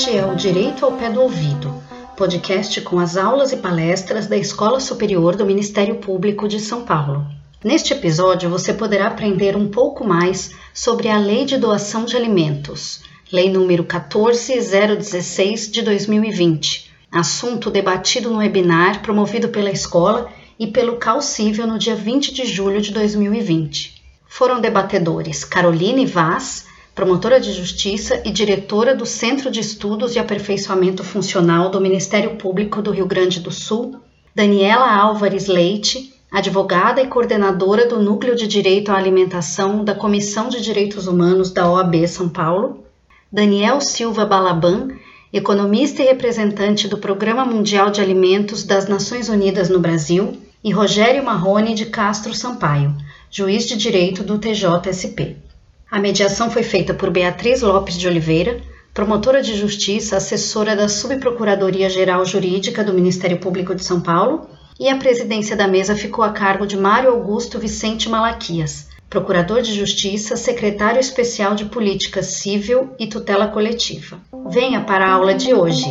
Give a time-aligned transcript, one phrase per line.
[0.00, 1.74] Este é o Direito ao Pé do Ouvido,
[2.16, 7.26] podcast com as aulas e palestras da Escola Superior do Ministério Público de São Paulo.
[7.62, 13.02] Neste episódio, você poderá aprender um pouco mais sobre a Lei de Doação de Alimentos,
[13.30, 21.66] Lei número 14016 de 2020, assunto debatido no webinar promovido pela escola e pelo Calcível
[21.66, 24.02] no dia 20 de julho de 2020.
[24.26, 26.69] Foram debatedores Caroline Vaz,
[27.00, 32.82] promotora de justiça e diretora do Centro de Estudos de Aperfeiçoamento Funcional do Ministério Público
[32.82, 33.98] do Rio Grande do Sul,
[34.34, 40.60] Daniela Álvares Leite, advogada e coordenadora do Núcleo de Direito à Alimentação da Comissão de
[40.60, 42.84] Direitos Humanos da OAB São Paulo,
[43.32, 44.88] Daniel Silva Balaban,
[45.32, 51.24] economista e representante do Programa Mundial de Alimentos das Nações Unidas no Brasil, e Rogério
[51.24, 52.94] Marrone de Castro Sampaio,
[53.30, 55.48] juiz de direito do TJSP.
[55.90, 58.60] A mediação foi feita por Beatriz Lopes de Oliveira,
[58.94, 64.96] promotora de justiça, assessora da Subprocuradoria-Geral Jurídica do Ministério Público de São Paulo, e a
[64.96, 71.00] presidência da mesa ficou a cargo de Mário Augusto Vicente Malaquias, procurador de justiça, secretário
[71.00, 74.20] especial de Política Civil e Tutela Coletiva.
[74.48, 75.90] Venha para a aula de hoje.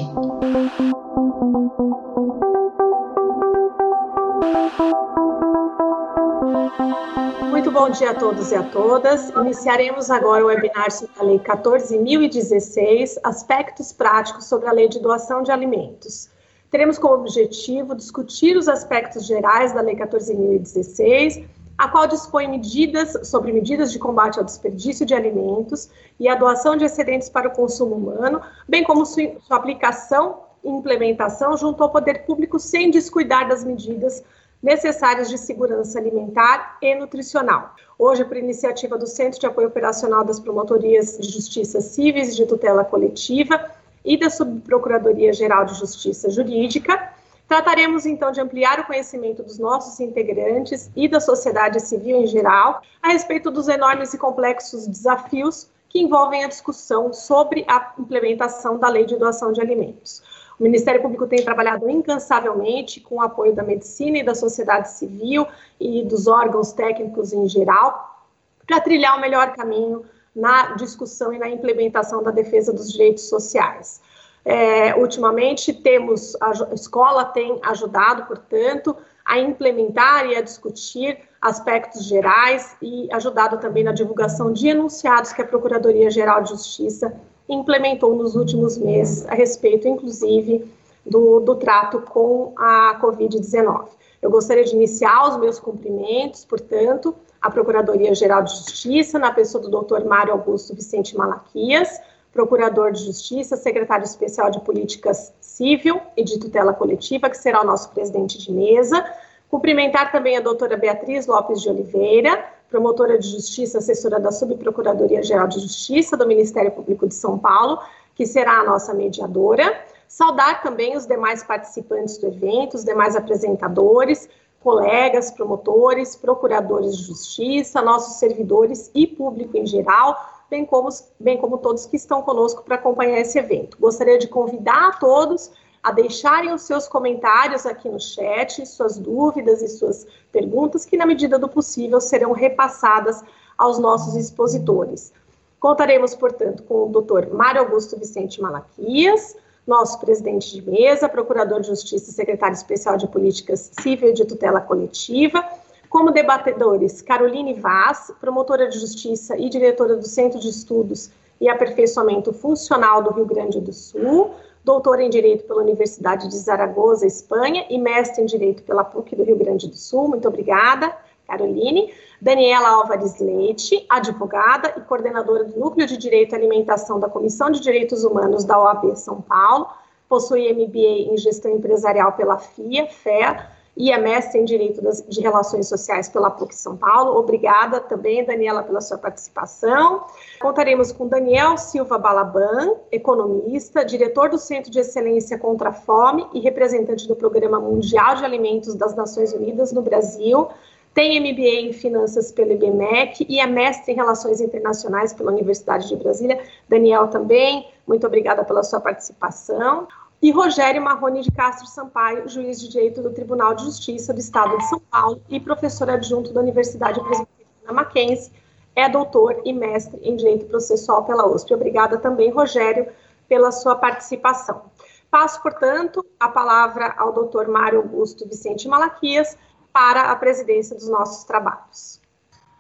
[7.80, 9.30] Bom dia a todos e a todas.
[9.30, 15.41] Iniciaremos agora o webinar sobre a Lei 14.016, aspectos práticos sobre a Lei de Doação
[15.41, 16.30] de Alimentos.
[16.69, 23.53] Teremos como objetivo discutir os aspectos gerais da Lei 14.016, a qual dispõe medidas sobre
[23.53, 27.95] medidas de combate ao desperdício de alimentos e a doação de excedentes para o consumo
[27.95, 34.21] humano, bem como sua aplicação e implementação junto ao poder público sem descuidar das medidas
[34.61, 37.73] necessárias de segurança alimentar e nutricional.
[37.97, 42.83] Hoje, por iniciativa do Centro de Apoio Operacional das Promotorias de Justiça Cíveis de Tutela
[42.83, 43.71] Coletiva
[44.03, 47.14] e da Subprocuradoria Geral de Justiça Jurídica,
[47.47, 52.81] trataremos então de ampliar o conhecimento dos nossos integrantes e da sociedade civil em geral
[53.02, 58.87] a respeito dos enormes e complexos desafios que envolvem a discussão sobre a implementação da
[58.87, 60.21] Lei de Doação de Alimentos.
[60.59, 65.47] O Ministério Público tem trabalhado incansavelmente com o apoio da medicina e da sociedade civil
[65.80, 68.25] e dos órgãos técnicos em geral
[68.67, 70.03] para trilhar o melhor caminho
[70.36, 74.02] na discussão e na implementação da defesa dos direitos sociais.
[74.43, 78.95] É, ultimamente temos a escola tem ajudado, portanto,
[79.26, 85.41] a implementar e a discutir aspectos gerais e ajudado também na divulgação de enunciados que
[85.41, 87.15] a Procuradoria Geral de Justiça
[87.49, 90.71] implementou nos últimos meses a respeito, inclusive,
[91.05, 93.87] do, do trato com a Covid-19.
[94.21, 99.82] Eu gostaria de iniciar os meus cumprimentos, portanto, à Procuradoria-Geral de Justiça, na pessoa do
[99.82, 100.05] Dr.
[100.05, 101.99] Mário Augusto Vicente Malaquias,
[102.32, 107.65] Procurador de Justiça, Secretário Especial de Políticas Civil e de Tutela Coletiva, que será o
[107.65, 109.04] nosso presidente de mesa.
[109.49, 115.59] Cumprimentar também a doutora Beatriz Lopes de Oliveira, promotora de justiça, assessora da Subprocuradoria-Geral de
[115.59, 117.80] Justiça do Ministério Público de São Paulo,
[118.15, 119.83] que será a nossa mediadora.
[120.07, 124.29] Saudar também os demais participantes do evento, os demais apresentadores,
[124.59, 130.15] colegas, promotores, procuradores de justiça, nossos servidores e público em geral,
[130.50, 130.89] bem como,
[131.19, 133.77] bem como todos que estão conosco para acompanhar esse evento.
[133.79, 135.51] Gostaria de convidar a todos
[135.81, 141.06] a deixarem os seus comentários aqui no chat, suas dúvidas e suas perguntas, que na
[141.06, 143.23] medida do possível serão repassadas
[143.57, 145.13] aos nossos expositores.
[145.59, 147.33] Contaremos, portanto, com o Dr.
[147.33, 149.35] Mário Augusto Vicente Malaquias,
[149.67, 154.25] nosso presidente de mesa, procurador de justiça e secretário especial de políticas civil e de
[154.25, 155.44] tutela coletiva,
[155.89, 161.11] como debatedores Caroline Vaz, promotora de justiça e diretora do Centro de Estudos
[161.41, 164.31] e Aperfeiçoamento Funcional do Rio Grande do Sul,
[164.69, 169.24] doutora em Direito pela Universidade de Zaragoza, Espanha, e mestre em Direito pela PUC do
[169.24, 170.07] Rio Grande do Sul.
[170.07, 170.95] Muito obrigada,
[171.27, 171.91] Caroline.
[172.21, 177.59] Daniela Álvares Leite, advogada e coordenadora do Núcleo de Direito e Alimentação da Comissão de
[177.61, 179.69] Direitos Humanos da OAB São Paulo,
[180.07, 183.49] possui MBA em Gestão Empresarial pela FIA, FEA,
[183.79, 187.17] e é mestre em Direito de Relações Sociais pela PUC São Paulo.
[187.17, 190.03] Obrigada também, Daniela, pela sua participação.
[190.41, 196.41] Contaremos com Daniel Silva Balaban, economista, diretor do Centro de Excelência contra a Fome e
[196.41, 200.49] representante do Programa Mundial de Alimentos das Nações Unidas no Brasil.
[200.93, 205.95] Tem MBA em Finanças pelo IBMEC e é mestre em Relações Internacionais pela Universidade de
[205.95, 206.37] Brasília.
[206.67, 209.87] Daniel também, muito obrigada pela sua participação
[210.21, 214.57] e Rogério Marrone de Castro Sampaio, juiz de direito do Tribunal de Justiça do Estado
[214.57, 218.31] de São Paulo e professor adjunto da Universidade Presbiteriana Mackenzie,
[218.75, 221.54] é doutor e mestre em direito processual pela USP.
[221.54, 222.88] Obrigada também, Rogério,
[223.27, 224.63] pela sua participação.
[225.10, 227.48] Passo, portanto, a palavra ao Dr.
[227.48, 229.38] Mário Augusto Vicente Malaquias
[229.71, 232.00] para a presidência dos nossos trabalhos.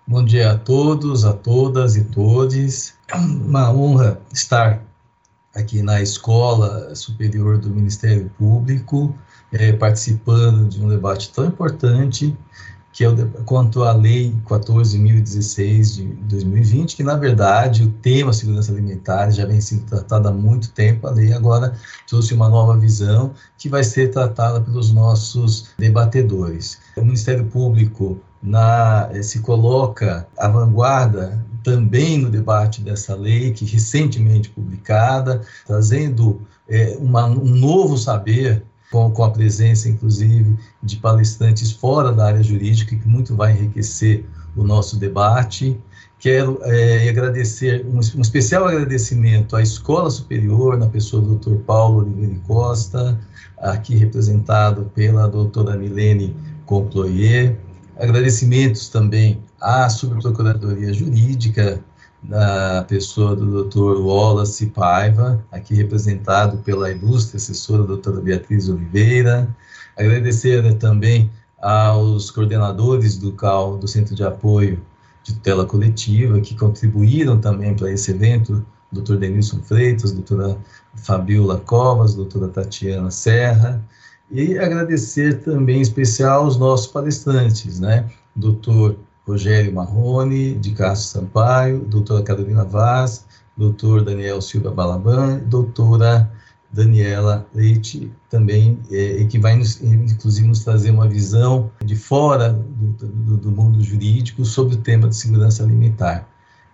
[0.07, 2.95] Bom dia a todos, a todas e todes.
[3.07, 4.81] É uma honra estar
[5.59, 9.15] aqui na Escola Superior do Ministério Público,
[9.51, 12.35] é, participando de um debate tão importante
[12.91, 18.71] que é o, quanto à Lei 14.016 de 2020, que na verdade o tema segurança
[18.71, 21.73] alimentar já vem sendo tratado há muito tempo, a lei agora
[22.07, 26.79] trouxe uma nova visão que vai ser tratada pelos nossos debatedores.
[26.97, 33.65] O Ministério Público na, eh, se coloca à vanguarda também no debate dessa lei, que
[33.65, 41.71] recentemente publicada, trazendo é, uma, um novo saber com, com a presença, inclusive, de palestrantes
[41.71, 44.25] fora da área jurídica, que muito vai enriquecer
[44.55, 45.79] o nosso debate.
[46.17, 51.63] Quero é, agradecer, um, um, especial agradecimento à Escola Superior, na pessoa do Dr.
[51.65, 53.19] Paulo Oliveira Costa,
[53.57, 57.57] aqui representado pela doutora Milene Comployer.
[57.99, 61.83] Agradecimentos também à Subprocuradoria Jurídica,
[62.23, 63.99] na pessoa do Dr.
[64.01, 69.53] Wallace Paiva, aqui representado pela ilustre assessora doutora Beatriz Oliveira.
[69.97, 71.29] Agradecer também
[71.61, 74.81] aos coordenadores do CAL, do Centro de Apoio
[75.23, 79.17] de Tutela Coletiva, que contribuíram também para esse evento, Dr.
[79.17, 80.57] Denilson Freitas, doutora
[80.95, 83.83] Fabiola Covas, doutora Tatiana Serra,
[84.31, 91.79] e agradecer também em especial aos nossos palestrantes, né, doutor Rogério Marrone, de Castro Sampaio,
[91.79, 96.31] doutora Carolina Vaz, doutor Daniel Silva Balaban, doutora
[96.71, 103.07] Daniela Leite, também, é, que vai, nos, inclusive, nos trazer uma visão de fora do,
[103.07, 106.27] do, do, mundo jurídico sobre o tema de segurança alimentar.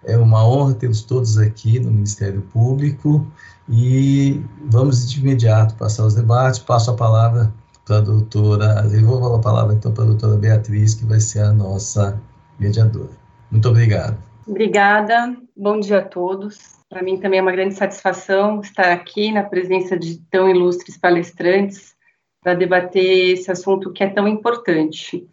[0.06, 3.26] É uma honra tê-los todos aqui no Ministério Público
[3.68, 6.60] e vamos de imediato passar os debates.
[6.60, 7.52] Passo a palavra
[7.86, 11.42] para a doutora, eu vou a palavra então para a doutora Beatriz, que vai ser
[11.42, 12.22] a nossa
[12.60, 13.12] mediadora.
[13.52, 14.18] Muito obrigado.
[14.48, 16.60] Obrigada, bom dia a todos.
[16.90, 21.96] Para mim também é uma grande satisfação estar aqui na presença de tão ilustres palestrantes
[22.44, 25.28] para debater esse assunto que é tão importante.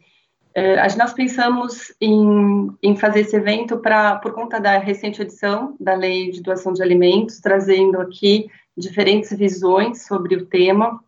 [0.55, 5.95] É, nós pensamos em, em fazer esse evento para por conta da recente edição da
[5.95, 11.03] Lei de Doação de Alimentos, trazendo aqui diferentes visões sobre o tema.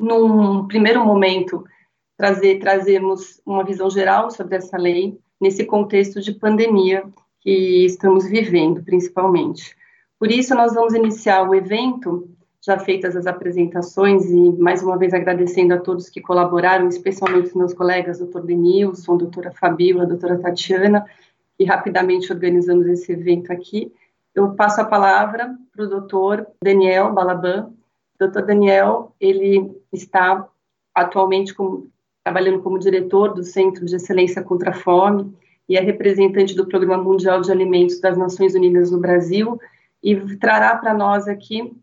[0.00, 1.64] Num primeiro momento,
[2.16, 7.04] trazer trazemos uma visão geral sobre essa lei, nesse contexto de pandemia
[7.40, 9.76] que estamos vivendo, principalmente.
[10.18, 12.28] Por isso, nós vamos iniciar o evento,
[12.64, 17.54] já feitas as apresentações, e mais uma vez agradecendo a todos que colaboraram, especialmente os
[17.54, 21.04] meus colegas, doutor Denilson, doutora Fabíola, doutora Tatiana,
[21.58, 23.92] que rapidamente organizamos esse evento aqui.
[24.34, 27.70] Eu passo a palavra para o doutor Daniel Balaban.
[28.18, 30.48] Doutor Daniel, ele está
[30.94, 31.54] atualmente
[32.24, 35.36] trabalhando como diretor do Centro de Excelência contra a Fome
[35.68, 39.60] e é representante do Programa Mundial de Alimentos das Nações Unidas no Brasil
[40.02, 41.74] e trará para nós aqui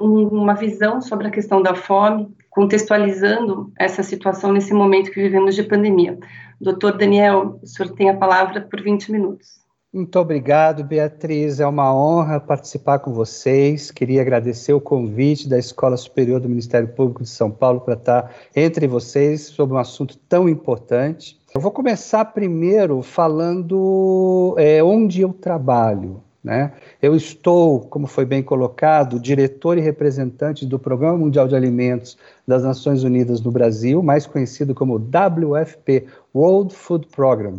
[0.00, 5.62] uma visão sobre a questão da fome, contextualizando essa situação nesse momento que vivemos de
[5.62, 6.18] pandemia.
[6.60, 9.66] Doutor Daniel, o senhor tem a palavra por 20 minutos.
[9.92, 11.58] Muito obrigado, Beatriz.
[11.58, 13.90] É uma honra participar com vocês.
[13.90, 18.30] Queria agradecer o convite da Escola Superior do Ministério Público de São Paulo para estar
[18.54, 21.40] entre vocês sobre um assunto tão importante.
[21.54, 26.22] Eu vou começar primeiro falando é, onde eu trabalho.
[26.46, 26.70] Né?
[27.02, 32.62] Eu estou, como foi bem colocado, diretor e representante do Programa Mundial de Alimentos das
[32.62, 37.58] Nações Unidas no Brasil, mais conhecido como WFP, World Food Program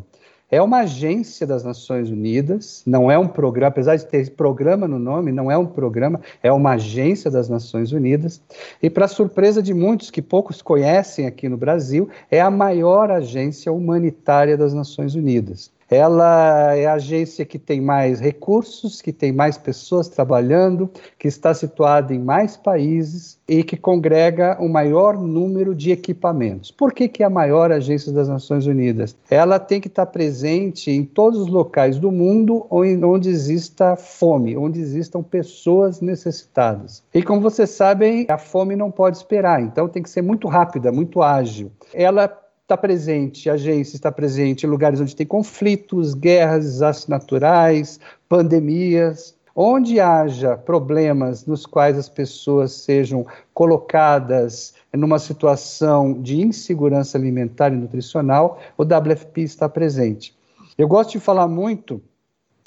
[0.50, 4.98] é uma agência das Nações Unidas, não é um programa, apesar de ter programa no
[4.98, 8.42] nome, não é um programa, é uma agência das Nações Unidas.
[8.82, 13.74] E, para surpresa de muitos que poucos conhecem aqui no Brasil, é a maior agência
[13.74, 15.70] humanitária das Nações Unidas.
[15.90, 21.54] Ela é a agência que tem mais recursos, que tem mais pessoas trabalhando, que está
[21.54, 26.72] situada em mais países e que congrega o maior número de equipamentos.
[26.72, 29.16] Por que, que é a maior agência das Nações Unidas?
[29.30, 34.82] Ela tem que estar presente em todos os locais do mundo onde exista fome, onde
[34.82, 37.04] existam pessoas necessitadas.
[37.14, 40.92] E como vocês sabem, a fome não pode esperar, então tem que ser muito rápida,
[40.92, 41.72] muito ágil.
[41.94, 42.28] Ela
[42.68, 47.98] está presente, agência está presente em lugares onde tem conflitos, guerras, desastres naturais,
[48.28, 57.72] pandemias, onde haja problemas nos quais as pessoas sejam colocadas numa situação de insegurança alimentar
[57.72, 60.38] e nutricional, o WFP está presente.
[60.78, 62.02] Eu gosto de falar muito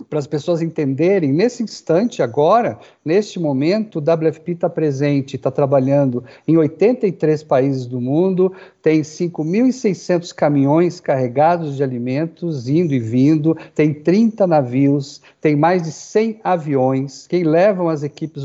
[0.08, 6.24] para as pessoas entenderem, nesse instante agora, neste momento, o WFP está presente, está trabalhando
[6.46, 8.52] em 83 países do mundo,
[8.82, 15.92] tem 5.600 caminhões carregados de alimentos, indo e vindo, tem 30 navios, tem mais de
[15.92, 17.26] 100 aviões.
[17.26, 18.44] Quem levam as equipes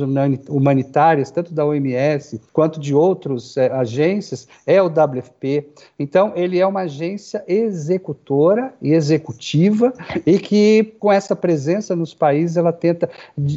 [0.50, 5.70] humanitárias, tanto da OMS quanto de outras é, agências, é o WFP.
[5.98, 9.94] Então, ele é uma agência executora e executiva
[10.26, 13.08] e que, com essa presença nos países, ela tenta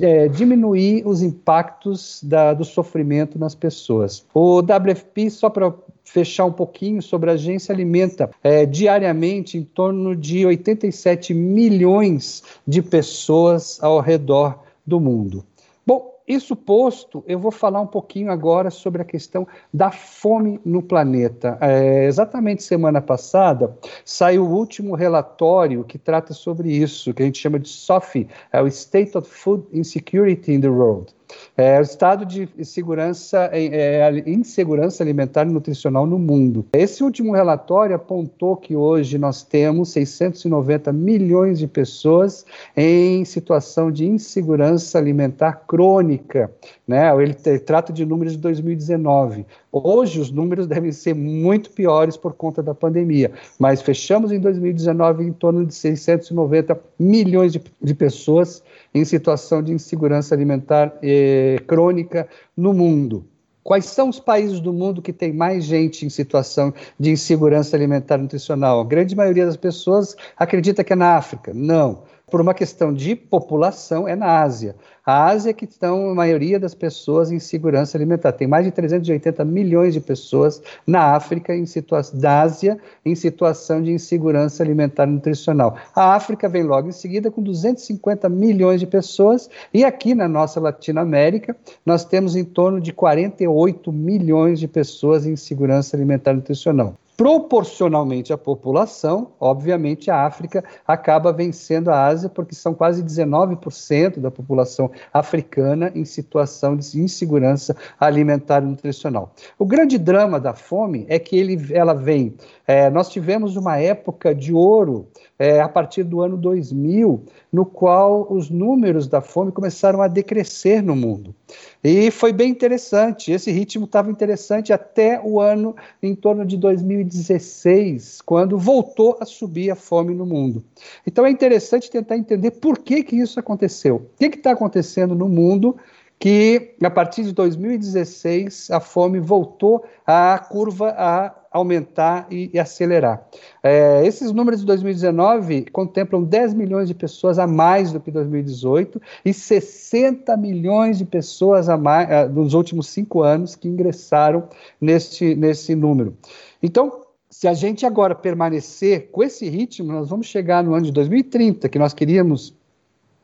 [0.02, 4.26] é, diminuir os impactos da, do sofrimento nas pessoas.
[4.35, 5.73] O WFP, só para
[6.04, 12.83] fechar um pouquinho sobre a agência alimenta é, diariamente em torno de 87 milhões de
[12.83, 15.42] pessoas ao redor do mundo.
[15.87, 20.83] Bom, isso posto, eu vou falar um pouquinho agora sobre a questão da fome no
[20.83, 21.57] planeta.
[21.61, 27.39] É, exatamente semana passada saiu o último relatório que trata sobre isso, que a gente
[27.39, 31.18] chama de SOFI, é o State of Food Insecurity in the World.
[31.57, 36.65] É, o estado de segurança, é, insegurança alimentar e nutricional no mundo.
[36.73, 44.07] Esse último relatório apontou que hoje nós temos 690 milhões de pessoas em situação de
[44.07, 46.51] insegurança alimentar crônica.
[46.87, 47.11] Né?
[47.23, 49.45] Ele, ele trata de números de 2019.
[49.71, 55.25] Hoje os números devem ser muito piores por conta da pandemia, mas fechamos em 2019
[55.25, 58.63] em torno de 690 milhões de, de pessoas
[58.95, 63.27] em situação de insegurança alimentar eh, crônica no mundo.
[63.63, 68.17] Quais são os países do mundo que tem mais gente em situação de insegurança alimentar
[68.17, 68.81] nutricional?
[68.81, 71.53] A grande maioria das pessoas acredita que é na África.
[71.53, 74.77] Não por uma questão de população, é na Ásia.
[75.05, 78.33] A Ásia é que estão a maioria das pessoas em segurança alimentar.
[78.33, 83.83] Tem mais de 380 milhões de pessoas na África, em situação, da Ásia, em situação
[83.83, 85.77] de insegurança alimentar e nutricional.
[85.95, 90.61] A África vem logo em seguida com 250 milhões de pessoas, e aqui na nossa
[90.61, 91.57] Latinoamérica,
[91.87, 98.33] nós temos em torno de 48 milhões de pessoas em segurança alimentar e nutricional proporcionalmente
[98.33, 104.89] à população, obviamente a África acaba vencendo a Ásia, porque são quase 19% da população
[105.13, 109.35] africana em situação de insegurança alimentar e nutricional.
[109.59, 112.37] O grande drama da fome é que ele, ela vem.
[112.69, 115.09] É, nós tivemos uma época de ouro
[115.39, 120.83] é, a partir do ano 2000, no qual os números da fome começaram a decrescer
[120.83, 121.35] no mundo.
[121.83, 128.21] E foi bem interessante, esse ritmo estava interessante até o ano em torno de 2016,
[128.21, 130.63] quando voltou a subir a fome no mundo.
[131.07, 133.97] Então é interessante tentar entender por que, que isso aconteceu.
[133.97, 135.75] O que está acontecendo no mundo
[136.19, 143.27] que, a partir de 2016, a fome voltou a curva a aumentar e, e acelerar.
[143.63, 149.01] É, esses números de 2019 contemplam 10 milhões de pessoas a mais do que 2018
[149.25, 154.49] e 60 milhões de pessoas a mais nos últimos cinco anos que ingressaram
[154.81, 156.17] neste, nesse número.
[156.63, 160.93] Então, se a gente agora permanecer com esse ritmo, nós vamos chegar no ano de
[160.93, 162.58] 2030, que nós queríamos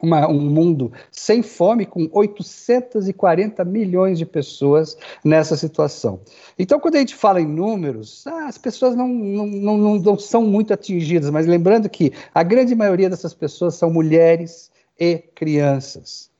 [0.00, 6.20] uma, um mundo sem fome, com 840 milhões de pessoas nessa situação.
[6.58, 10.42] Então, quando a gente fala em números, ah, as pessoas não, não, não, não são
[10.42, 16.30] muito atingidas, mas lembrando que a grande maioria dessas pessoas são mulheres e crianças.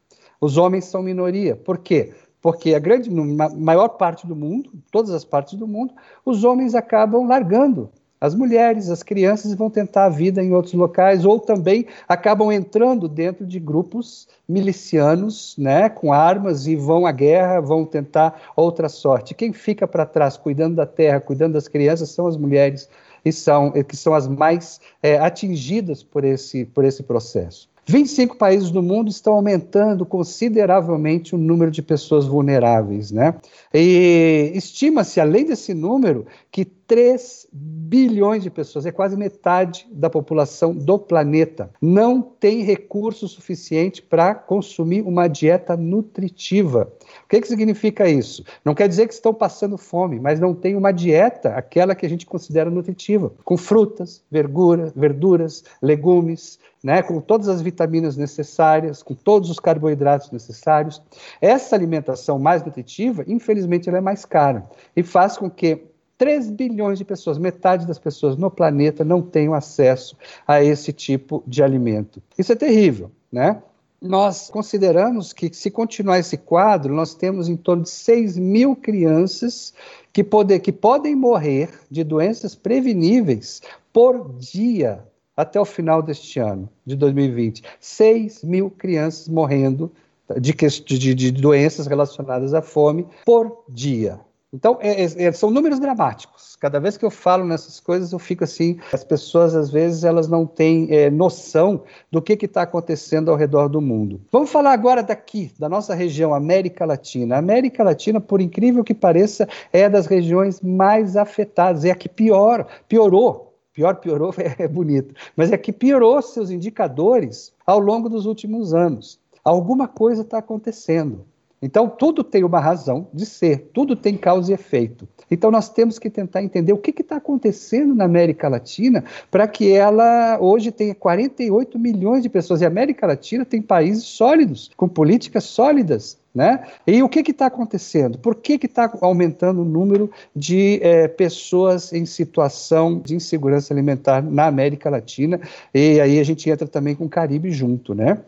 [0.41, 1.57] Os homens são minoria.
[1.57, 2.13] Por quê?
[2.43, 5.95] Porque a grande, maior parte do mundo, todas as partes do mundo,
[6.27, 7.91] os homens acabam largando
[8.25, 13.07] as mulheres, as crianças vão tentar a vida em outros locais ou também acabam entrando
[13.07, 19.35] dentro de grupos milicianos, né, com armas e vão à guerra, vão tentar outra sorte.
[19.35, 22.89] Quem fica para trás cuidando da terra, cuidando das crianças são as mulheres
[23.23, 27.69] e são que são as mais é, atingidas por esse por esse processo.
[27.87, 33.35] 25 países do mundo estão aumentando consideravelmente o número de pessoas vulneráveis, né?
[33.73, 40.75] E estima-se, além desse número, que 3 bilhões de pessoas, é quase metade da população
[40.75, 46.93] do planeta, não tem recurso suficiente para consumir uma dieta nutritiva.
[47.25, 48.45] O que, que significa isso?
[48.65, 52.09] Não quer dizer que estão passando fome, mas não tem uma dieta, aquela que a
[52.09, 59.15] gente considera nutritiva, com frutas, verdura, verduras, legumes, né, com todas as vitaminas necessárias, com
[59.15, 61.01] todos os carboidratos necessários.
[61.41, 65.87] Essa alimentação mais nutritiva, infelizmente, ela é mais cara e faz com que
[66.19, 70.15] 3 bilhões de pessoas, metade das pessoas no planeta, não tenham acesso
[70.47, 72.23] a esse tipo de alimento.
[72.39, 73.63] Isso é terrível, né?
[74.01, 79.73] Nós consideramos que, se continuar esse quadro, nós temos em torno de 6 mil crianças
[80.13, 85.03] que, poder, que podem morrer de doenças preveníveis por dia
[85.37, 87.63] até o final deste ano, de 2020.
[87.81, 89.93] 6 mil crianças morrendo
[90.41, 94.21] de, de, de doenças relacionadas à fome por dia.
[94.55, 96.55] Então, é, é, são números dramáticos.
[96.55, 98.79] Cada vez que eu falo nessas coisas, eu fico assim.
[98.93, 103.69] As pessoas, às vezes, elas não têm é, noção do que está acontecendo ao redor
[103.69, 104.21] do mundo.
[104.31, 107.35] Vamos falar agora daqui, da nossa região, América Latina.
[107.35, 112.09] A América Latina, por incrível que pareça, é das regiões mais afetadas, é a que
[112.09, 113.54] pior, piorou.
[113.75, 119.21] Pior, piorou é bonito, mas é que piorou seus indicadores ao longo dos últimos anos.
[119.45, 121.27] Alguma coisa está acontecendo.
[121.61, 125.09] Então, tudo tem uma razão de ser, tudo tem causa e efeito.
[125.31, 129.73] Então, nós temos que tentar entender o que está acontecendo na América Latina para que
[129.73, 132.61] ela hoje tenha 48 milhões de pessoas.
[132.61, 136.19] E a América Latina tem países sólidos, com políticas sólidas.
[136.35, 136.67] Né?
[136.85, 138.19] E o que está acontecendo?
[138.19, 144.47] Por que está aumentando o número de é, pessoas em situação de insegurança alimentar na
[144.47, 145.41] América Latina?
[145.73, 148.19] E aí a gente entra também com o Caribe junto, né?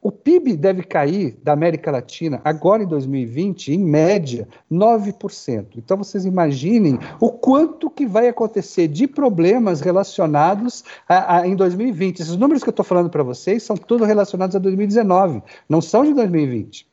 [0.00, 5.66] O PIB deve cair da América Latina agora em 2020, em média, 9%.
[5.76, 12.18] Então vocês imaginem o quanto que vai acontecer de problemas relacionados a, a, em 2020.
[12.18, 16.04] Esses números que eu estou falando para vocês são todos relacionados a 2019, não são
[16.04, 16.90] de 2020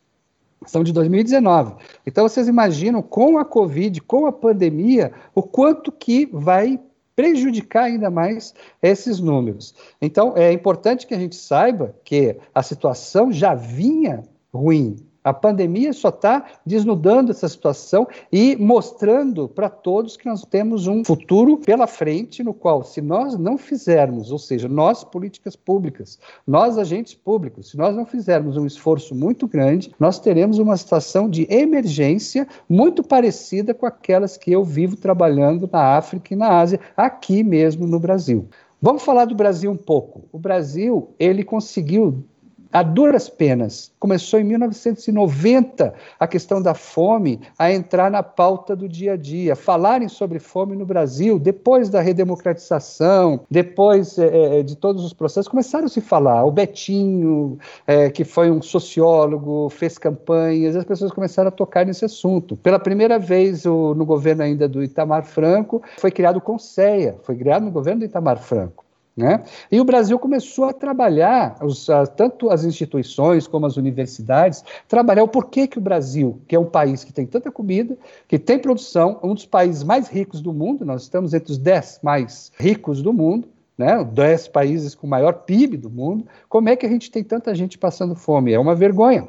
[0.66, 1.76] são de 2019.
[2.06, 6.80] Então vocês imaginam com a Covid, com a pandemia, o quanto que vai
[7.16, 9.76] prejudicar ainda mais esses números.
[10.02, 14.24] Então, é importante que a gente saiba que a situação já vinha
[14.54, 14.96] ruim
[15.30, 21.06] a pandemia só está desnudando essa situação e mostrando para todos que nós temos um
[21.06, 26.18] futuro pela frente, no qual, se nós não fizermos, ou seja, nós, políticas públicas,
[26.48, 31.30] nós, agentes públicos, se nós não fizermos um esforço muito grande, nós teremos uma situação
[31.30, 36.80] de emergência muito parecida com aquelas que eu vivo trabalhando na África e na Ásia,
[36.98, 38.48] aqui mesmo no Brasil.
[38.82, 40.24] Vamos falar do Brasil um pouco.
[40.32, 42.24] O Brasil, ele conseguiu
[42.72, 43.92] a duras penas.
[44.00, 49.56] Começou em 1990 a questão da fome a entrar na pauta do dia a dia,
[49.56, 55.86] falarem sobre fome no Brasil, depois da redemocratização, depois é, de todos os processos, começaram
[55.86, 56.46] a se falar.
[56.46, 62.06] O Betinho, é, que foi um sociólogo, fez campanhas, as pessoas começaram a tocar nesse
[62.06, 62.56] assunto.
[62.56, 67.36] Pela primeira vez, o, no governo ainda do Itamar Franco, foi criado o Conceia, foi
[67.36, 68.89] criado no governo do Itamar Franco.
[69.16, 69.44] Né?
[69.70, 75.24] E o Brasil começou a trabalhar, os, a, tanto as instituições como as universidades, trabalhar
[75.24, 78.58] o porquê que o Brasil, que é um país que tem tanta comida, que tem
[78.58, 83.02] produção, um dos países mais ricos do mundo, nós estamos entre os dez mais ricos
[83.02, 87.10] do mundo, né, 10 países com maior PIB do mundo, como é que a gente
[87.10, 88.52] tem tanta gente passando fome?
[88.52, 89.26] É uma vergonha.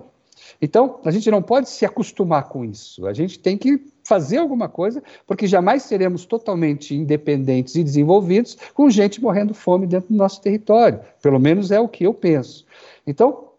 [0.60, 3.06] Então, a gente não pode se acostumar com isso.
[3.06, 8.90] A gente tem que fazer alguma coisa, porque jamais seremos totalmente independentes e desenvolvidos com
[8.90, 11.00] gente morrendo fome dentro do nosso território.
[11.22, 12.64] Pelo menos é o que eu penso.
[13.06, 13.49] Então,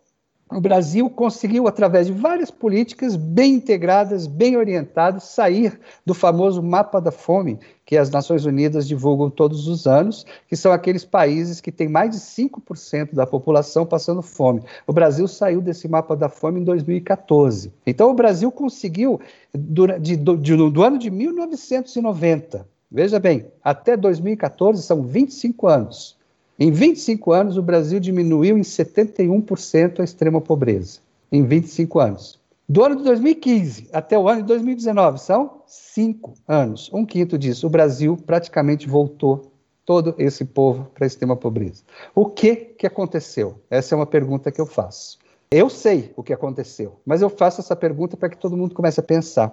[0.52, 7.00] o Brasil conseguiu, através de várias políticas bem integradas, bem orientadas, sair do famoso mapa
[7.00, 11.72] da fome que as Nações Unidas divulgam todos os anos, que são aqueles países que
[11.72, 14.64] têm mais de 5% da população passando fome.
[14.86, 17.72] O Brasil saiu desse mapa da fome em 2014.
[17.86, 19.20] Então, o Brasil conseguiu,
[19.54, 26.21] do, de, de, do ano de 1990, veja bem, até 2014, são 25 anos
[26.64, 31.00] em 25 anos, o Brasil diminuiu em 71% a extrema pobreza.
[31.32, 32.40] Em 25 anos.
[32.70, 36.88] Do ano de 2015 até o ano de 2019, são cinco anos.
[36.94, 37.66] Um quinto disso.
[37.66, 39.52] O Brasil praticamente voltou
[39.84, 41.82] todo esse povo para a extrema pobreza.
[42.14, 43.56] O que, que aconteceu?
[43.68, 45.18] Essa é uma pergunta que eu faço.
[45.50, 49.00] Eu sei o que aconteceu, mas eu faço essa pergunta para que todo mundo comece
[49.00, 49.52] a pensar.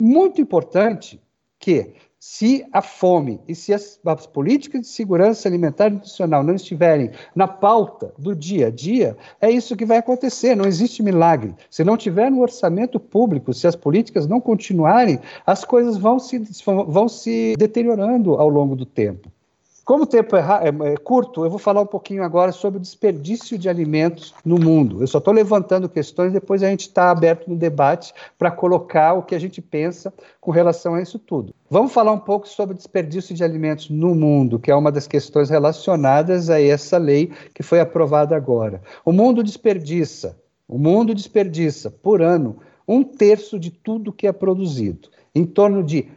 [0.00, 1.20] Muito importante
[1.58, 6.54] que se a fome e se as, as, políticas de segurança alimentar e nutricional não
[6.54, 11.54] estiverem na pauta do dia a dia, é isso que vai acontecer, não existe milagre.
[11.70, 16.38] Se não tiver no orçamento público, se as políticas não continuarem, as coisas vão se,
[16.86, 19.32] vão se deteriorando ao longo do tempo.
[19.90, 22.80] Como o tempo é, é, é, curto, eu vou falar um pouquinho agora sobre o
[22.80, 25.02] desperdício de alimentos no mundo.
[25.02, 29.24] Eu só estou levantando questões, depois a gente está aberto no debate para colocar o
[29.24, 31.52] que a gente pensa com relação a isso tudo.
[31.68, 35.50] Vamos falar um pouco sobre desperdício de alimentos no mundo, que é uma das questões
[35.50, 38.80] relacionadas a essa lei que foi aprovada agora.
[39.04, 45.08] O mundo desperdiça, o mundo desperdiça por ano um terço de tudo que é produzido,
[45.34, 46.08] em torno de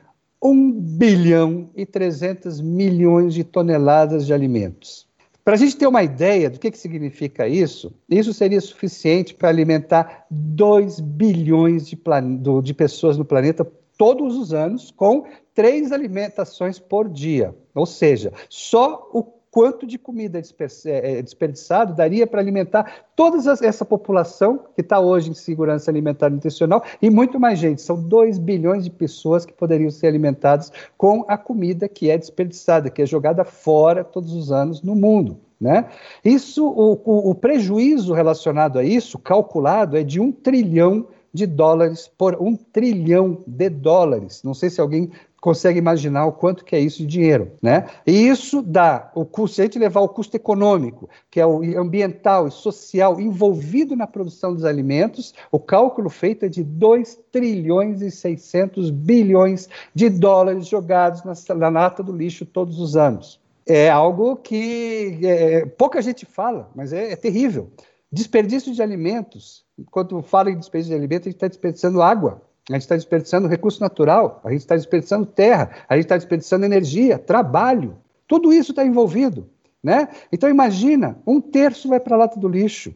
[0.43, 5.07] 1 bilhão e 300 milhões de toneladas de alimentos.
[5.43, 9.49] Para a gente ter uma ideia do que, que significa isso, isso seria suficiente para
[9.49, 11.97] alimentar 2 bilhões de,
[12.39, 17.55] do, de pessoas no planeta todos os anos, com três alimentações por dia.
[17.75, 23.85] Ou seja, só o quanto de comida é, é, desperdiçado daria para alimentar toda essa
[23.85, 27.79] população que está hoje em segurança alimentar e nutricional e muito mais gente.
[27.79, 32.89] São 2 bilhões de pessoas que poderiam ser alimentadas com a comida que é desperdiçada,
[32.89, 35.37] que é jogada fora todos os anos no mundo.
[35.61, 35.85] Né?
[36.25, 42.09] Isso, o, o, o prejuízo relacionado a isso, calculado, é de um trilhão de dólares
[42.17, 44.41] por um trilhão de dólares.
[44.43, 45.11] Não sei se alguém
[45.43, 47.87] consegue imaginar o quanto que é isso de dinheiro, né?
[48.07, 51.61] E isso dá o custo, se a gente levar o custo econômico, que é o
[51.77, 58.01] ambiental e social envolvido na produção dos alimentos, o cálculo feito é de 2 trilhões
[58.01, 63.37] e 600 bilhões de dólares jogados na, na lata do lixo todos os anos.
[63.65, 67.69] É algo que é, pouca gente fala, mas é, é terrível.
[68.13, 69.65] Desperdício de alimentos.
[69.89, 73.47] Quando fala em desperdício de alimentos, a gente está desperdiçando água, a gente está desperdiçando
[73.47, 77.97] recurso natural, a gente está desperdiçando terra, a gente está desperdiçando energia, trabalho.
[78.27, 79.49] Tudo isso está envolvido.
[79.81, 80.09] Né?
[80.31, 82.95] Então imagina, um terço vai para a lata do lixo.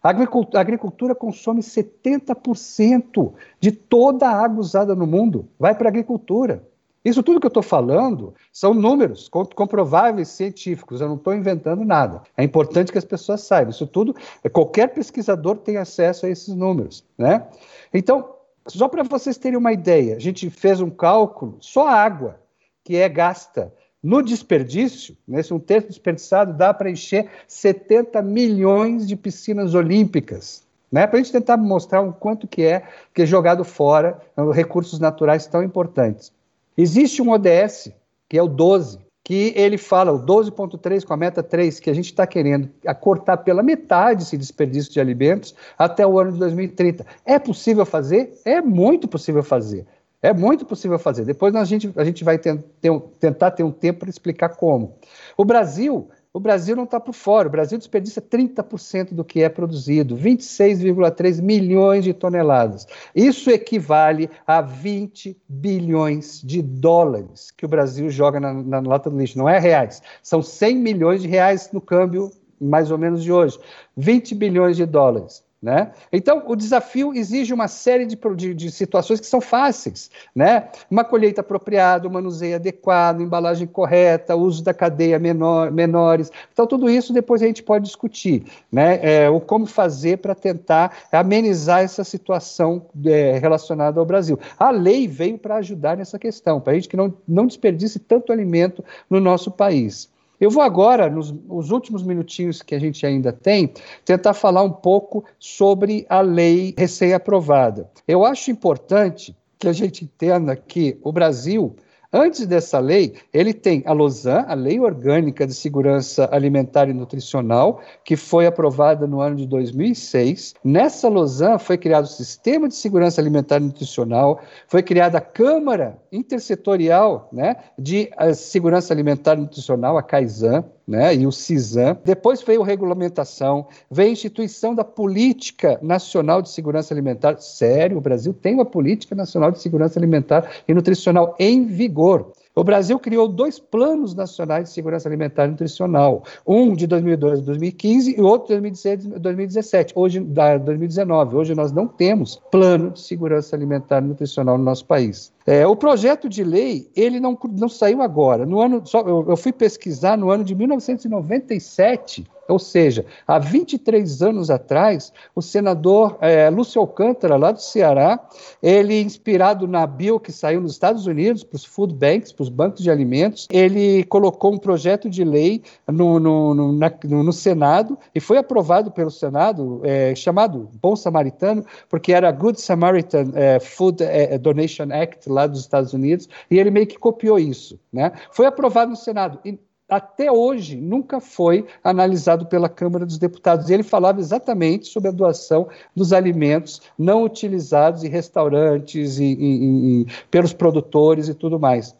[0.00, 5.88] A agricultura, a agricultura consome 70% de toda a água usada no mundo, vai para
[5.88, 6.62] a agricultura.
[7.04, 12.22] Isso tudo que eu estou falando são números comprováveis científicos, eu não estou inventando nada.
[12.36, 13.70] É importante que as pessoas saibam.
[13.70, 14.14] Isso tudo,
[14.52, 17.04] qualquer pesquisador tem acesso a esses números.
[17.18, 17.44] Né?
[17.92, 18.34] Então,
[18.66, 22.40] só para vocês terem uma ideia, a gente fez um cálculo, só a água
[22.84, 29.14] que é gasta no desperdício, nesse um terço desperdiçado, dá para encher 70 milhões de
[29.14, 30.62] piscinas olímpicas.
[30.90, 34.20] Né, para a gente tentar mostrar o quanto que é que é jogado fora
[34.52, 36.30] recursos naturais tão importantes.
[36.76, 37.90] Existe um ODS,
[38.28, 41.94] que é o 12, que ele fala, o 12.3 com a meta 3, que a
[41.94, 42.68] gente está querendo
[43.00, 47.06] cortar pela metade esse desperdício de alimentos até o ano de 2030.
[47.24, 48.32] É possível fazer?
[48.44, 49.86] É muito possível fazer.
[50.20, 51.24] É muito possível fazer.
[51.24, 54.94] Depois a gente, a gente vai ter, ter, tentar ter um tempo para explicar como.
[55.36, 57.48] O Brasil o Brasil não está por fora.
[57.48, 62.86] O Brasil desperdiça 30% do que é produzido, 26,3 milhões de toneladas.
[63.14, 69.18] Isso equivale a 20 bilhões de dólares que o Brasil joga na, na lata do
[69.18, 69.36] lixo.
[69.36, 73.58] Não é reais, são 100 milhões de reais no câmbio mais ou menos de hoje.
[73.96, 75.44] 20 bilhões de dólares.
[75.62, 75.92] Né?
[76.12, 80.10] Então, o desafio exige uma série de, de, de, situações que são fáceis.
[80.34, 80.68] Né?
[80.90, 86.32] Uma colheita apropriada, um manuseio adequado, embalagem correta, uso da cadeia menor, menores.
[86.52, 88.44] Então, tudo isso depois a gente pode discutir.
[88.72, 88.98] Né?
[89.02, 94.40] É, o como fazer para tentar amenizar essa situação é, relacionada ao Brasil.
[94.58, 98.32] A lei veio para ajudar nessa questão, para a gente que não, não desperdice tanto
[98.32, 100.11] alimento no nosso país.
[100.42, 103.72] Eu vou agora, nos, últimos minutinhos que a gente ainda tem,
[104.04, 107.88] tentar falar um pouco sobre a lei recém-aprovada.
[108.08, 111.76] Eu acho importante que a gente entenda que o Brasil
[112.14, 117.80] Antes dessa lei, ele tem a LOSAN, a Lei Orgânica de Segurança Alimentar e Nutricional,
[118.04, 120.54] que foi aprovada no ano de 2006.
[120.62, 125.98] Nessa LOSAN foi criado o Sistema de Segurança Alimentar e Nutricional, foi criada a Câmara
[126.12, 131.96] Intersetorial né, de eh, Segurança Alimentar e Nutricional, a CAISAN, né, e o CISAM.
[132.04, 137.38] Depois veio a regulamentação, veio a instituição da Política Nacional de Segurança Alimentar.
[137.38, 142.32] Sério, o Brasil tem uma Política Nacional de Segurança Alimentar e Nutricional em vigor.
[142.54, 147.44] O Brasil criou dois planos nacionais de segurança alimentar e nutricional, um de 2012 a
[147.46, 151.34] 2015 e outro de 2017, hoje da 2019.
[151.34, 155.32] Hoje nós não temos plano de segurança alimentar e nutricional no nosso país.
[155.46, 158.44] É, o projeto de lei ele não, não saiu agora.
[158.44, 164.22] No ano, só, eu, eu fui pesquisar no ano de 1997 ou seja, há 23
[164.22, 168.18] anos atrás, o senador é, Lúcio Alcântara, lá do Ceará,
[168.62, 172.48] ele, inspirado na bill que saiu nos Estados Unidos, para os food banks, para os
[172.48, 177.98] bancos de alimentos, ele colocou um projeto de lei no, no, no, na, no Senado
[178.14, 184.02] e foi aprovado pelo Senado, é, chamado Bom Samaritano, porque era Good Samaritan é, Food
[184.40, 187.78] Donation Act lá dos Estados Unidos, e ele meio que copiou isso.
[187.92, 188.12] Né?
[188.30, 189.38] Foi aprovado no Senado.
[189.44, 189.58] E,
[189.92, 193.68] até hoje nunca foi analisado pela Câmara dos Deputados.
[193.68, 200.00] E ele falava exatamente sobre a doação dos alimentos não utilizados em restaurantes e, e,
[200.02, 201.94] e pelos produtores e tudo mais.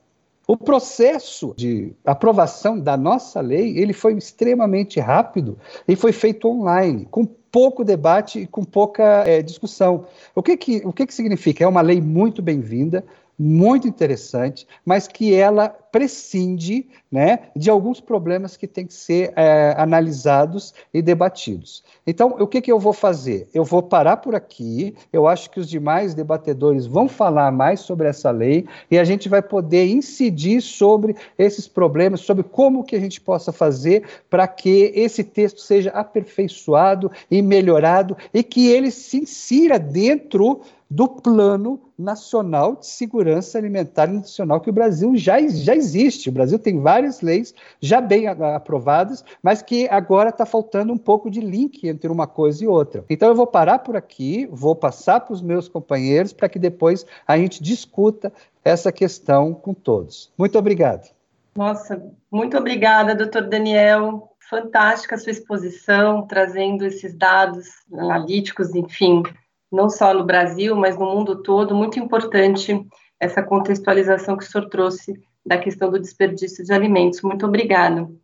[0.49, 7.07] O processo de aprovação da nossa lei ele foi extremamente rápido e foi feito online,
[7.11, 10.07] com pouco debate e com pouca é, discussão.
[10.35, 11.63] O que que, o que que significa?
[11.63, 13.05] É uma lei muito bem-vinda,
[13.39, 19.75] muito interessante, mas que ela prescinde né, de alguns problemas que têm que ser é,
[19.77, 21.85] analisados e debatidos.
[22.07, 23.51] Então, o que, que eu vou fazer?
[23.53, 28.09] Eu vou parar por aqui, eu acho que os demais debatedores vão falar mais sobre
[28.09, 33.01] essa lei e a gente vai poder incidir sobre esses problemas, sobre como que a
[33.01, 39.19] gente possa fazer para que esse texto seja aperfeiçoado e melhorado e que ele se
[39.19, 45.75] insira dentro do Plano Nacional de Segurança Alimentar e Nutricional, que o Brasil já, já
[45.83, 46.29] existe.
[46.29, 51.31] O Brasil tem várias leis já bem aprovadas, mas que agora está faltando um pouco
[51.31, 53.05] de link entre uma coisa e outra.
[53.11, 57.05] Então eu vou parar por aqui, vou passar para os meus companheiros para que depois
[57.27, 58.33] a gente discuta
[58.65, 60.33] essa questão com todos.
[60.39, 61.11] Muito obrigado.
[61.55, 64.31] Nossa, muito obrigada, doutor Daniel.
[64.49, 69.23] Fantástica a sua exposição, trazendo esses dados analíticos, enfim,
[69.71, 72.87] não só no Brasil, mas no mundo todo, muito importante
[73.19, 75.15] essa contextualização que o senhor trouxe
[75.45, 77.23] da questão do desperdício de alimentos.
[77.23, 78.19] Muito obrigado.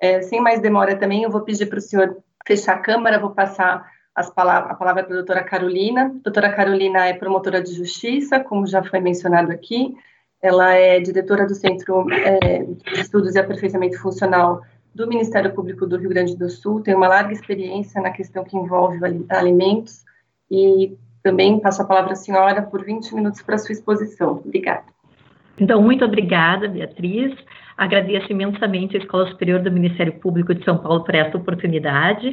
[0.00, 3.30] É, sem mais demora também, eu vou pedir para o senhor fechar a câmara, vou
[3.30, 3.88] passar
[4.34, 6.06] palavras, a palavra para a doutora Carolina.
[6.06, 9.94] A doutora Carolina é promotora de justiça, como já foi mencionado aqui,
[10.44, 14.60] ela é diretora do Centro é, de Estudos e Aperfeiçoamento Funcional
[14.94, 18.56] do Ministério Público do Rio Grande do Sul, tem uma larga experiência na questão que
[18.56, 20.04] envolve alimentos,
[20.50, 24.42] e também passo a palavra à senhora por 20 minutos para sua exposição.
[24.44, 24.93] Obrigada.
[25.58, 27.32] Então, muito obrigada, Beatriz.
[27.76, 32.28] Agradeço imensamente a Escola Superior do Ministério Público de São Paulo por esta oportunidade,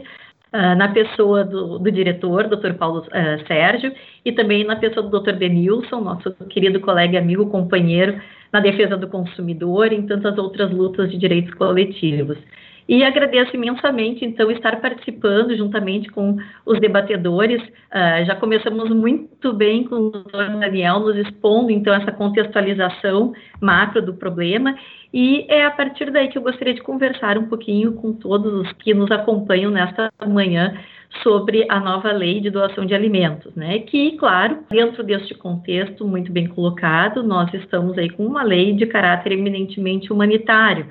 [0.53, 2.73] uh, na pessoa do, do diretor, Dr.
[2.73, 3.91] Paulo uh, Sérgio,
[4.23, 5.33] e também na pessoa do Dr.
[5.33, 11.09] Denilson, nosso querido colega, amigo, companheiro na defesa do consumidor e em tantas outras lutas
[11.09, 12.37] de direitos coletivos.
[12.87, 17.61] E agradeço imensamente, então, estar participando juntamente com os debatedores.
[17.61, 24.01] Uh, já começamos muito bem com o doutor Daniel nos expondo, então, essa contextualização macro
[24.01, 24.75] do problema.
[25.13, 28.71] E é a partir daí que eu gostaria de conversar um pouquinho com todos os
[28.73, 30.77] que nos acompanham nesta manhã
[31.23, 33.79] sobre a nova lei de doação de alimentos, né?
[33.79, 38.85] Que, claro, dentro deste contexto muito bem colocado, nós estamos aí com uma lei de
[38.85, 40.87] caráter eminentemente humanitário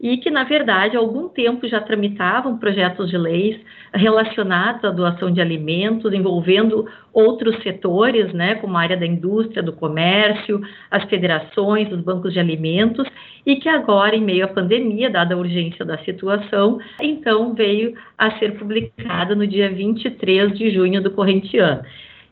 [0.00, 3.58] e que, na verdade, há algum tempo já tramitavam projetos de leis
[3.92, 9.72] relacionados à doação de alimentos, envolvendo outros setores, né, como a área da indústria, do
[9.72, 13.08] comércio, as federações, os bancos de alimentos,
[13.46, 18.32] e que agora, em meio à pandemia, dada a urgência da situação, então veio a
[18.38, 21.82] ser publicada no dia 23 de junho do corrente ano.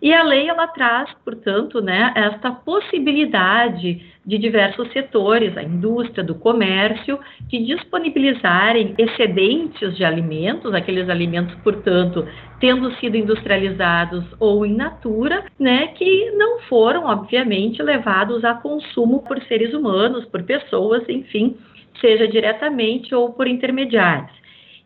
[0.02, 6.34] E a lei ela traz, portanto, né, esta possibilidade de diversos setores, a indústria, do
[6.34, 12.26] comércio, de disponibilizarem excedentes de alimentos, aqueles alimentos, portanto,
[12.58, 19.40] tendo sido industrializados ou in natura, né, que não foram, obviamente, levados a consumo por
[19.44, 21.56] seres humanos, por pessoas, enfim,
[22.00, 24.32] seja diretamente ou por intermediários.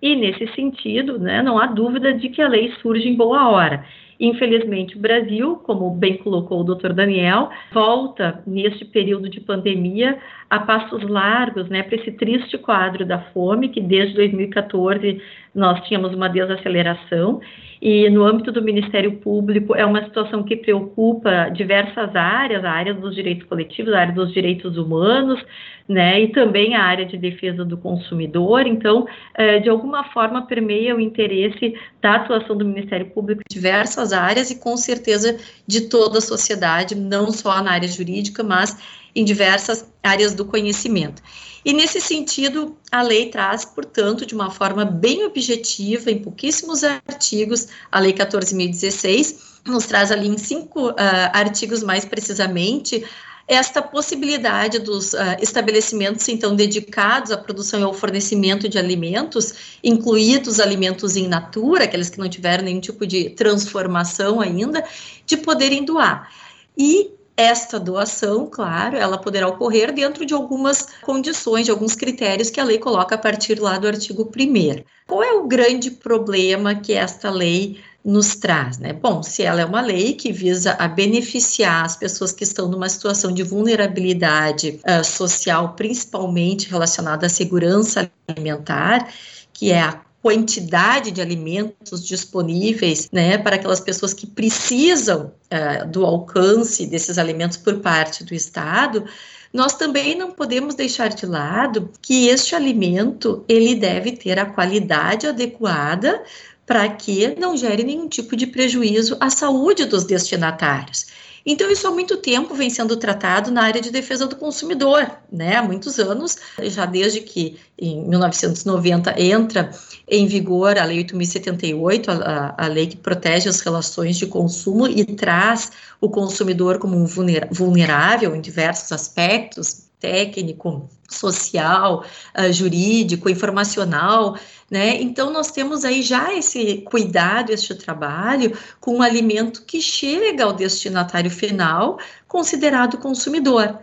[0.03, 3.83] E nesse sentido, né, não há dúvida de que a lei surge em boa hora.
[4.19, 10.61] Infelizmente, o Brasil, como bem colocou o doutor Daniel, volta neste período de pandemia a
[10.61, 15.21] passos largos, né, para esse triste quadro da fome, que desde 2014
[15.55, 17.41] nós tínhamos uma desaceleração,
[17.81, 22.95] e no âmbito do Ministério Público é uma situação que preocupa diversas áreas, a área
[22.95, 25.45] dos direitos coletivos, a área dos direitos humanos,
[25.89, 28.67] né, e também a área de defesa do consumidor.
[28.67, 34.13] Então, é, de alguma forma, permeia o interesse da atuação do Ministério Público em diversas
[34.13, 38.77] áreas e, com certeza, de toda a sociedade, não só na área jurídica, mas
[39.15, 41.23] em diversas áreas do conhecimento.
[41.65, 47.69] E nesse sentido, a lei traz, portanto, de uma forma bem objetiva, em pouquíssimos artigos,
[47.91, 50.95] a Lei 14.016, nos traz ali em cinco uh,
[51.33, 53.05] artigos mais precisamente
[53.49, 60.59] esta possibilidade dos uh, estabelecimentos, então, dedicados à produção e ao fornecimento de alimentos, incluídos
[60.59, 64.85] alimentos in natura, aqueles que não tiveram nenhum tipo de transformação ainda,
[65.25, 66.31] de poderem doar.
[66.77, 72.59] E esta doação, claro, ela poderá ocorrer dentro de algumas condições, de alguns critérios que
[72.59, 76.95] a lei coloca a partir lá do artigo 1 Qual é o grande problema que
[76.95, 78.93] esta lei nos traz, né?
[78.93, 82.89] Bom, se ela é uma lei que visa a beneficiar as pessoas que estão numa
[82.89, 89.13] situação de vulnerabilidade uh, social, principalmente relacionada à segurança alimentar,
[89.53, 96.07] que é a quantidade de alimentos disponíveis, né, para aquelas pessoas que precisam uh, do
[96.07, 99.05] alcance desses alimentos por parte do Estado,
[99.53, 105.27] nós também não podemos deixar de lado que este alimento ele deve ter a qualidade
[105.27, 106.23] adequada
[106.67, 111.07] para que não gere nenhum tipo de prejuízo à saúde dos destinatários.
[111.49, 115.55] Então, isso há muito tempo vem sendo tratado na área de defesa do consumidor, né?
[115.55, 119.71] Há muitos anos, já desde que em 1990 entra
[120.09, 125.05] em vigor a Lei 8.078, a, a lei que protege as relações de consumo e
[125.05, 132.05] traz o consumidor como um vulnerável em diversos aspectos, técnico, social,
[132.37, 134.37] uh, jurídico, informacional,
[134.71, 135.01] né?
[135.01, 140.53] Então nós temos aí já esse cuidado, este trabalho com um alimento que chega ao
[140.53, 143.79] destinatário final, considerado consumidor.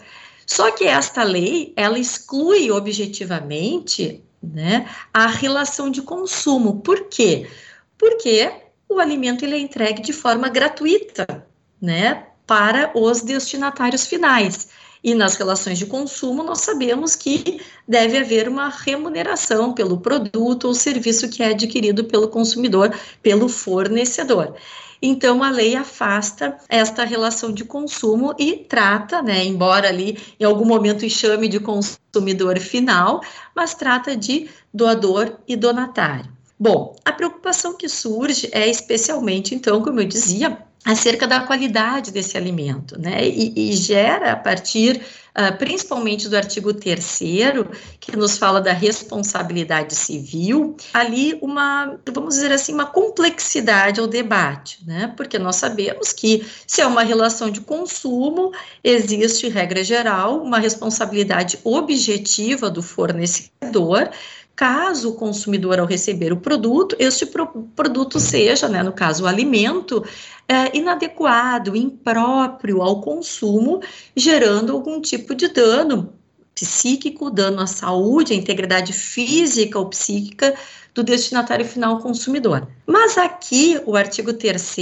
[0.46, 6.82] Só que esta lei, ela exclui objetivamente, né, a relação de consumo.
[6.82, 7.48] Por quê?
[7.98, 8.52] Porque
[8.90, 11.48] o alimento ele é entregue de forma gratuita,
[11.82, 14.68] né, para os destinatários finais.
[15.04, 20.74] E nas relações de consumo, nós sabemos que deve haver uma remuneração pelo produto ou
[20.74, 24.56] serviço que é adquirido pelo consumidor, pelo fornecedor.
[25.06, 30.64] Então, a lei afasta esta relação de consumo e trata, né, embora ali em algum
[30.64, 33.22] momento chame de consumidor final,
[33.54, 36.32] mas trata de doador e donatário.
[36.58, 42.38] Bom, a preocupação que surge é especialmente, então, como eu dizia, acerca da qualidade desse
[42.38, 43.26] alimento, né?
[43.26, 45.02] E, e gera a partir,
[45.38, 47.20] uh, principalmente do artigo 3
[48.00, 54.80] que nos fala da responsabilidade civil, ali uma, vamos dizer assim, uma complexidade ao debate,
[54.86, 55.14] né?
[55.16, 58.52] Porque nós sabemos que se é uma relação de consumo,
[58.84, 64.10] existe, regra geral, uma responsabilidade objetiva do fornecedor
[64.56, 69.28] caso o consumidor, ao receber o produto, este pro produto seja, né, no caso, o
[69.28, 70.04] alimento,
[70.48, 73.82] é, inadequado, impróprio ao consumo,
[74.16, 76.14] gerando algum tipo de dano
[76.54, 80.54] psíquico, dano à saúde, à integridade física ou psíquica
[80.94, 82.68] do destinatário final consumidor.
[82.86, 84.76] Mas aqui, o artigo 3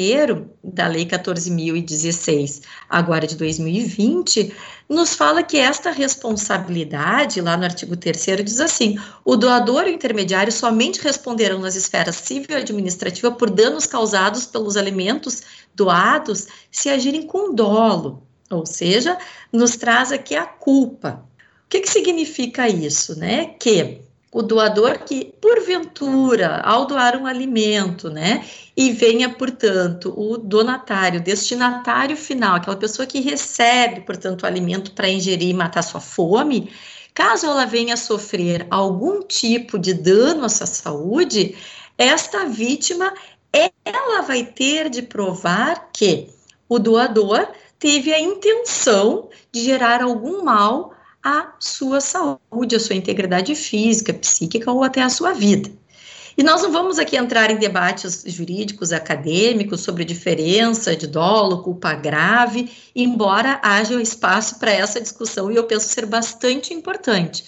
[0.62, 4.54] da Lei 14.016, agora de 2020,
[4.90, 9.94] nos fala que esta responsabilidade, lá no artigo 3 diz assim: o doador e o
[9.94, 15.44] intermediário somente responderão nas esferas civil e administrativa por danos causados pelos alimentos
[15.74, 19.18] doados se agirem com dolo, ou seja,
[19.52, 21.26] nos traz aqui a culpa.
[21.66, 23.56] O que, que significa isso, né?
[23.58, 28.46] Que o doador que, porventura, ao doar um alimento, né,
[28.78, 35.10] e venha, portanto, o donatário, destinatário final, aquela pessoa que recebe, portanto, o alimento para
[35.10, 36.72] ingerir e matar sua fome,
[37.14, 41.58] caso ela venha sofrer algum tipo de dano à sua saúde,
[41.98, 43.14] esta vítima,
[43.84, 46.30] ela vai ter de provar que
[46.70, 53.54] o doador teve a intenção de gerar algum mal a sua saúde, a sua integridade
[53.56, 55.72] física, psíquica ou até a sua vida.
[56.38, 61.94] E nós não vamos aqui entrar em debates jurídicos, acadêmicos sobre diferença de dolo, culpa
[61.94, 67.44] grave, embora haja espaço para essa discussão e eu penso ser bastante importante.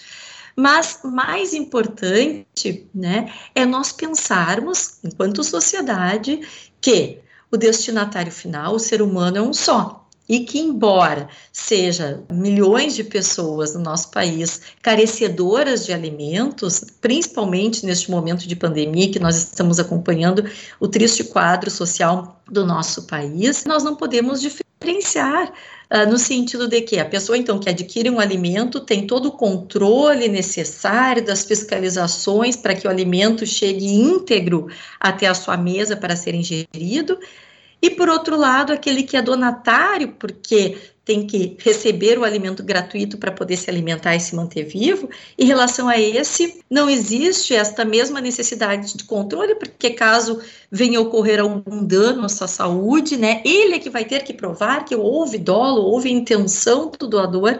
[0.56, 6.40] Mas mais importante, né, é nós pensarmos, enquanto sociedade,
[6.80, 7.18] que
[7.50, 10.03] o destinatário final, o ser humano, é um só
[10.34, 18.10] e que, embora seja milhões de pessoas no nosso país carecedoras de alimentos, principalmente neste
[18.10, 20.44] momento de pandemia que nós estamos acompanhando
[20.80, 25.52] o triste quadro social do nosso país, nós não podemos diferenciar
[25.92, 29.32] uh, no sentido de que a pessoa então que adquire um alimento tem todo o
[29.32, 34.66] controle necessário das fiscalizações para que o alimento chegue íntegro
[34.98, 37.20] até a sua mesa para ser ingerido
[37.84, 43.18] e por outro lado, aquele que é donatário, porque tem que receber o alimento gratuito
[43.18, 45.10] para poder se alimentar e se manter vivo.
[45.38, 50.40] Em relação a esse, não existe esta mesma necessidade de controle, porque caso
[50.72, 54.86] venha ocorrer algum dano à sua saúde, né, ele é que vai ter que provar
[54.86, 57.58] que houve dolo, houve intenção do doador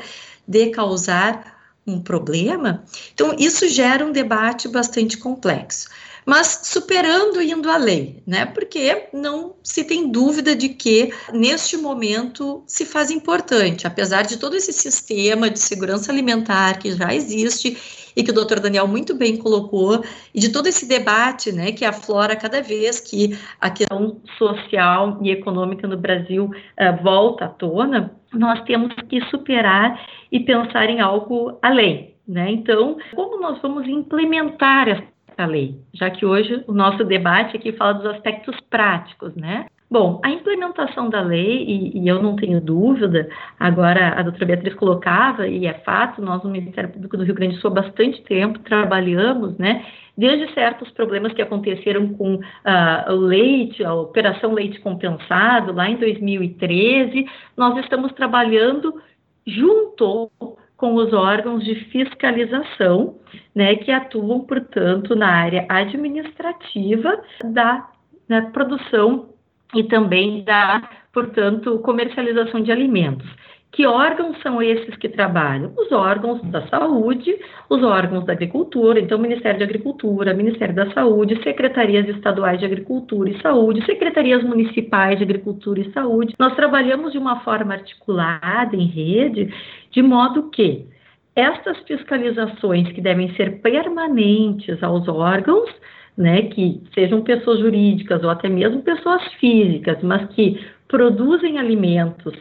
[0.49, 1.53] de causar
[1.87, 2.83] um problema.
[3.13, 5.91] Então, isso gera um debate bastante complexo
[6.27, 8.47] mas superando e indo além, né?
[8.47, 14.57] Porque não se tem dúvida de que neste momento se faz importante, apesar de todo
[14.57, 17.77] esse sistema de segurança alimentar que já existe
[18.17, 21.85] e que o doutor Daniel muito bem colocou, e de todo esse debate né, que
[21.85, 28.15] aflora cada vez que a questão social e econômica no Brasil uh, volta à tona,
[28.33, 30.01] nós temos que superar
[30.31, 32.15] e pensar em algo além.
[32.27, 32.51] Né?
[32.53, 37.95] Então, como nós vamos implementar essa lei, já que hoje o nosso debate aqui fala
[37.95, 39.67] dos aspectos práticos, né?
[39.91, 43.29] Bom, a implementação da lei, e, e, eu não tenho dúvida,
[43.61, 47.55] agora a doutora Beatriz colocava, e é fato, nós no Ministério Público do Rio Grande
[47.57, 49.85] do Sul há bastante tempo trabalhamos, né,
[50.17, 57.27] desde certos problemas que aconteceram com uh, leite, a operação leite compensado, lá em 2013,
[57.57, 59.01] nós estamos trabalhando
[59.47, 60.31] junto
[60.77, 63.17] com os órgãos de fiscalização,
[63.55, 67.89] né, que atuam, portanto, na área administrativa da,
[68.29, 69.31] da produção
[69.75, 73.29] e também da, portanto, comercialização de alimentos.
[73.75, 75.73] Que órgãos são esses que trabalham?
[75.77, 77.37] Os órgãos da saúde,
[77.69, 83.31] os órgãos da agricultura, então Ministério de Agricultura, Ministério da Saúde, secretarias estaduais de Agricultura
[83.31, 86.37] e Saúde, secretarias municipais de Agricultura e Saúde.
[86.39, 89.53] Nós trabalhamos de uma forma articulada, em rede,
[89.91, 90.87] de modo que
[91.35, 95.69] estas fiscalizações que devem ser permanentes aos órgãos,
[96.17, 102.35] né, que sejam pessoas jurídicas ou até mesmo pessoas físicas, mas que produzem alimentos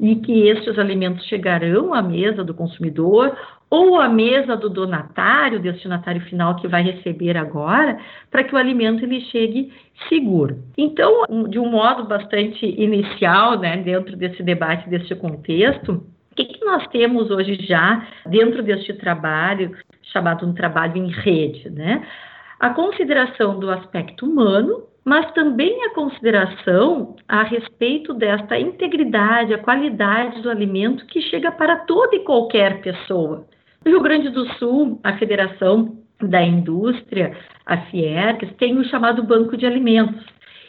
[0.00, 3.36] e que estes alimentos chegarão à mesa do consumidor
[3.70, 7.98] ou à mesa do donatário, destinatário final que vai receber agora,
[8.30, 9.72] para que o alimento ele chegue
[10.08, 10.58] seguro.
[10.76, 16.64] Então, de um modo bastante inicial, né, dentro desse debate, desse contexto, o que, que
[16.64, 19.76] nós temos hoje já dentro deste trabalho,
[20.12, 22.06] chamado um trabalho em rede, né?
[22.60, 30.42] A consideração do aspecto humano, mas também a consideração a respeito desta integridade, a qualidade
[30.42, 33.46] do alimento que chega para toda e qualquer pessoa.
[33.82, 37.34] No Rio Grande do Sul, a Federação da Indústria,
[37.64, 40.22] a FIERGS, tem o chamado Banco de Alimentos.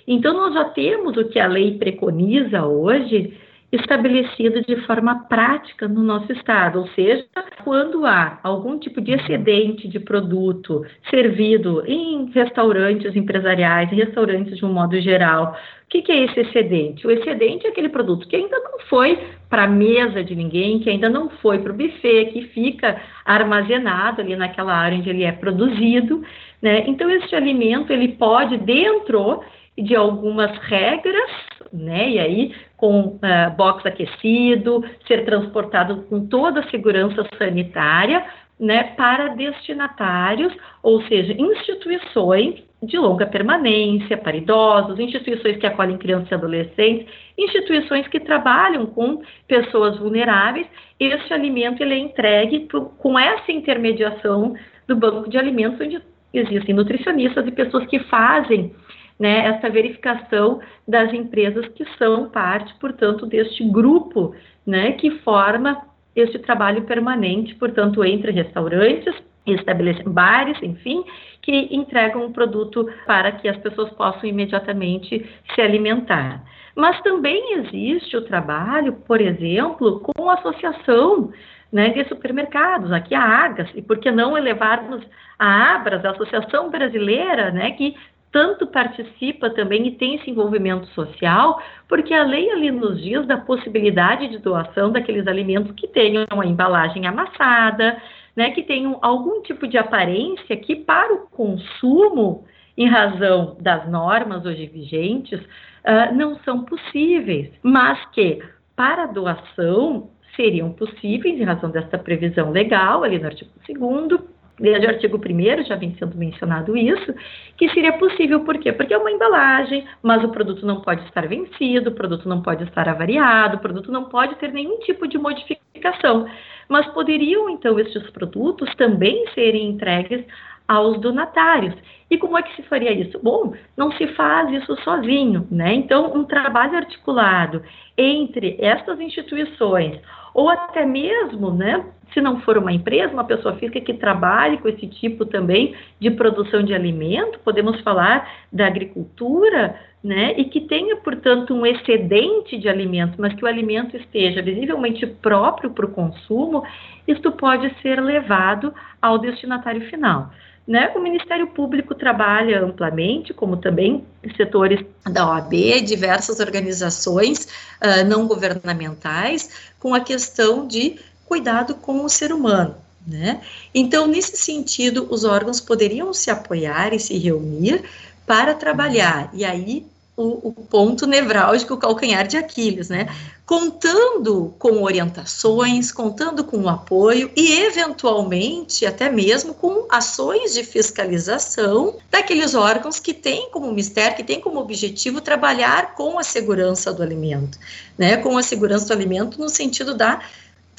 [0.08, 3.38] Então, nós já temos o que a lei preconiza hoje,
[3.72, 7.26] estabelecido de forma prática no nosso estado, ou seja,
[7.64, 14.66] quando há algum tipo de excedente de produto servido em restaurantes empresariais, em restaurantes de
[14.66, 15.56] um modo geral,
[15.86, 17.06] o que, que é esse excedente?
[17.06, 20.90] O excedente é aquele produto que ainda não foi para a mesa de ninguém, que
[20.90, 25.32] ainda não foi para o buffet, que fica armazenado ali naquela área onde ele é
[25.32, 26.24] produzido,
[26.62, 26.84] né?
[26.88, 29.42] Então, esse alimento, ele pode, dentro
[29.78, 31.32] de algumas regras,
[31.74, 32.10] né?
[32.12, 38.26] E aí com uh, box aquecido, ser transportado com toda a segurança sanitária,
[38.60, 46.32] né, para destinatários, ou seja, instituições de longa permanência para idosos, instituições que acolhem crianças
[46.32, 47.08] e adolescentes,
[47.38, 50.68] instituições que trabalham com pessoas vulneráveis.
[51.00, 54.56] Este alimento ele é entregue pro, com essa intermediação
[54.88, 56.02] do banco de alimentos, onde
[56.34, 58.74] existem nutricionistas e pessoas que fazem
[59.20, 64.34] né, essa verificação das empresas que são parte, portanto, deste grupo
[64.66, 65.82] né, que forma
[66.16, 69.14] este trabalho permanente, portanto, entre restaurantes,
[69.46, 71.04] estabelecem bares, enfim,
[71.42, 76.44] que entregam o produto para que as pessoas possam imediatamente se alimentar.
[76.76, 81.32] Mas também existe o trabalho, por exemplo, com a associação
[81.72, 85.04] né, de supermercados, aqui a Agas, e por que não elevarmos
[85.38, 87.96] a Abras, a Associação Brasileira, né, que
[88.32, 93.38] tanto participa também e tem esse envolvimento social, porque a lei ali nos diz da
[93.38, 98.00] possibilidade de doação daqueles alimentos que tenham a embalagem amassada,
[98.36, 102.46] né, que tenham algum tipo de aparência que para o consumo,
[102.78, 108.40] em razão das normas hoje vigentes, uh, não são possíveis, mas que
[108.76, 114.22] para a doação seriam possíveis em razão desta previsão legal ali no artigo 2
[114.60, 117.14] desde artigo 1 já vem sendo mencionado isso,
[117.58, 118.72] que seria possível, por quê?
[118.72, 122.64] Porque é uma embalagem, mas o produto não pode estar vencido, o produto não pode
[122.64, 126.28] estar avariado, o produto não pode ter nenhum tipo de modificação.
[126.68, 130.24] Mas poderiam, então, estes produtos também serem entregues
[130.68, 131.74] aos donatários.
[132.12, 133.20] E como é que se faria isso?
[133.24, 135.74] Bom, não se faz isso sozinho, né?
[135.74, 137.64] Então, um trabalho articulado
[137.98, 140.00] entre estas instituições,
[140.32, 141.84] ou até mesmo, né,
[142.14, 146.10] se não for uma empresa, uma pessoa física que trabalhe com esse tipo também de
[146.12, 152.70] produção de alimento, podemos falar da agricultura, né, e que tenha, portanto, um excedente de
[152.70, 156.64] alimento, mas que o alimento esteja visivelmente próprio para o consumo,
[157.06, 160.32] isto pode ser levado ao destinatário final.
[160.66, 160.92] Né?
[160.96, 164.06] O Ministério Público trabalha amplamente, como também
[164.38, 167.48] setores da OAB, diversas organizações
[167.82, 171.00] uh, não governamentais, com a questão de
[171.30, 172.76] cuidado com o ser humano.
[173.08, 173.42] Né?
[173.74, 177.84] Então, nesse sentido, os órgãos poderiam se apoiar e se reunir
[178.26, 179.30] para trabalhar.
[179.34, 179.86] E aí,
[180.20, 183.08] o, o, ponto nevrálgico, o calcanhar de Aquiles, né?
[183.46, 192.54] Contando com orientações, contando com apoio e, eventualmente, até mesmo com ações de fiscalização daqueles
[192.54, 197.58] órgãos que têm como mistério, que têm como objetivo trabalhar com a segurança do alimento,
[197.98, 198.18] né?
[198.18, 200.20] Com a segurança do alimento no sentido da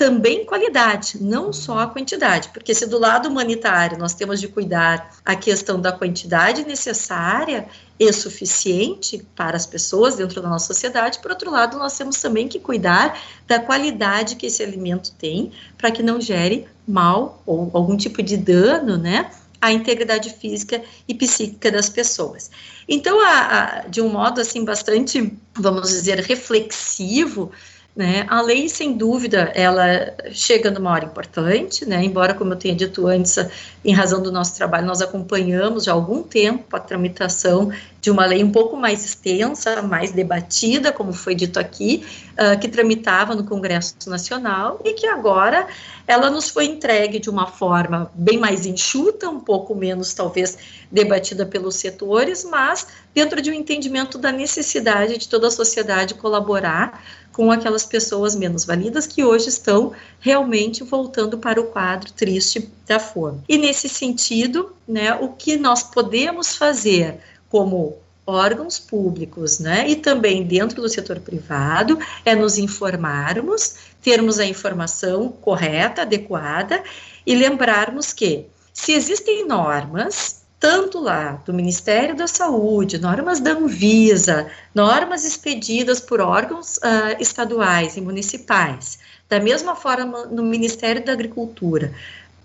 [0.00, 5.14] também qualidade, não só a quantidade, porque se do lado humanitário nós temos de cuidar
[5.22, 11.30] a questão da quantidade necessária e suficiente para as pessoas dentro da nossa sociedade, por
[11.30, 16.02] outro lado, nós temos também que cuidar da qualidade que esse alimento tem, para que
[16.02, 19.30] não gere mal ou algum tipo de dano, né,
[19.60, 22.50] à integridade física e psíquica das pessoas.
[22.88, 27.52] Então, a, a, de um modo assim bastante, vamos dizer, reflexivo,
[27.94, 28.24] né?
[28.28, 32.02] A lei, sem dúvida, ela chega numa hora importante, né?
[32.04, 33.36] embora, como eu tenha dito antes,
[33.84, 38.24] em razão do nosso trabalho, nós acompanhamos já há algum tempo a tramitação de uma
[38.24, 43.44] lei um pouco mais extensa, mais debatida, como foi dito aqui, uh, que tramitava no
[43.44, 45.66] Congresso Nacional e que agora
[46.06, 50.56] ela nos foi entregue de uma forma bem mais enxuta, um pouco menos, talvez,
[50.90, 57.02] debatida pelos setores, mas dentro de um entendimento da necessidade de toda a sociedade colaborar
[57.32, 62.98] com aquelas pessoas menos validas que hoje estão realmente voltando para o quadro triste da
[62.98, 63.40] fome.
[63.48, 67.18] E nesse sentido, né, o que nós podemos fazer
[67.48, 74.44] como órgãos públicos, né, e também dentro do setor privado, é nos informarmos, termos a
[74.44, 76.82] informação correta, adequada
[77.26, 84.46] e lembrarmos que se existem normas tanto lá do Ministério da Saúde, normas da Anvisa,
[84.74, 91.92] normas expedidas por órgãos uh, estaduais e municipais, da mesma forma no Ministério da Agricultura,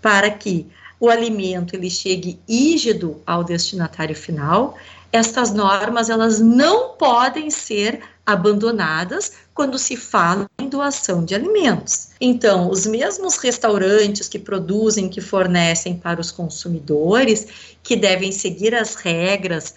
[0.00, 0.66] para que
[0.98, 4.78] o alimento ele chegue rígido ao destinatário final,
[5.12, 12.08] estas normas elas não podem ser abandonadas quando se fala em doação de alimentos.
[12.20, 17.46] Então, os mesmos restaurantes que produzem, que fornecem para os consumidores,
[17.82, 19.74] que devem seguir as regras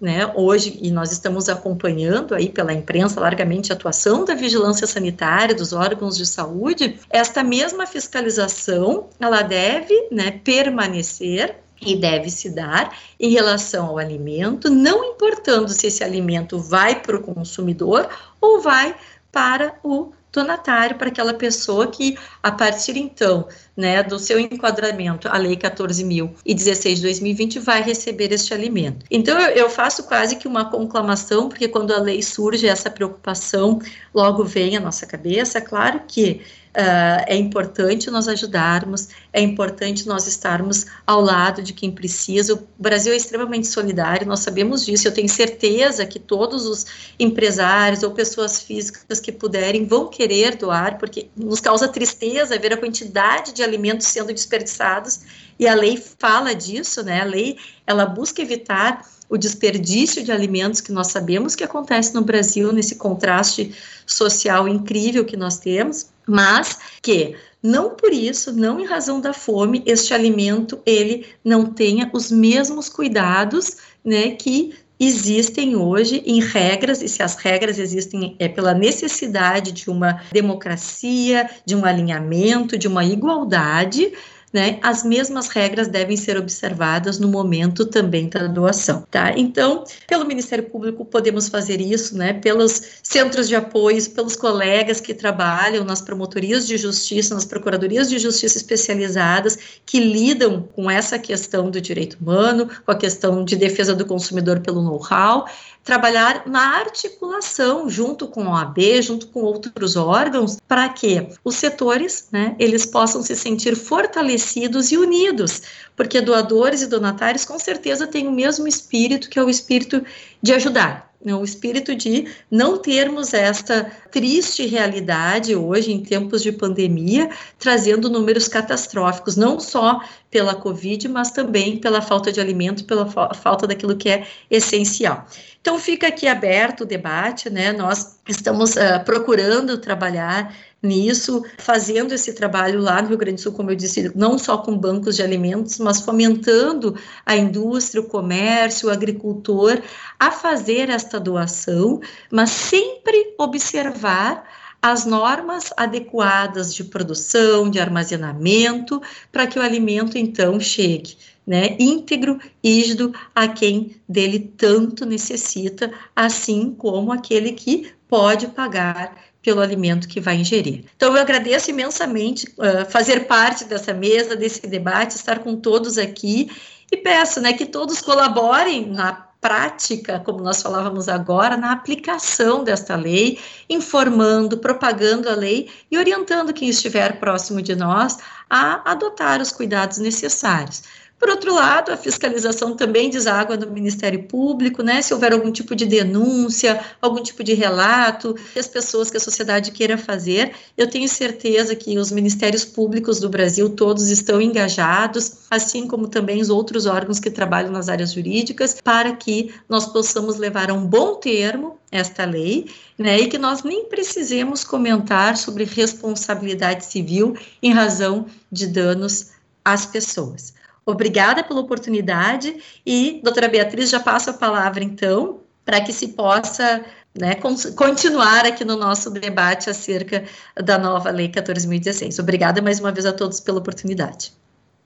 [0.00, 5.54] né, hoje, e nós estamos acompanhando aí pela imprensa largamente a atuação da vigilância sanitária,
[5.54, 12.96] dos órgãos de saúde, esta mesma fiscalização, ela deve né, permanecer e deve se dar
[13.18, 18.08] em relação ao alimento, não importando se esse alimento vai para o consumidor
[18.40, 18.96] ou vai
[19.30, 23.48] para o donatário, para aquela pessoa que, a partir então,
[23.78, 29.06] né, do seu enquadramento, a Lei 14.016 de 2020 vai receber este alimento.
[29.08, 33.78] Então, eu, eu faço quase que uma conclamação, porque quando a lei surge, essa preocupação
[34.12, 35.60] logo vem à nossa cabeça.
[35.60, 36.42] Claro que
[36.78, 42.54] Uh, é importante nós ajudarmos, é importante nós estarmos ao lado de quem precisa.
[42.54, 45.08] O Brasil é extremamente solidário, nós sabemos disso.
[45.08, 46.86] Eu tenho certeza que todos os
[47.18, 52.76] empresários ou pessoas físicas que puderem vão querer doar, porque nos causa tristeza ver a
[52.76, 55.20] quantidade de alimentos sendo desperdiçados.
[55.58, 57.20] E a lei fala disso, né?
[57.20, 62.22] A lei ela busca evitar o desperdício de alimentos que nós sabemos que acontece no
[62.22, 63.74] Brasil nesse contraste
[64.06, 69.82] social incrível que nós temos mas que não por isso, não em razão da fome,
[69.86, 77.08] este alimento ele não tenha os mesmos cuidados, né, que existem hoje em regras, e
[77.08, 83.04] se as regras existem é pela necessidade de uma democracia, de um alinhamento, de uma
[83.04, 84.12] igualdade,
[84.52, 89.32] né, as mesmas regras devem ser observadas no momento também da doação, tá?
[89.36, 95.12] Então, pelo Ministério Público podemos fazer isso, né, pelos centros de apoio, pelos colegas que
[95.12, 101.70] trabalham nas promotorias de justiça, nas procuradorias de justiça especializadas que lidam com essa questão
[101.70, 105.46] do direito humano, com a questão de defesa do consumidor pelo know-how,
[105.88, 112.28] trabalhar na articulação junto com a OAB, junto com outros órgãos, para que os setores,
[112.30, 115.62] né, eles possam se sentir fortalecidos e unidos,
[115.96, 120.04] porque doadores e donatários com certeza têm o mesmo espírito, que é o espírito
[120.42, 127.28] de ajudar, o espírito de não termos esta triste realidade hoje, em tempos de pandemia,
[127.58, 130.00] trazendo números catastróficos, não só
[130.30, 135.26] pela Covid, mas também pela falta de alimento, pela fa falta daquilo que é essencial.
[135.60, 137.72] Então, fica aqui aberto o debate, né?
[137.72, 143.52] Nós estamos uh, procurando trabalhar nisso, fazendo esse trabalho lá no Rio Grande do Sul,
[143.52, 146.94] como eu disse, não só com bancos de alimentos, mas fomentando
[147.26, 149.82] a indústria, o comércio, o agricultor
[150.18, 152.00] a fazer esta doação,
[152.30, 154.44] mas sempre observar
[154.80, 159.02] as normas adequadas de produção, de armazenamento,
[159.32, 161.16] para que o alimento então chegue.
[161.44, 169.60] Né, íntegro, rígido a quem dele tanto necessita, assim como aquele que pode pagar pelo
[169.60, 170.84] alimento que vai ingerir.
[170.96, 176.50] Então, eu agradeço imensamente uh, fazer parte dessa mesa, desse debate, estar com todos aqui
[176.90, 182.96] e peço né, que todos colaborem na prática, como nós falávamos agora, na aplicação desta
[182.96, 183.38] lei,
[183.70, 188.18] informando, propagando a lei e orientando quem estiver próximo de nós
[188.50, 190.82] a adotar os cuidados necessários.
[191.18, 195.02] Por outro lado, a fiscalização também deságua no Ministério Público, né?
[195.02, 199.20] Se houver algum tipo de denúncia, algum tipo de relato, que as pessoas, que a
[199.20, 205.38] sociedade queira fazer, eu tenho certeza que os ministérios públicos do Brasil todos estão engajados,
[205.50, 210.36] assim como também os outros órgãos que trabalham nas áreas jurídicas, para que nós possamos
[210.36, 215.64] levar a um bom termo esta lei, né, e que nós nem precisemos comentar sobre
[215.64, 219.30] responsabilidade civil em razão de danos
[219.64, 220.57] às pessoas.
[220.88, 226.82] Obrigada pela oportunidade e, doutora Beatriz, já passo a palavra, então, para que se possa
[227.14, 227.34] né,
[227.76, 230.24] continuar aqui no nosso debate acerca
[230.56, 232.18] da nova Lei 14.016.
[232.18, 234.32] Obrigada mais uma vez a todos pela oportunidade.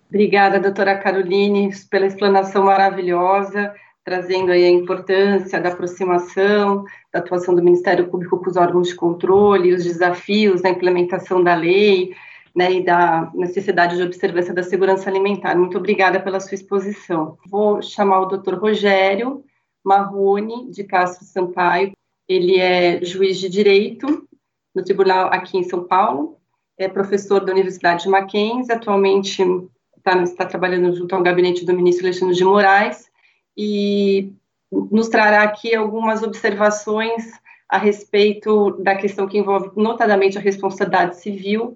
[0.09, 3.73] Obrigada, doutora Caroline, pela explanação maravilhosa,
[4.05, 8.97] trazendo aí a importância da aproximação, da atuação do Ministério Público com os órgãos de
[8.97, 12.13] controle, os desafios da implementação da lei,
[12.55, 15.57] né, e da necessidade de observância da segurança alimentar.
[15.57, 17.39] Muito obrigada pela sua exposição.
[17.47, 18.55] Vou chamar o Dr.
[18.55, 19.45] Rogério
[19.85, 21.93] Marrone, de Castro Sampaio.
[22.29, 24.27] Ele é juiz de direito
[24.75, 26.39] no tribunal aqui em São Paulo,
[26.79, 29.43] é professor da Universidade de Mackenzie, atualmente
[29.97, 33.11] está, está trabalhando junto ao gabinete do ministro Alexandre de Moraes
[33.57, 34.33] e
[34.71, 37.31] nos trará aqui algumas observações
[37.69, 41.75] a respeito da questão que envolve notadamente a responsabilidade civil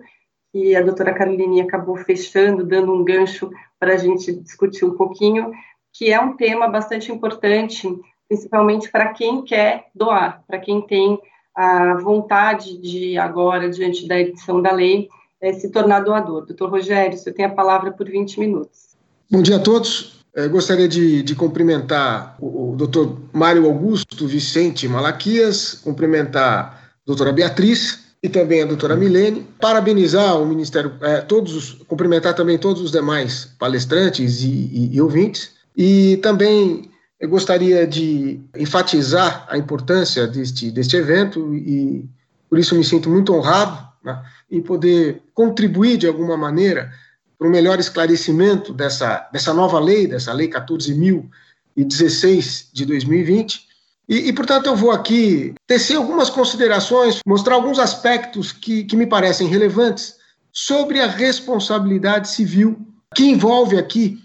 [0.56, 5.50] que a doutora Caroline acabou fechando, dando um gancho para a gente discutir um pouquinho,
[5.92, 7.86] que é um tema bastante importante,
[8.26, 11.18] principalmente para quem quer doar, para quem tem
[11.54, 15.10] a vontade de, agora, diante da edição da lei,
[15.42, 16.46] é, se tornar doador.
[16.46, 18.96] Doutor Rogério, você tem a palavra por 20 minutos.
[19.30, 20.24] Bom dia a todos.
[20.34, 27.32] Eu gostaria de, de cumprimentar o, o doutor Mário Augusto Vicente Malaquias, cumprimentar a doutora
[27.32, 32.82] Beatriz, e também a doutora Milene, parabenizar o Ministério, é, todos os, cumprimentar também todos
[32.82, 40.26] os demais palestrantes e, e, e ouvintes, e também eu gostaria de enfatizar a importância
[40.26, 42.04] deste, deste evento e
[42.50, 44.20] por isso me sinto muito honrado né,
[44.50, 46.90] em poder contribuir de alguma maneira
[47.38, 53.65] para o melhor esclarecimento dessa, dessa nova lei, dessa lei 14.016 de 2020,
[54.08, 59.06] e, e, portanto, eu vou aqui tecer algumas considerações, mostrar alguns aspectos que, que me
[59.06, 60.16] parecem relevantes
[60.52, 62.78] sobre a responsabilidade civil
[63.14, 64.18] que envolve aqui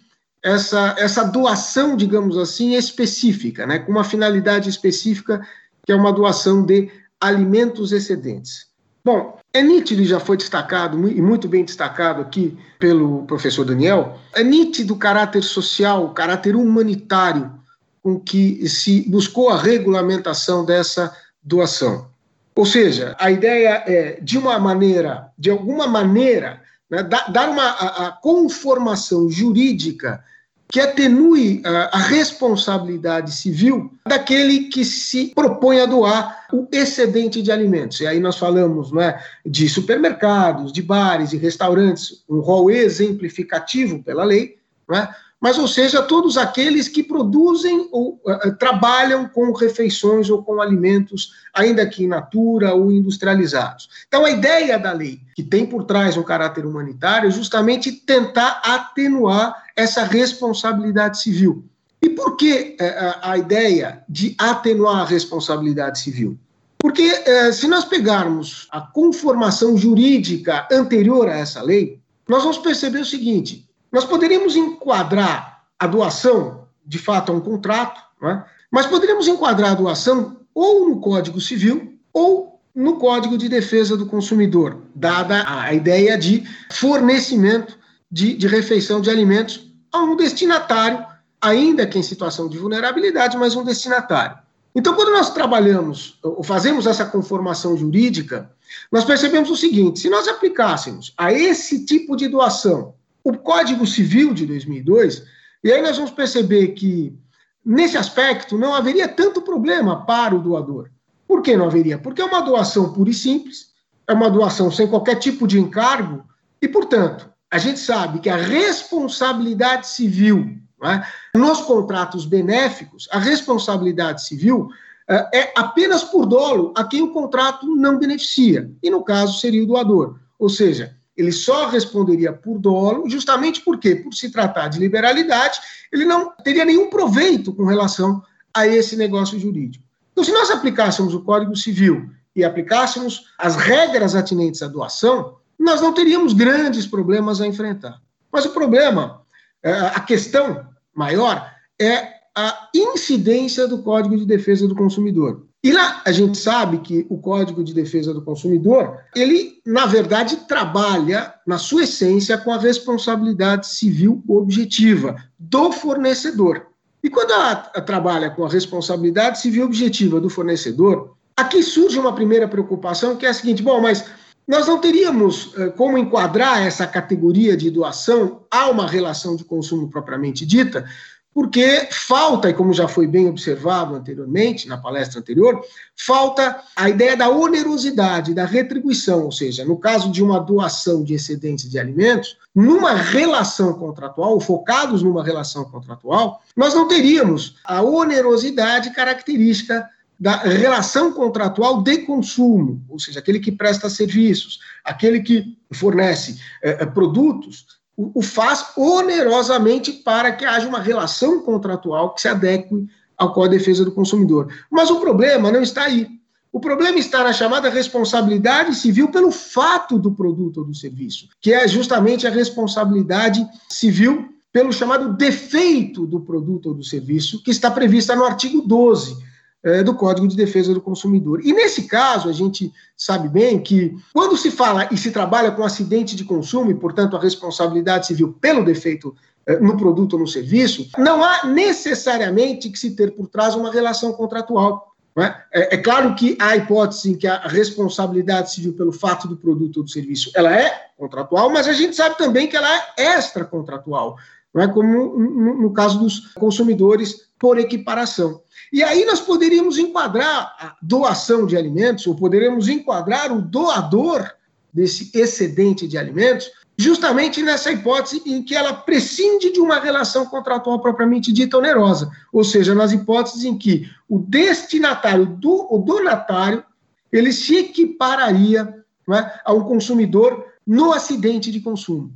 [0.44, 5.46] essa, essa doação, digamos assim, específica, né, com uma finalidade específica,
[5.86, 8.68] que é uma doação de alimentos excedentes.
[9.04, 14.44] Bom, é nítido já foi destacado, e muito bem destacado aqui pelo professor Daniel, é
[14.44, 17.61] nítido o caráter social, o caráter humanitário
[18.02, 22.10] com que se buscou a regulamentação dessa doação.
[22.56, 28.08] Ou seja, a ideia é, de uma maneira, de alguma maneira, né, dar uma a,
[28.08, 30.24] a conformação jurídica
[30.72, 37.52] que atenue a, a, responsabilidade civil daquele que se propõe a doar o excedente de
[37.52, 38.00] alimentos.
[38.00, 44.24] E aí nós falamos é, de supermercados, de bares, de restaurantes, um rol exemplificativo pela
[44.24, 45.14] lei, não é?
[45.42, 51.32] Mas, ou seja, todos aqueles que produzem ou uh, trabalham com refeições ou com alimentos,
[51.52, 53.90] ainda que in natura ou industrializados.
[54.08, 58.62] Então, a ideia da lei, que tem por trás um caráter humanitário, é justamente tentar
[58.64, 61.66] atenuar essa responsabilidade civil.
[62.04, 66.38] E por que uh, a ideia de atenuar a responsabilidade civil?
[66.78, 67.12] Porque
[67.54, 73.70] se nós pegarmos a conformação jurídica anterior a essa lei, nós vamos perceber o seguinte:
[73.92, 78.44] nós poderíamos enquadrar a doação, de fato, a um contrato, é?
[78.72, 84.06] mas poderíamos enquadrar a doação ou no Código Civil ou no Código de Defesa do
[84.06, 87.78] Consumidor, dada a ideia de fornecimento
[88.10, 91.06] de, de refeição de alimentos a um destinatário,
[91.42, 94.38] ainda que em situação de vulnerabilidade, mas um destinatário.
[94.74, 98.50] Então, quando nós trabalhamos ou fazemos essa conformação jurídica,
[98.90, 102.94] nós percebemos o seguinte: se nós aplicássemos a esse tipo de doação
[103.24, 105.24] o Código Civil de 2002,
[105.64, 107.16] e aí nós vamos perceber que,
[107.64, 110.90] nesse aspecto, não haveria tanto problema para o doador.
[111.28, 111.98] Por que não haveria?
[111.98, 113.72] Porque é uma doação pura e simples,
[114.08, 116.24] é uma doação sem qualquer tipo de encargo,
[116.62, 121.04] e, portanto, a gente sabe que a responsabilidade civil, é?
[121.38, 124.70] nos contratos benéficos, a responsabilidade civil
[125.08, 129.64] é, é apenas por dolo a quem o contrato não beneficia, e no caso seria
[129.64, 130.18] o doador.
[130.40, 135.60] Ou seja, ele só responderia por dolo, justamente porque, por se tratar de liberalidade,
[135.92, 139.86] ele não teria nenhum proveito com relação a esse negócio jurídico.
[140.12, 145.80] Então, se nós aplicássemos o Código Civil e aplicássemos as regras atinentes à doação, nós
[145.80, 148.02] não teríamos grandes problemas a enfrentar.
[148.32, 149.22] Mas o problema,
[149.62, 155.46] é, a questão maior, é a incidência do Código de Defesa do Consumidor.
[155.64, 160.38] E lá a gente sabe que o Código de Defesa do Consumidor, ele, na verdade,
[160.48, 166.66] trabalha, na sua essência, com a responsabilidade civil objetiva do fornecedor.
[167.04, 172.48] E quando ela trabalha com a responsabilidade civil objetiva do fornecedor, aqui surge uma primeira
[172.48, 174.06] preocupação, que é a seguinte: bom, mas
[174.48, 179.90] nós não teríamos eh, como enquadrar essa categoria de doação a uma relação de consumo
[179.90, 180.86] propriamente dita,
[181.34, 185.62] porque falta, e como já foi bem observado anteriormente, na palestra anterior,
[185.96, 191.14] falta a ideia da onerosidade, da retribuição, ou seja, no caso de uma doação de
[191.14, 198.92] excedentes de alimentos, numa relação contratual, focados numa relação contratual, nós não teríamos a onerosidade
[198.92, 206.40] característica da relação contratual de consumo, ou seja, aquele que presta serviços, aquele que fornece
[206.62, 207.81] eh, produtos,
[208.14, 212.88] o, faz onerosamente para que haja uma relação contratual que se adeque
[213.18, 214.52] ao Código de Defesa do Consumidor.
[214.70, 216.08] Mas o problema não está aí.
[216.52, 221.54] O problema está na chamada responsabilidade civil pelo fato do produto ou do serviço, que
[221.54, 227.72] é justamente a responsabilidade civil pelo chamado defeito do produto ou do serviço, que está
[227.72, 229.31] prevista no artigo 12
[229.64, 231.42] é, do Código de Defesa do Consumidor.
[231.44, 235.64] E nesse caso, a gente sabe bem que quando se fala e se trabalha com
[235.64, 240.28] acidente de consumo, e, portanto, a responsabilidade civil pelo defeito é, no produto ou no
[240.28, 244.92] serviço, não há necessariamente que se ter por trás uma relação contratual.
[245.18, 245.26] É?
[245.52, 245.76] é?
[245.76, 249.84] É, claro que há hipótese em que a responsabilidade civil pelo fato do produto ou
[249.84, 254.16] do serviço ela é contratual, mas a gente sabe também que ela é extracontratual,
[254.54, 258.42] não é como no, no caso dos consumidores por equiparação.
[258.72, 264.32] E aí nós poderíamos enquadrar a doação de alimentos, ou poderíamos enquadrar o doador
[264.74, 270.80] desse excedente de alimentos, justamente nessa hipótese em que ela prescinde de uma relação contratual
[270.80, 276.64] propriamente dita onerosa, ou seja, nas hipóteses em que o destinatário, do, o donatário,
[277.12, 282.14] ele se equipararia é, a um consumidor no acidente de consumo.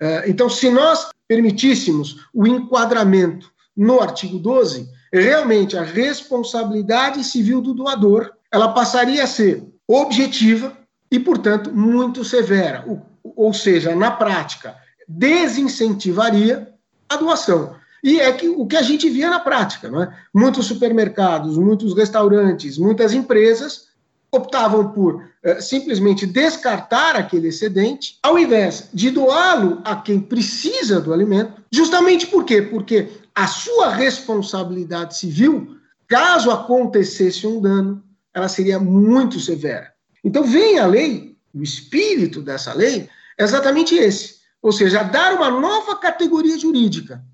[0.00, 7.74] É, então, se nós permitíssemos o enquadramento no artigo 12, realmente a responsabilidade civil do
[7.74, 10.76] doador, ela passaria a ser objetiva
[11.10, 12.84] e, portanto, muito severa.
[13.22, 16.72] Ou seja, na prática, desincentivaria
[17.08, 17.74] a doação.
[18.02, 20.14] E é que, o que a gente via na prática, não é?
[20.32, 23.88] Muitos supermercados, muitos restaurantes, muitas empresas
[24.30, 31.14] optavam por eh, simplesmente descartar aquele excedente, ao invés de doá-lo a quem precisa do
[31.14, 32.60] alimento, justamente por quê?
[32.60, 35.76] Porque a sua responsabilidade civil,
[36.08, 38.02] caso acontecesse um dano,
[38.34, 39.92] ela seria muito severa.
[40.24, 43.08] Então, vem a lei, o espírito dessa lei
[43.38, 47.24] é exatamente esse: ou seja, dar uma nova categoria jurídica.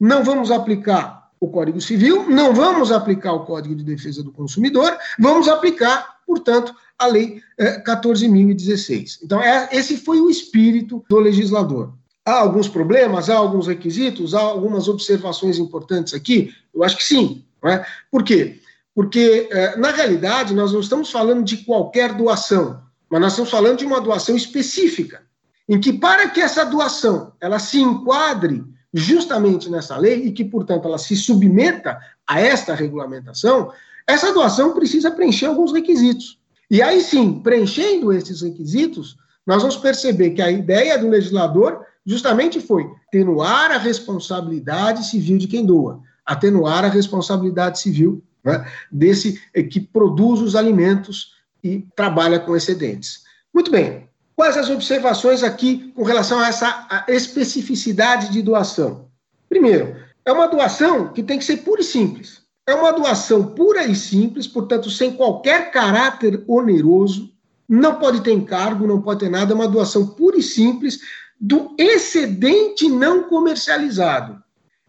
[0.00, 4.98] Não vamos aplicar o Código Civil, não vamos aplicar o Código de Defesa do Consumidor,
[5.16, 7.40] vamos aplicar, portanto, a Lei
[7.86, 8.90] 14.016.
[8.90, 11.94] Eh, então, é, esse foi o espírito do legislador.
[12.24, 16.54] Há alguns problemas, há alguns requisitos, há algumas observações importantes aqui?
[16.72, 17.44] Eu acho que sim.
[17.62, 17.86] Não é?
[18.10, 18.60] Por quê?
[18.94, 23.78] Porque, eh, na realidade, nós não estamos falando de qualquer doação, mas nós estamos falando
[23.78, 25.22] de uma doação específica,
[25.68, 30.86] em que, para que essa doação ela se enquadre justamente nessa lei e que, portanto,
[30.86, 33.72] ela se submeta a esta regulamentação,
[34.06, 36.38] essa doação precisa preencher alguns requisitos.
[36.70, 39.16] E aí sim, preenchendo esses requisitos,
[39.46, 45.46] nós vamos perceber que a ideia do legislador justamente foi atenuar a responsabilidade civil de
[45.46, 51.32] quem doa, atenuar a responsabilidade civil né, desse eh, que produz os alimentos
[51.62, 53.22] e trabalha com excedentes.
[53.54, 54.08] Muito bem.
[54.34, 59.06] Quais as observações aqui com relação a essa a especificidade de doação?
[59.48, 59.94] Primeiro,
[60.24, 62.42] é uma doação que tem que ser pura e simples.
[62.66, 67.30] É uma doação pura e simples, portanto, sem qualquer caráter oneroso,
[67.68, 71.00] não pode ter encargo, não pode ter nada, é uma doação pura e simples,
[71.42, 74.40] do excedente não comercializado.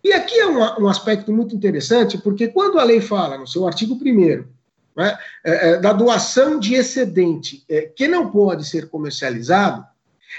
[0.04, 3.66] E aqui é um, um aspecto muito interessante, porque quando a lei fala, no seu
[3.66, 4.44] artigo 1
[4.96, 9.84] né, é, é, da doação de excedente é, que não pode ser comercializado,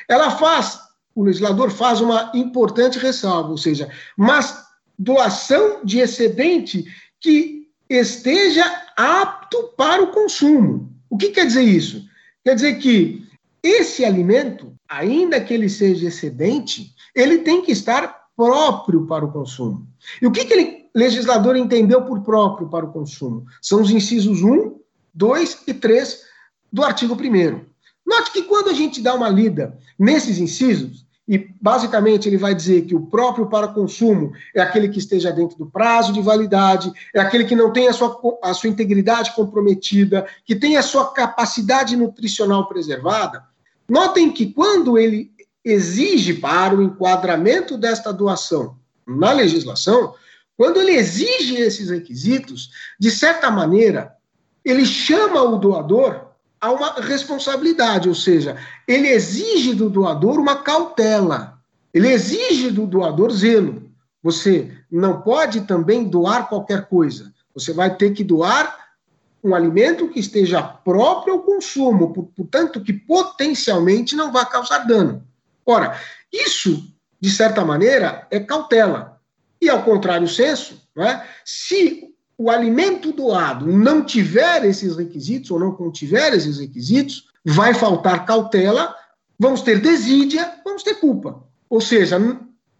[0.08, 0.78] ela faz,
[1.16, 4.64] o legislador faz uma importante ressalva, ou seja, mas
[4.96, 6.84] doação de excedente
[7.18, 8.64] que esteja
[8.96, 10.94] apto para o consumo.
[11.10, 12.04] O que quer dizer isso?
[12.44, 13.26] Quer dizer que
[13.60, 19.86] esse alimento ainda que ele seja excedente, ele tem que estar próprio para o consumo.
[20.20, 23.44] E o que, que ele legislador entendeu por próprio para o consumo.
[23.60, 24.76] São os incisos 1,
[25.12, 26.20] 2 e 3
[26.72, 27.60] do artigo 1.
[28.06, 32.82] Note que quando a gente dá uma lida nesses incisos, e basicamente ele vai dizer
[32.82, 37.20] que o próprio para consumo é aquele que esteja dentro do prazo de validade, é
[37.20, 41.96] aquele que não tem a sua, a sua integridade comprometida, que tem a sua capacidade
[41.96, 43.42] nutricional preservada.
[43.88, 45.32] Notem que quando ele
[45.64, 48.76] exige para o enquadramento desta doação
[49.06, 50.14] na legislação,
[50.56, 54.14] quando ele exige esses requisitos, de certa maneira,
[54.64, 56.28] ele chama o doador
[56.60, 58.56] a uma responsabilidade, ou seja,
[58.88, 61.58] ele exige do doador uma cautela,
[61.92, 63.90] ele exige do doador zelo.
[64.22, 67.32] Você não pode também doar qualquer coisa.
[67.54, 68.83] Você vai ter que doar
[69.44, 75.22] um alimento que esteja próprio ao consumo, portanto, que potencialmente não vai causar dano.
[75.66, 76.00] Ora,
[76.32, 76.90] isso,
[77.20, 79.20] de certa maneira, é cautela.
[79.60, 81.22] E ao contrário senso, é?
[81.44, 88.24] se o alimento doado não tiver esses requisitos ou não contiver esses requisitos, vai faltar
[88.24, 88.94] cautela,
[89.38, 91.44] vamos ter desídia, vamos ter culpa.
[91.68, 92.18] Ou seja,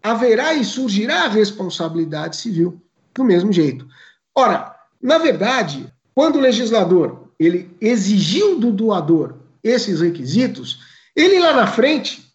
[0.01, 2.81] haverá e surgirá a responsabilidade civil
[3.13, 3.87] do mesmo jeito.
[4.33, 10.79] Ora, na verdade, quando o legislador ele exigiu do doador esses requisitos,
[11.13, 12.25] ele lá na frente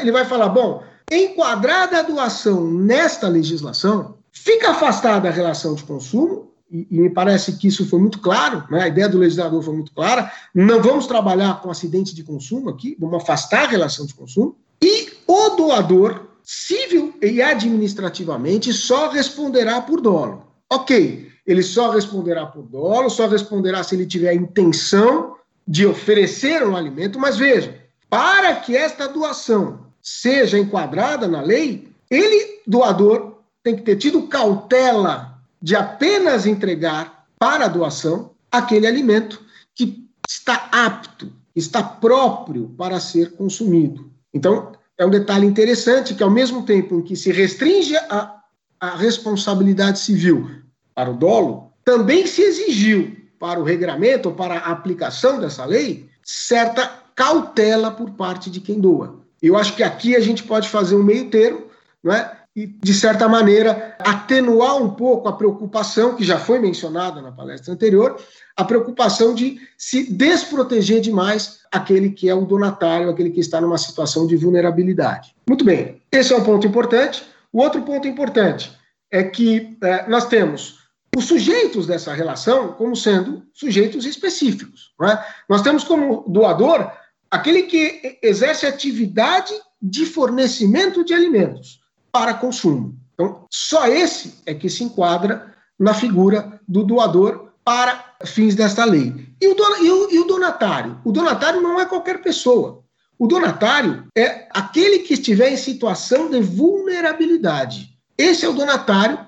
[0.00, 6.48] ele vai falar: bom, enquadrada a doação nesta legislação, fica afastada a relação de consumo,
[6.70, 8.82] e, e, me parece que isso foi muito claro, né?
[8.82, 10.30] a ideia do legislador foi muito clara.
[10.54, 14.54] Não vamos trabalhar com acidente de consumo aqui, vamos afastar a relação de consumo.
[14.82, 20.44] E o doador, civil e administrativamente, só responderá por dolo.
[20.70, 25.36] Ok, ele só responderá por dolo, só responderá se ele tiver a intenção
[25.66, 27.74] de oferecer um alimento, mas veja,
[28.10, 35.38] para que esta doação seja enquadrada na lei, ele, doador, tem que ter tido cautela
[35.60, 39.40] de apenas entregar para a doação aquele alimento
[39.74, 44.12] que está apto, está próprio para ser consumido.
[44.34, 48.34] Então, é um detalhe interessante que, ao mesmo tempo em que se restringe a,
[48.78, 50.67] a responsabilidade civil
[50.98, 56.90] para o dolo, também se exigiu para o regramento para a aplicação dessa lei certa
[57.14, 59.20] cautela por parte de quem doa.
[59.40, 61.66] Eu acho que aqui a gente pode fazer um meio termo,
[62.02, 62.32] não é?
[62.56, 67.72] E, de certa maneira, atenuar um pouco a preocupação, que já foi mencionada na palestra
[67.72, 68.20] anterior,
[68.56, 73.78] a preocupação de se desproteger demais aquele que é o donatário, aquele que está numa
[73.78, 75.32] situação de vulnerabilidade.
[75.48, 77.22] Muito bem, esse é um ponto importante.
[77.52, 78.76] O outro ponto importante
[79.12, 80.77] é que é, nós temos
[81.18, 84.92] os sujeitos dessa relação como sendo sujeitos específicos.
[85.02, 85.18] É?
[85.48, 86.92] Nós temos como doador
[87.28, 89.52] aquele que exerce atividade
[89.82, 91.80] de fornecimento de alimentos
[92.12, 92.96] para consumo.
[93.14, 99.28] Então, só esse é que se enquadra na figura do doador para fins desta lei.
[99.40, 101.00] E o, e o, e o donatário?
[101.04, 102.84] O donatário não é qualquer pessoa.
[103.18, 107.98] O donatário é aquele que estiver em situação de vulnerabilidade.
[108.16, 109.27] Esse é o donatário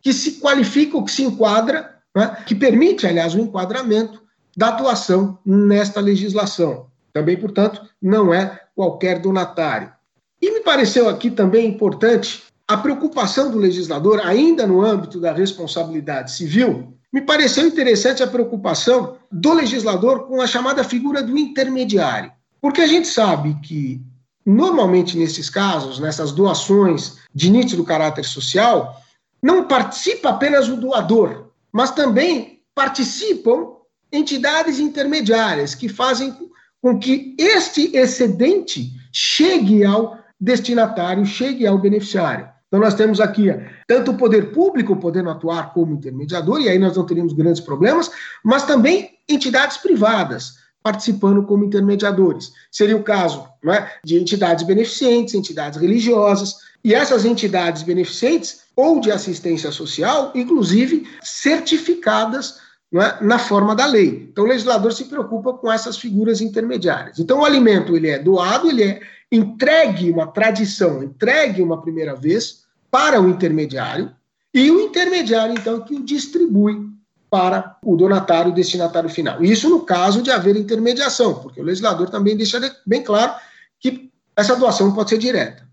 [0.00, 4.22] que se qualifica ou que se enquadra, né, que permite, aliás, o enquadramento
[4.56, 6.86] da doação nesta legislação.
[7.12, 9.92] Também, portanto, não é qualquer donatário.
[10.40, 16.32] E me pareceu aqui também importante a preocupação do legislador, ainda no âmbito da responsabilidade
[16.32, 22.30] civil, me pareceu interessante a preocupação do legislador com a chamada figura do intermediário.
[22.60, 24.02] Porque a gente sabe que,
[24.44, 29.00] normalmente nesses casos, nessas doações de nítido caráter social,
[29.42, 33.76] não participa apenas o doador, mas também participam
[34.12, 36.34] entidades intermediárias que fazem
[36.80, 42.48] com que este excedente chegue ao destinatário, chegue ao beneficiário.
[42.68, 43.46] Então, nós temos aqui
[43.86, 48.10] tanto o poder público podendo atuar como intermediador, e aí nós não teríamos grandes problemas,
[48.44, 52.52] mas também entidades privadas participando como intermediadores.
[52.70, 59.10] Seria o caso é, de entidades beneficentes, entidades religiosas, e essas entidades beneficentes ou de
[59.10, 62.60] assistência social, inclusive certificadas
[62.94, 63.24] é?
[63.24, 64.28] na forma da lei.
[64.30, 67.18] Então, o legislador se preocupa com essas figuras intermediárias.
[67.18, 69.00] Então, o alimento ele é doado, ele é
[69.32, 74.12] entregue uma tradição, entregue uma primeira vez para o intermediário,
[74.54, 76.88] e o intermediário, então, que o distribui
[77.28, 79.42] para o donatário, o destinatário final.
[79.42, 83.34] Isso no caso de haver intermediação, porque o legislador também deixa bem claro
[83.80, 85.68] que essa doação pode ser direta.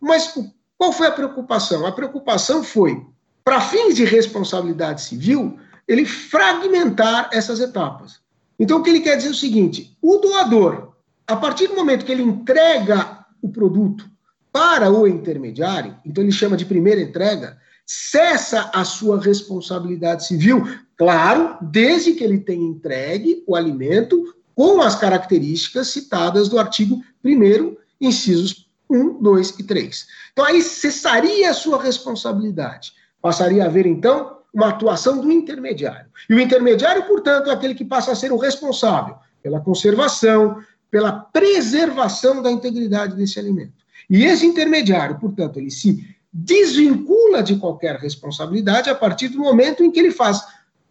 [0.00, 0.32] Mas
[0.78, 1.86] qual foi a preocupação?
[1.86, 3.04] A preocupação foi,
[3.44, 8.20] para fins de responsabilidade civil, ele fragmentar essas etapas.
[8.58, 10.94] Então, o que ele quer dizer é o seguinte: o doador,
[11.26, 14.08] a partir do momento que ele entrega o produto
[14.52, 20.64] para o intermediário, então ele chama de primeira entrega, cessa a sua responsabilidade civil,
[20.96, 27.76] claro, desde que ele tenha entregue o alimento com as características citadas do artigo 1
[28.00, 30.06] incisos 1, 2 e 3.
[30.34, 32.92] Então aí cessaria a sua responsabilidade.
[33.22, 36.10] Passaria a haver, então, uma atuação do intermediário.
[36.28, 40.60] E o intermediário, portanto, é aquele que passa a ser o responsável pela conservação,
[40.90, 43.72] pela preservação da integridade desse alimento.
[44.10, 49.90] E esse intermediário, portanto, ele se desvincula de qualquer responsabilidade a partir do momento em
[49.90, 50.42] que ele faz,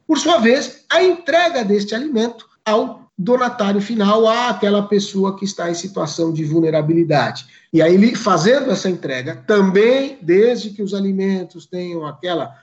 [0.07, 5.75] por sua vez, a entrega deste alimento ao donatário final, àquela pessoa que está em
[5.75, 7.45] situação de vulnerabilidade.
[7.71, 12.55] E aí, ele fazendo essa entrega, também, desde que os alimentos tenham aquela,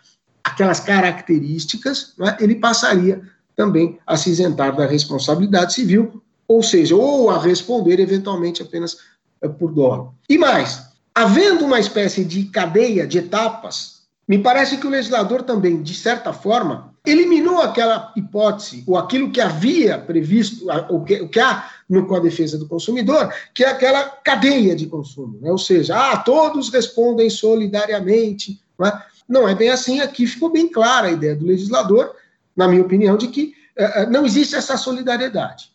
[0.43, 3.23] aquelas características, né, ele passaria
[3.55, 8.97] também a se isentar da responsabilidade civil, ou seja, ou a responder eventualmente apenas
[9.41, 10.15] é, por dolo.
[10.29, 10.83] E mais,
[11.15, 16.33] havendo uma espécie de cadeia de etapas, me parece que o legislador também, de certa
[16.33, 22.07] forma, eliminou aquela hipótese, ou aquilo que havia previsto, o que, o que há no
[22.07, 25.51] Código de Defesa do Consumidor, que é aquela cadeia de consumo, né?
[25.51, 28.61] ou seja, ah, todos respondem solidariamente.
[28.79, 29.05] Não é?
[29.29, 32.15] não é bem assim, aqui ficou bem clara a ideia do legislador,
[32.57, 35.71] na minha opinião, de que uh, não existe essa solidariedade.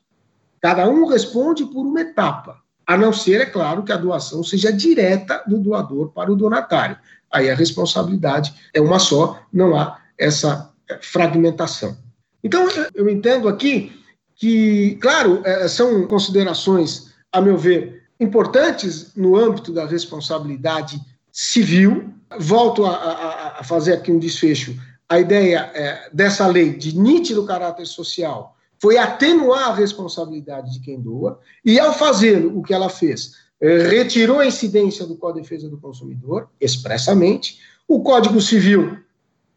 [0.61, 4.73] Cada um responde por uma etapa, a não ser, é claro, que a doação seja
[4.73, 6.97] direta do doador para o donatário.
[7.31, 10.71] Aí a responsabilidade é uma só, não há essa
[11.01, 11.97] fragmentação.
[12.43, 13.91] Então, eu entendo aqui
[14.35, 20.99] que, claro, é, são considerações, a meu ver, importantes no âmbito da responsabilidade
[21.31, 22.13] civil.
[22.39, 24.75] Volto a, a, a fazer aqui um desfecho.
[25.07, 30.99] A ideia é, dessa lei de nítido caráter social foi atenuar a responsabilidade de quem
[30.99, 33.31] doa, e ao fazê-lo, o que ela fez?
[33.59, 37.59] É, retirou a incidência do Código de Defesa do Consumidor, expressamente.
[37.87, 38.97] O Código Civil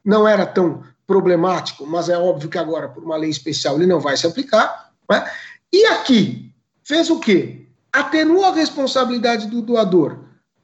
[0.05, 3.99] não era tão problemático, mas é óbvio que agora, por uma lei especial, ele não
[3.99, 4.93] vai se aplicar.
[5.11, 5.29] Né?
[5.73, 6.53] E aqui,
[6.85, 7.67] fez o quê?
[7.91, 10.19] Atenuou a responsabilidade do doador,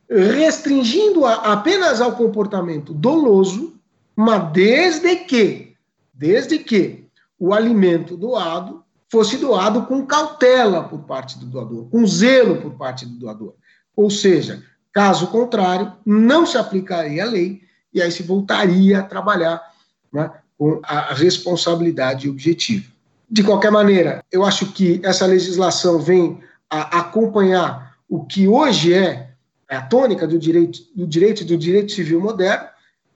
[0.07, 3.81] restringindo-a apenas ao comportamento doloso,
[4.15, 5.75] mas desde que,
[6.13, 12.61] desde que o alimento doado fosse doado com cautela por parte do doador, com zelo
[12.61, 13.55] por parte do doador.
[13.97, 17.63] Ou seja, caso contrário, não se aplicaria a lei
[17.95, 19.74] e aí se voltaria a trabalhar
[20.15, 22.87] né, com a responsabilidade objetiva.
[23.29, 26.41] De qualquer maneira, eu acho que essa legislação vem
[26.71, 29.31] a acompanhar o que hoje é
[29.69, 32.69] a tônica do direito do direito do direito civil moderno,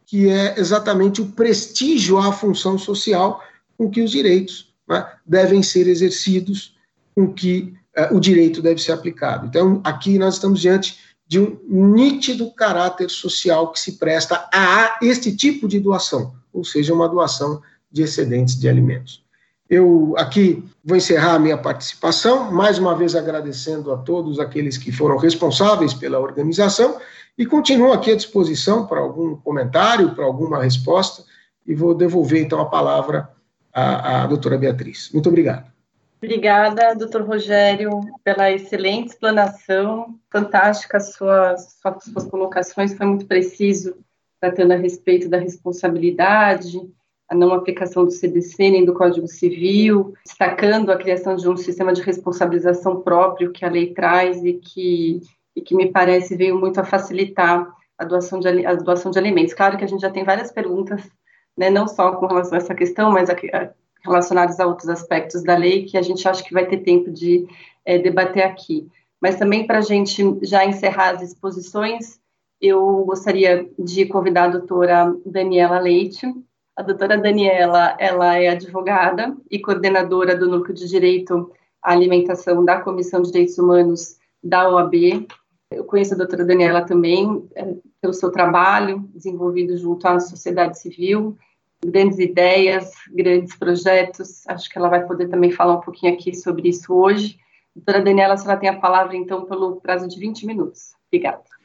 [0.04, 3.40] que é exatamente o prestígio à função social
[3.76, 6.74] com que os direitos né, devem ser exercidos,
[7.14, 9.46] com que uh, o direito deve ser aplicado.
[9.46, 15.36] Então, aqui nós estamos diante de um nítido caráter social que se presta a este
[15.36, 19.24] tipo de doação ou seja, uma doação de excedentes de alimentos.
[19.68, 24.90] Eu aqui vou encerrar a minha participação, mais uma vez agradecendo a todos aqueles que
[24.90, 26.98] foram responsáveis pela organização
[27.36, 31.22] e continuo aqui à disposição para algum comentário, para alguma resposta
[31.66, 33.28] e vou devolver então a palavra
[33.72, 35.10] à, à doutora Beatriz.
[35.12, 35.70] Muito obrigado.
[36.16, 43.94] Obrigada, doutor Rogério, pela excelente explanação, fantástica suas, suas colocações, foi muito preciso
[44.40, 46.80] tratando a respeito da responsabilidade,
[47.28, 51.92] a não aplicação do CDC nem do Código Civil, destacando a criação de um sistema
[51.92, 55.20] de responsabilização próprio que a lei traz e que,
[55.54, 57.68] e que me parece veio muito a facilitar
[57.98, 59.52] a doação, de, a doação de alimentos.
[59.52, 61.02] Claro que a gente já tem várias perguntas,
[61.56, 63.70] né, não só com relação a essa questão, mas a, a,
[64.02, 67.46] relacionadas a outros aspectos da lei que a gente acha que vai ter tempo de
[67.84, 68.88] é, debater aqui.
[69.20, 72.17] Mas também para a gente já encerrar as exposições,
[72.60, 76.26] eu gostaria de convidar a doutora Daniela Leite.
[76.76, 81.50] A doutora Daniela, ela é advogada e coordenadora do Núcleo de Direito
[81.82, 85.26] à Alimentação da Comissão de Direitos Humanos da OAB.
[85.70, 91.36] Eu conheço a doutora Daniela também é, pelo seu trabalho desenvolvido junto à sociedade civil,
[91.84, 94.46] grandes ideias, grandes projetos.
[94.48, 97.38] Acho que ela vai poder também falar um pouquinho aqui sobre isso hoje.
[97.74, 100.94] Doutora Daniela, a senhora tem a palavra, então, pelo prazo de 20 minutos.
[101.08, 101.57] Obrigada.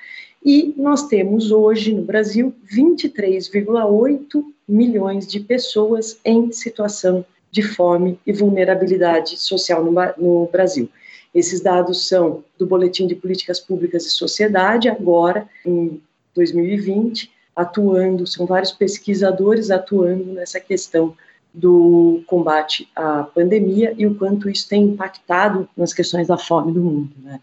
[0.43, 8.31] e nós temos hoje no Brasil 23,8 milhões de pessoas em situação de fome e
[8.31, 10.87] vulnerabilidade social no, no, Brasil.
[11.33, 16.01] Esses dados são do Boletim de Políticas Públicas e Sociedade, agora, em
[16.35, 21.15] 2020, atuando, são vários pesquisadores atuando nessa questão
[21.53, 26.81] do combate à pandemia e o quanto isso tem impactado nas questões da fome do
[26.81, 27.11] mundo.
[27.21, 27.39] Né?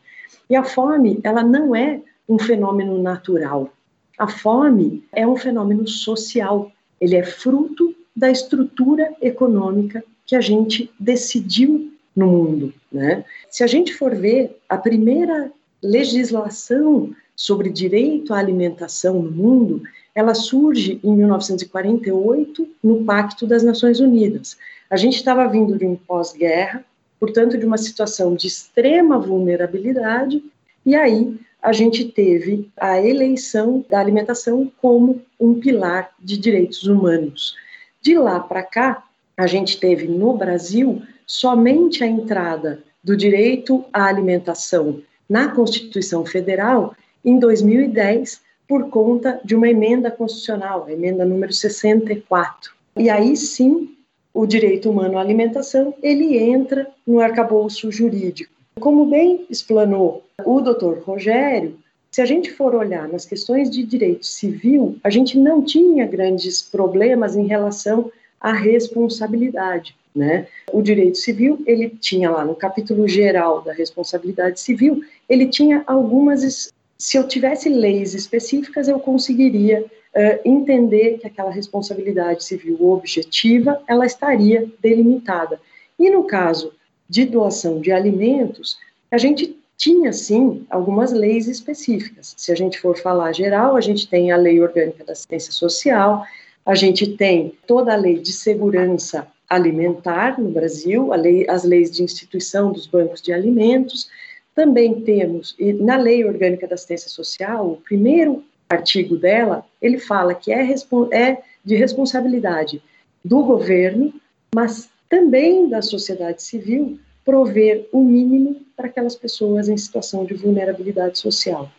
[0.48, 3.70] E a fome, ela não é um fenômeno natural.
[4.18, 6.70] A fome é um fenômeno social.
[7.00, 12.72] Ele é fruto da estrutura econômica que a gente decidiu no mundo.
[12.90, 13.24] Né?
[13.50, 15.52] Se a gente for ver, a primeira
[15.82, 19.82] legislação sobre direito à alimentação no mundo,
[20.14, 24.56] ela surge em 1948 no Pacto das Nações Unidas.
[24.88, 26.82] A gente estava vindo de um pós-guerra,
[27.20, 30.42] portanto, de uma situação de extrema vulnerabilidade,
[30.84, 37.56] e aí a gente teve a eleição da alimentação como um pilar de direitos humanos.
[38.00, 39.04] De lá para cá,
[39.36, 46.94] a gente teve no Brasil somente a entrada do direito à alimentação na Constituição Federal
[47.24, 52.72] em 2010 por conta de uma emenda constitucional, a emenda número 64.
[52.96, 53.94] E aí sim,
[54.32, 58.52] o direito humano à alimentação, ele entra no arcabouço jurídico.
[58.80, 61.78] Como bem explanou o doutor Rogério,
[62.10, 66.62] se a gente for olhar nas questões de direito civil, a gente não tinha grandes
[66.62, 68.10] problemas em relação
[68.40, 69.94] à responsabilidade.
[70.16, 70.46] Né?
[70.72, 76.72] O direito civil, ele tinha lá no capítulo geral da responsabilidade civil, ele tinha algumas.
[76.96, 84.06] Se eu tivesse leis específicas, eu conseguiria uh, entender que aquela responsabilidade civil objetiva, ela
[84.06, 85.60] estaria delimitada.
[85.98, 86.72] E no caso
[87.06, 88.78] de doação de alimentos,
[89.10, 92.32] a gente tinha sim algumas leis específicas.
[92.38, 96.24] Se a gente for falar geral, a gente tem a Lei Orgânica da Assistência Social,
[96.64, 102.02] a gente tem toda a Lei de Segurança Alimentar no Brasil, lei, as leis de
[102.02, 104.08] instituição dos bancos de alimentos.
[104.54, 110.52] Também temos, na Lei Orgânica da Assistência Social, o primeiro artigo dela, ele fala que
[110.52, 110.74] é,
[111.12, 112.82] é de responsabilidade
[113.24, 114.12] do governo,
[114.54, 121.18] mas também da sociedade civil, prover o mínimo para aquelas pessoas em situação de vulnerabilidade
[121.18, 121.70] social.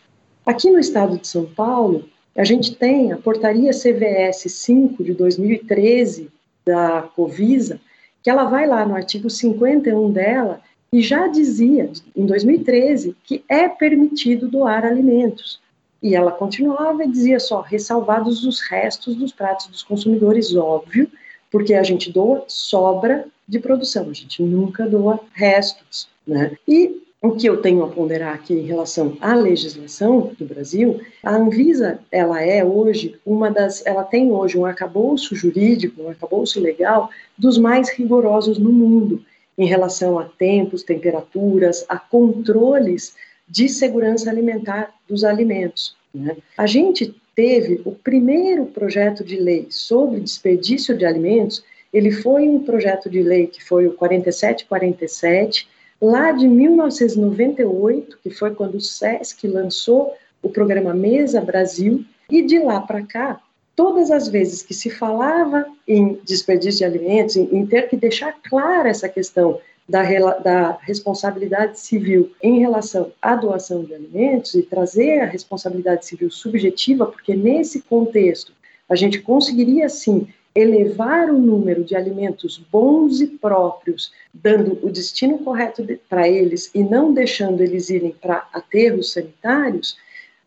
[0.44, 6.30] Aqui no estado de São Paulo, a gente tem a portaria CVS 5 de 2013
[6.68, 7.80] da Covisa,
[8.22, 10.60] que ela vai lá no artigo 51 dela
[10.92, 15.60] e já dizia, em 2013, que é permitido doar alimentos.
[16.02, 21.10] E ela continuava e dizia só, ressalvados os restos dos pratos dos consumidores, óbvio,
[21.50, 26.56] porque a gente doa sobra de produção, a gente nunca doa restos, né?
[26.68, 31.34] E o que eu tenho a ponderar aqui em relação à legislação do Brasil, a
[31.34, 37.10] Anvisa, ela é hoje uma das, ela tem hoje um arcabouço jurídico, um arcabouço legal
[37.36, 39.24] dos mais rigorosos no mundo
[39.56, 43.16] em relação a tempos, temperaturas, a controles
[43.48, 45.96] de segurança alimentar dos alimentos.
[46.14, 46.36] Né?
[46.56, 52.60] A gente teve o primeiro projeto de lei sobre desperdício de alimentos, ele foi um
[52.60, 55.68] projeto de lei que foi o 4747,
[56.00, 62.58] lá de 1998, que foi quando o SESC lançou o programa Mesa Brasil, e de
[62.58, 63.40] lá para cá,
[63.74, 68.88] todas as vezes que se falava em desperdício de alimentos, em, ter que deixar clara
[68.88, 70.02] essa questão da,
[70.38, 77.06] da, responsabilidade civil em relação à doação de alimentos e trazer a responsabilidade civil subjetiva,
[77.06, 78.52] porque nesse contexto
[78.88, 85.38] a gente conseguiria sim elevar o número de alimentos bons e próprios, dando o destino
[85.38, 89.96] correto para eles e não deixando eles irem para aterros sanitários,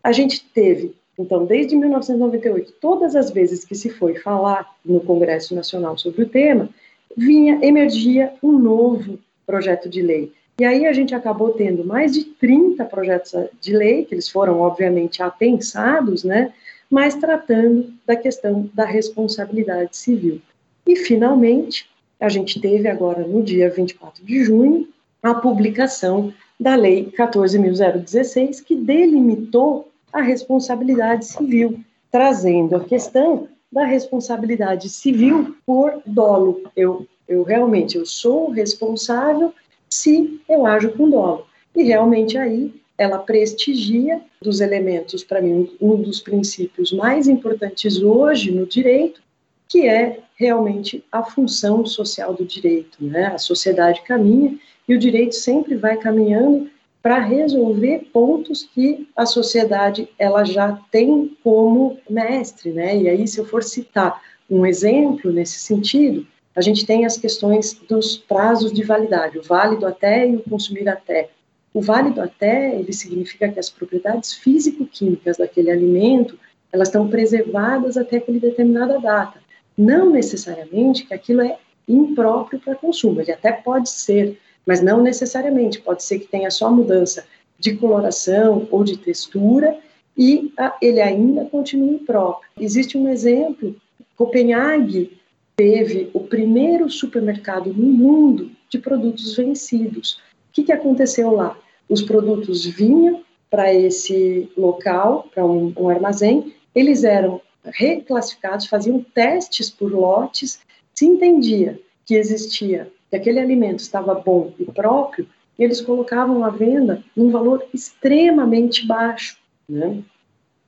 [0.03, 5.55] a gente teve, então, desde 1998, todas as vezes que se foi falar no Congresso
[5.55, 6.69] Nacional sobre o tema,
[7.15, 10.33] vinha, emergia um novo projeto de lei.
[10.59, 14.59] E aí a gente acabou tendo mais de 30 projetos de lei, que eles foram,
[14.59, 16.53] obviamente, apensados, né?
[16.91, 20.41] Mas tratando da questão da responsabilidade civil.
[20.85, 21.89] E, finalmente,
[22.19, 24.89] a gente teve agora, no dia 24 de junho,
[25.23, 31.79] a publicação da Lei 14.016, que delimitou a responsabilidade civil,
[32.11, 36.69] trazendo a questão da responsabilidade civil por dolo.
[36.75, 39.53] Eu, eu realmente eu sou responsável
[39.89, 41.45] se eu ajo com dolo.
[41.73, 48.51] E realmente aí ela prestigia dos elementos, para mim, um dos princípios mais importantes hoje
[48.51, 49.19] no direito,
[49.67, 53.03] que é realmente a função social do direito.
[53.03, 53.25] Né?
[53.25, 54.55] A sociedade caminha
[54.87, 56.69] e o direito sempre vai caminhando
[57.01, 62.95] para resolver pontos que a sociedade ela já tem como mestre, né?
[62.95, 67.73] E aí, se eu for citar um exemplo nesse sentido, a gente tem as questões
[67.89, 71.31] dos prazos de validade, o válido até e o consumir até.
[71.73, 76.37] O válido até, ele significa que as propriedades físico-químicas daquele alimento,
[76.71, 79.39] elas estão preservadas até aquela determinada data.
[79.77, 81.57] Não necessariamente que aquilo é
[81.87, 86.71] impróprio para consumo, ele até pode ser, mas não necessariamente, pode ser que tenha só
[86.71, 87.25] mudança
[87.57, 89.77] de coloração ou de textura
[90.17, 92.49] e a, ele ainda continue próprio.
[92.59, 93.75] Existe um exemplo,
[94.15, 95.17] Copenhague
[95.55, 100.19] teve o primeiro supermercado no mundo de produtos vencidos.
[100.51, 101.57] O que, que aconteceu lá?
[101.87, 109.69] Os produtos vinham para esse local, para um, um armazém, eles eram reclassificados, faziam testes
[109.69, 110.59] por lotes,
[110.93, 115.25] se entendia que existia, que aquele alimento estava bom e próprio,
[115.57, 119.37] eles colocavam à venda num valor extremamente baixo.
[119.69, 120.03] Né?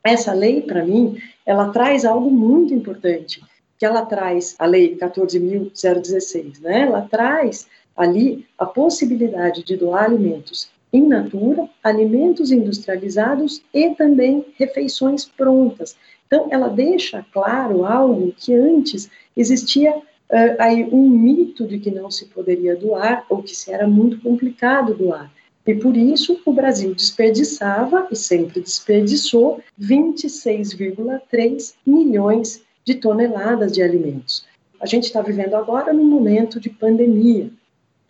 [0.02, 3.42] Essa lei, para mim, ela traz algo muito importante,
[3.78, 6.84] que ela traz, a lei 14.016, né?
[6.84, 15.26] ela traz ali a possibilidade de doar alimentos in natura, alimentos industrializados e também refeições
[15.26, 15.96] prontas.
[16.28, 20.04] Então, ela deixa claro algo que antes existia uh,
[20.60, 24.94] aí um mito de que não se poderia doar ou que se era muito complicado
[24.94, 25.32] doar.
[25.66, 34.46] E por isso o Brasil desperdiçava e sempre desperdiçou 26,3 milhões de toneladas de alimentos.
[34.80, 37.50] A gente está vivendo agora num momento de pandemia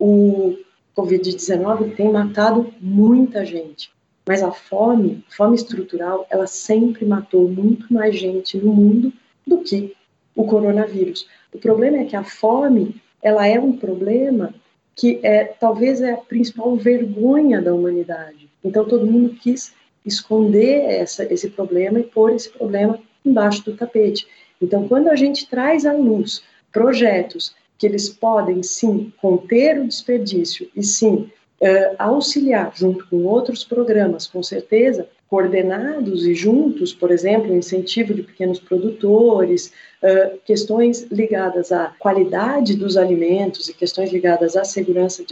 [0.05, 0.57] o
[0.97, 3.89] Covid-19 tem matado muita gente,
[4.27, 9.13] mas a fome, fome estrutural, ela sempre matou muito mais gente no mundo
[9.47, 9.95] do que
[10.35, 11.25] o coronavírus.
[11.53, 14.53] O problema é que a fome, ela é um problema
[14.93, 18.49] que é talvez é a principal vergonha da humanidade.
[18.61, 19.73] Então todo mundo quis
[20.05, 24.27] esconder essa, esse problema e pôr esse problema embaixo do tapete.
[24.61, 26.43] Então quando a gente traz à luz
[26.73, 31.29] projetos que eles podem sim conter o desperdício e sim
[31.61, 38.21] uh, auxiliar junto com outros programas, com certeza, coordenados e juntos, por exemplo, incentivo de
[38.21, 39.73] pequenos produtores,
[40.03, 45.23] uh, questões ligadas à qualidade dos alimentos e questões ligadas à segurança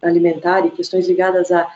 [0.00, 1.68] alimentar e questões ligadas à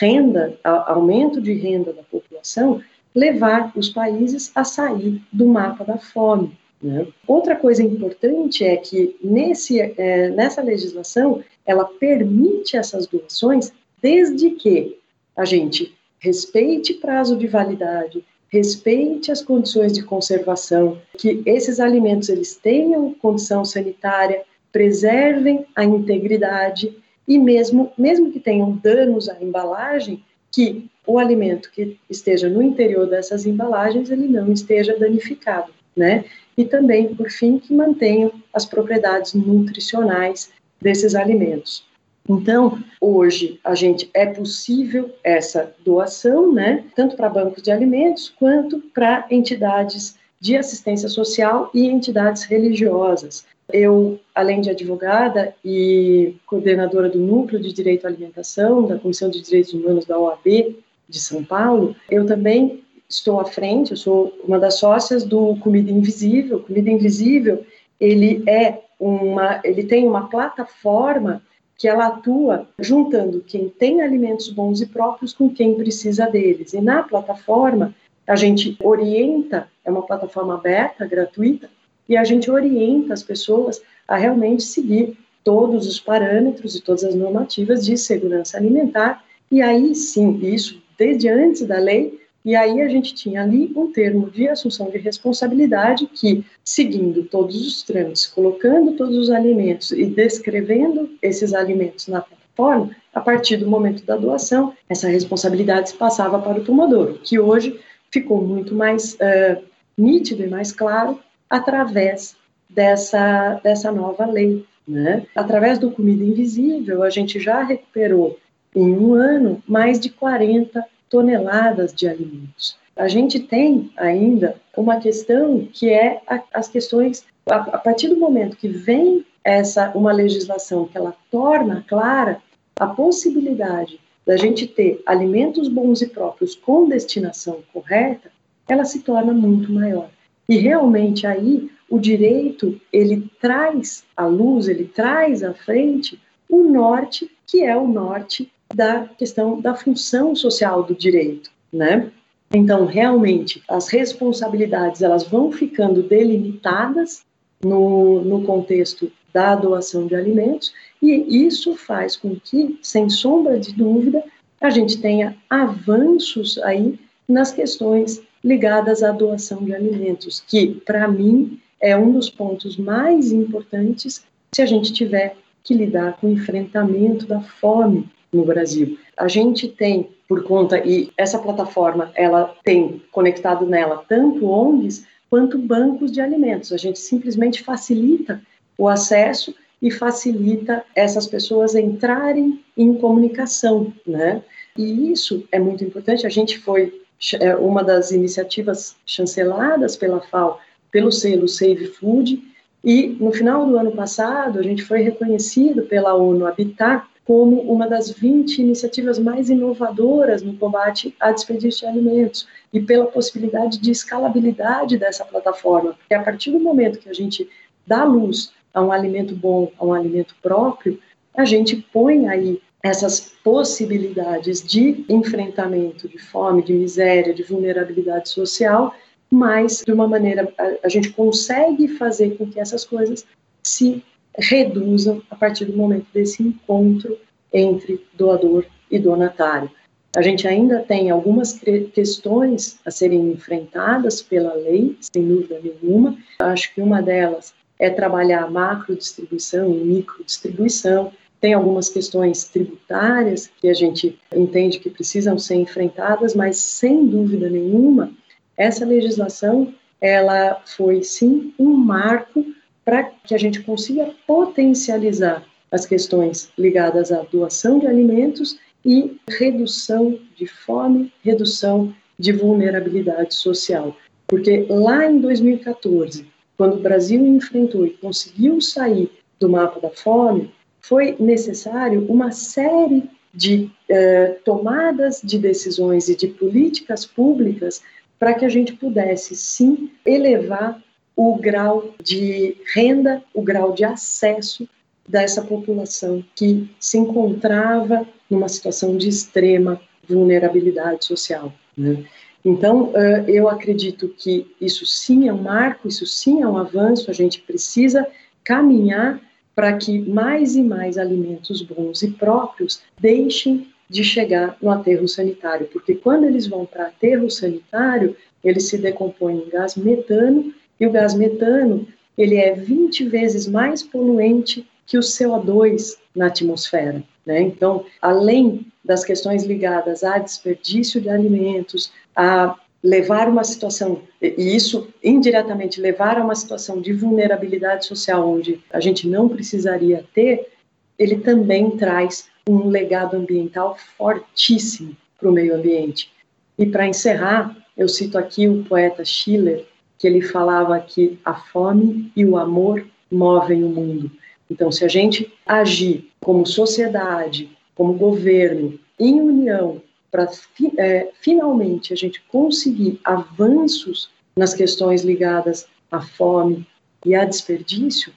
[0.00, 2.80] renda, aumento de renda da população,
[3.14, 6.56] levar os países a sair do mapa da fome.
[6.84, 7.06] Né?
[7.26, 14.98] Outra coisa importante é que nesse, é, nessa legislação ela permite essas doações desde que
[15.34, 22.54] a gente respeite prazo de validade, respeite as condições de conservação, que esses alimentos eles
[22.54, 26.94] tenham condição sanitária, preservem a integridade
[27.26, 33.06] e mesmo mesmo que tenham danos à embalagem, que o alimento que esteja no interior
[33.06, 36.26] dessas embalagens ele não esteja danificado, né?
[36.56, 40.50] E também, por fim, que mantenham as propriedades nutricionais
[40.80, 41.84] desses alimentos.
[42.28, 48.80] Então, hoje a gente é possível essa doação, né, tanto para bancos de alimentos quanto
[48.94, 53.46] para entidades de assistência social e entidades religiosas.
[53.72, 59.40] Eu, além de advogada e coordenadora do Núcleo de Direito à Alimentação da Comissão de
[59.40, 60.76] Direitos Humanos da OAB
[61.08, 65.90] de São Paulo, eu também estou à frente, eu sou uma das sócias do Comida
[65.90, 66.60] Invisível.
[66.60, 67.64] Comida Invisível,
[68.00, 71.42] ele é uma, ele tem uma plataforma
[71.76, 76.72] que ela atua juntando quem tem alimentos bons e próprios com quem precisa deles.
[76.72, 77.94] E na plataforma,
[78.26, 81.68] a gente orienta, é uma plataforma aberta, gratuita,
[82.08, 87.14] e a gente orienta as pessoas a realmente seguir todos os parâmetros e todas as
[87.14, 92.88] normativas de segurança alimentar, e aí sim, isso desde antes da lei, e aí a
[92.88, 98.92] gente tinha ali um termo de assunção de responsabilidade que, seguindo todos os trâmites, colocando
[98.92, 104.74] todos os alimentos e descrevendo esses alimentos na plataforma, a partir do momento da doação,
[104.88, 107.80] essa responsabilidade se passava para o tomador, que hoje
[108.10, 109.62] ficou muito mais uh,
[109.96, 111.18] nítido e mais claro
[111.48, 112.36] através
[112.68, 114.66] dessa, dessa nova lei.
[114.86, 115.26] Né?
[115.34, 118.38] Através do Comida Invisível, a gente já recuperou
[118.76, 120.84] em um ano mais de 40
[121.14, 122.76] toneladas de alimentos.
[122.96, 128.16] A gente tem ainda uma questão que é a, as questões a, a, partir do
[128.16, 132.42] momento que vem essa uma legislação que ela torna clara
[132.80, 138.32] a possibilidade da gente ter alimentos bons e próprios com destinação correta,
[138.66, 140.08] ela se torna muito maior.
[140.48, 147.30] E realmente aí o direito ele traz à luz, ele traz à frente o norte,
[147.46, 152.10] que é o norte da questão da função social do direito, né?
[152.52, 157.24] Então, realmente, as responsabilidades elas vão ficando delimitadas
[157.62, 160.72] no, no contexto da doação de alimentos
[161.02, 164.22] e isso faz com que, sem sombra de dúvida,
[164.60, 171.58] a gente tenha avanços aí nas questões ligadas à doação de alimentos, que, para mim,
[171.80, 177.26] é um dos pontos mais importantes se a gente tiver que lidar com o enfrentamento
[177.26, 178.98] da fome no Brasil.
[179.16, 185.58] A gente tem, por conta, e essa plataforma, ela tem conectado nela tanto ONGs quanto
[185.58, 186.72] bancos de alimentos.
[186.72, 188.42] A gente simplesmente facilita
[188.76, 194.42] o acesso e facilita essas pessoas entrarem em comunicação, né?
[194.76, 196.26] E isso é muito importante.
[196.26, 197.00] A gente foi
[197.40, 200.58] é, uma das iniciativas chanceladas pela FAO
[200.90, 202.42] pelo selo Save Food
[202.84, 207.88] e no final do ano passado a gente foi reconhecido pela ONU Habitat como uma
[207.88, 213.90] das 20 iniciativas mais inovadoras no combate a desperdício de alimentos e pela possibilidade de
[213.90, 215.94] escalabilidade dessa plataforma.
[215.94, 217.48] Porque a partir do momento que a gente
[217.86, 220.98] dá luz a um alimento bom, a um alimento próprio,
[221.34, 228.94] a gente põe aí essas possibilidades de enfrentamento de fome, de miséria, de vulnerabilidade social,
[229.30, 233.24] mas de uma maneira a, a gente consegue fazer com que essas coisas
[233.62, 234.04] se
[234.38, 237.18] reduzam a partir do momento desse encontro
[237.52, 239.70] entre doador e donatário.
[240.16, 241.60] A gente ainda tem algumas
[241.92, 246.16] questões a serem enfrentadas pela lei, sem dúvida nenhuma.
[246.38, 251.12] Acho que uma delas é trabalhar macrodistribuição e microdistribuição.
[251.40, 257.50] Tem algumas questões tributárias que a gente entende que precisam ser enfrentadas, mas sem dúvida
[257.50, 258.12] nenhuma,
[258.56, 262.44] essa legislação ela foi sim um marco
[262.84, 270.18] para que a gente consiga potencializar as questões ligadas à doação de alimentos e redução
[270.36, 273.96] de fome, redução de vulnerabilidade social.
[274.26, 280.52] Porque lá em 2014, quando o Brasil enfrentou e conseguiu sair do mapa da fome,
[280.80, 287.82] foi necessário uma série de eh, tomadas de decisões e de políticas públicas
[288.18, 290.80] para que a gente pudesse sim elevar
[291.16, 294.68] o grau de renda, o grau de acesso
[295.08, 301.52] dessa população que se encontrava numa situação de extrema vulnerabilidade social.
[301.76, 302.04] Né?
[302.44, 302.92] Então,
[303.26, 307.40] eu acredito que isso sim é um marco, isso sim é um avanço, a gente
[307.40, 308.06] precisa
[308.42, 309.20] caminhar
[309.54, 315.68] para que mais e mais alimentos bons e próprios deixem de chegar no aterro sanitário,
[315.72, 320.90] porque quando eles vão para aterro sanitário, eles se decompõem em gás metano e o
[320.90, 321.86] gás metano,
[322.16, 327.02] ele é 20 vezes mais poluente que o CO2 na atmosfera.
[327.24, 327.40] Né?
[327.40, 334.88] Então, além das questões ligadas a desperdício de alimentos, a levar uma situação, e isso
[335.02, 340.50] indiretamente levar a uma situação de vulnerabilidade social, onde a gente não precisaria ter,
[340.98, 346.12] ele também traz um legado ambiental fortíssimo para o meio ambiente.
[346.58, 349.64] E para encerrar, eu cito aqui o poeta Schiller,
[350.04, 354.10] que ele falava que a fome e o amor movem o mundo.
[354.50, 360.28] Então, se a gente agir como sociedade, como governo, em união, para
[360.76, 366.66] é, finalmente a gente conseguir avanços nas questões ligadas à fome
[367.06, 368.12] e a desperdício,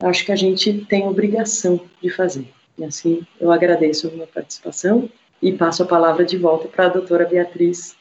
[0.00, 2.48] acho que a gente tem obrigação de fazer.
[2.78, 5.06] E assim, eu agradeço a minha participação
[5.42, 7.94] e passo a palavra de volta para a doutora Beatriz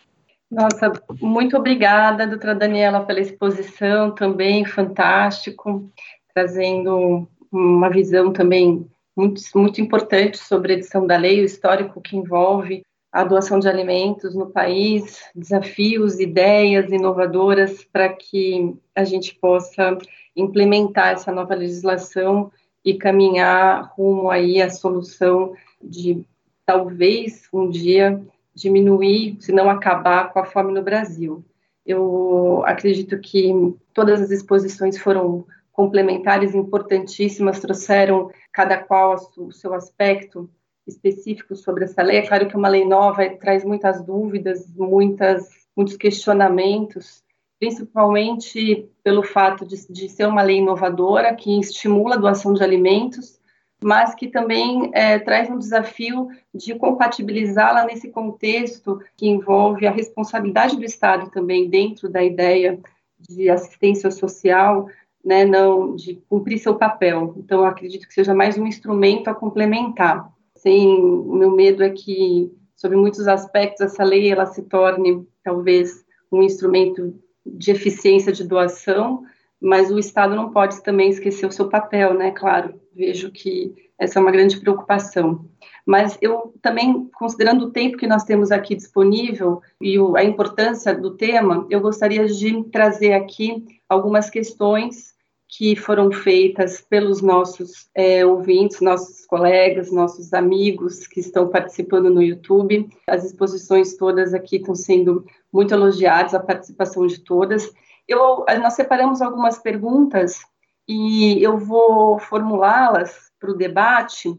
[0.56, 5.92] Nossa, muito obrigada, doutora Daniela, pela exposição também, fantástico,
[6.34, 12.16] trazendo uma visão também muito, muito importante sobre a edição da lei, o histórico que
[12.16, 19.98] envolve a doação de alimentos no país, desafios, ideias inovadoras para que a gente possa
[20.38, 22.50] implementar essa nova legislação
[22.84, 25.54] e caminhar rumo aí à solução
[25.84, 26.26] de
[26.66, 28.26] talvez um dia
[28.56, 31.44] diminuir, se não acabar com a fome no Brasil.
[31.86, 33.52] Eu acredito que
[33.94, 40.50] todas as exposições foram complementares importantíssimas, trouxeram cada qual o seu aspecto
[40.88, 42.18] específicos sobre essa lei.
[42.18, 47.24] É claro que uma lei nova traz muitas dúvidas, muitas, muitos questionamentos,
[47.60, 53.40] principalmente pelo fato de, de ser uma lei inovadora que estimula a doação de alimentos,
[53.86, 60.76] mas que também é, traz um desafio de compatibilizá-la nesse contexto que envolve a responsabilidade
[60.76, 62.80] do Estado também dentro da ideia
[63.20, 64.88] de assistência social,
[65.24, 67.36] né, não de cumprir seu papel.
[67.38, 72.98] Então, acredito que seja mais um instrumento a complementar sem meu medo é que sobre
[72.98, 77.14] muitos aspectos essa lei ela se torne talvez um instrumento
[77.46, 79.24] de eficiência de doação,
[79.66, 82.30] mas o Estado não pode também esquecer o seu papel, né?
[82.30, 85.44] Claro, vejo que essa é uma grande preocupação.
[85.84, 91.18] Mas eu também, considerando o tempo que nós temos aqui disponível e a importância do
[91.18, 95.16] tema, eu gostaria de trazer aqui algumas questões
[95.48, 102.22] que foram feitas pelos nossos é, ouvintes, nossos colegas, nossos amigos que estão participando no
[102.22, 102.88] YouTube.
[103.08, 107.72] As exposições todas aqui estão sendo muito elogiadas, a participação de todas.
[108.08, 110.46] Eu, nós separamos algumas perguntas
[110.88, 114.30] e eu vou formulá-las para o debate,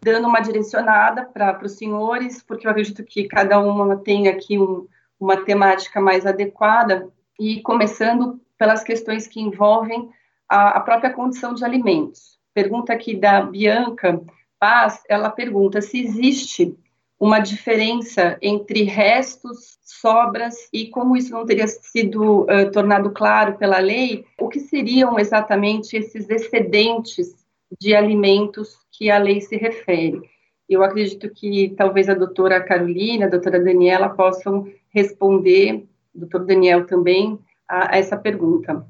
[0.00, 4.86] dando uma direcionada para os senhores, porque eu acredito que cada uma tem aqui um,
[5.18, 7.08] uma temática mais adequada,
[7.38, 10.10] e começando pelas questões que envolvem
[10.48, 12.38] a, a própria condição de alimentos.
[12.52, 14.20] Pergunta aqui da Bianca
[14.58, 16.76] Paz, ela pergunta se existe
[17.18, 23.78] uma diferença entre restos, sobras e como isso não teria sido uh, tornado claro pela
[23.78, 27.34] lei, o que seriam exatamente esses excedentes
[27.80, 30.20] de alimentos que a lei se refere?
[30.68, 35.84] Eu acredito que talvez a doutora Carolina, a doutora Daniela possam responder,
[36.14, 38.86] doutor Daniel também, a, a essa pergunta.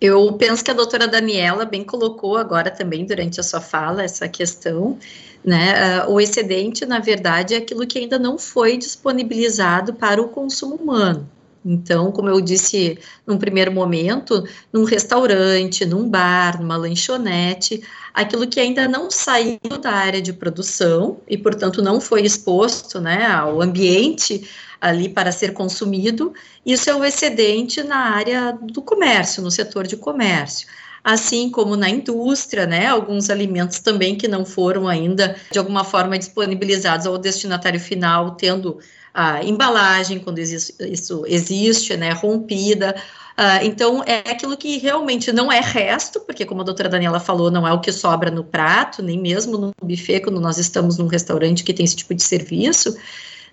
[0.00, 4.28] Eu penso que a doutora Daniela bem colocou agora também durante a sua fala essa
[4.28, 4.98] questão,
[5.42, 6.04] né?
[6.04, 10.74] Uh, o excedente, na verdade, é aquilo que ainda não foi disponibilizado para o consumo
[10.74, 11.26] humano.
[11.64, 12.96] Então, como eu disse
[13.26, 17.82] num primeiro momento, num restaurante, num bar, numa lanchonete,
[18.14, 23.26] aquilo que ainda não saiu da área de produção e, portanto, não foi exposto né,
[23.26, 24.48] ao ambiente
[24.80, 26.32] ali para ser consumido,
[26.64, 30.66] isso é o excedente na área do comércio, no setor de comércio.
[31.02, 36.18] Assim como na indústria, né, alguns alimentos também que não foram ainda de alguma forma
[36.18, 38.78] disponibilizados ao destinatário final, tendo
[39.14, 42.94] a embalagem, quando isso existe, né, rompida.
[43.38, 47.50] Uh, então, é aquilo que realmente não é resto, porque, como a doutora Daniela falou,
[47.50, 51.06] não é o que sobra no prato, nem mesmo no buffet, quando nós estamos num
[51.06, 52.96] restaurante que tem esse tipo de serviço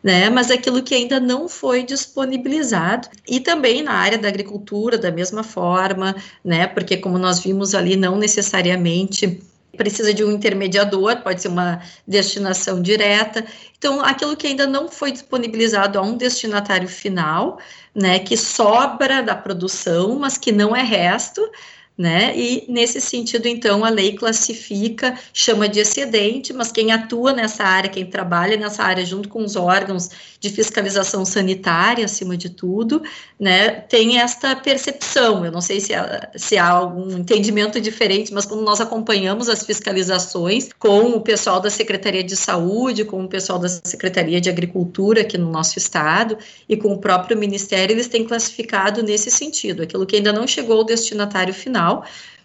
[0.04, 0.30] né?
[0.30, 3.08] Mas aquilo que ainda não foi disponibilizado.
[3.28, 6.68] E também na área da agricultura, da mesma forma, né?
[6.68, 9.42] Porque como nós vimos ali, não necessariamente
[9.78, 13.44] precisa de um intermediador, pode ser uma destinação direta.
[13.78, 17.58] Então, aquilo que ainda não foi disponibilizado a um destinatário final,
[17.96, 21.42] né, que sobra da produção, mas que não é resto,
[21.98, 22.38] né?
[22.38, 27.90] E nesse sentido, então, a lei classifica, chama de excedente, mas quem atua nessa área,
[27.90, 30.10] quem trabalha nessa área junto com os órgãos
[30.44, 33.02] de fiscalização sanitária, acima de tudo,
[33.40, 35.46] né, tem esta percepção.
[35.46, 39.66] Eu não sei se há, se há algum entendimento diferente, mas quando nós acompanhamos as
[39.66, 45.22] fiscalizações com o pessoal da Secretaria de Saúde, com o pessoal da Secretaria de Agricultura
[45.22, 46.38] aqui no nosso estado
[46.68, 50.80] e com o próprio Ministério, eles têm classificado nesse sentido, aquilo que ainda não chegou
[50.80, 52.04] ao destinatário final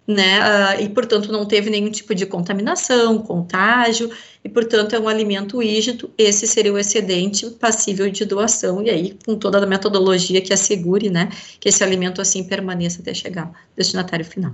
[0.09, 0.41] né?
[0.41, 4.11] Uh, e, portanto, não teve nenhum tipo de contaminação, contágio,
[4.43, 6.11] e, portanto, é um alimento rígido.
[6.17, 11.11] Esse seria o excedente passível de doação, e aí, com toda a metodologia que assegure,
[11.11, 11.29] né,
[11.61, 14.53] que esse alimento assim permaneça até chegar ao destinatário final.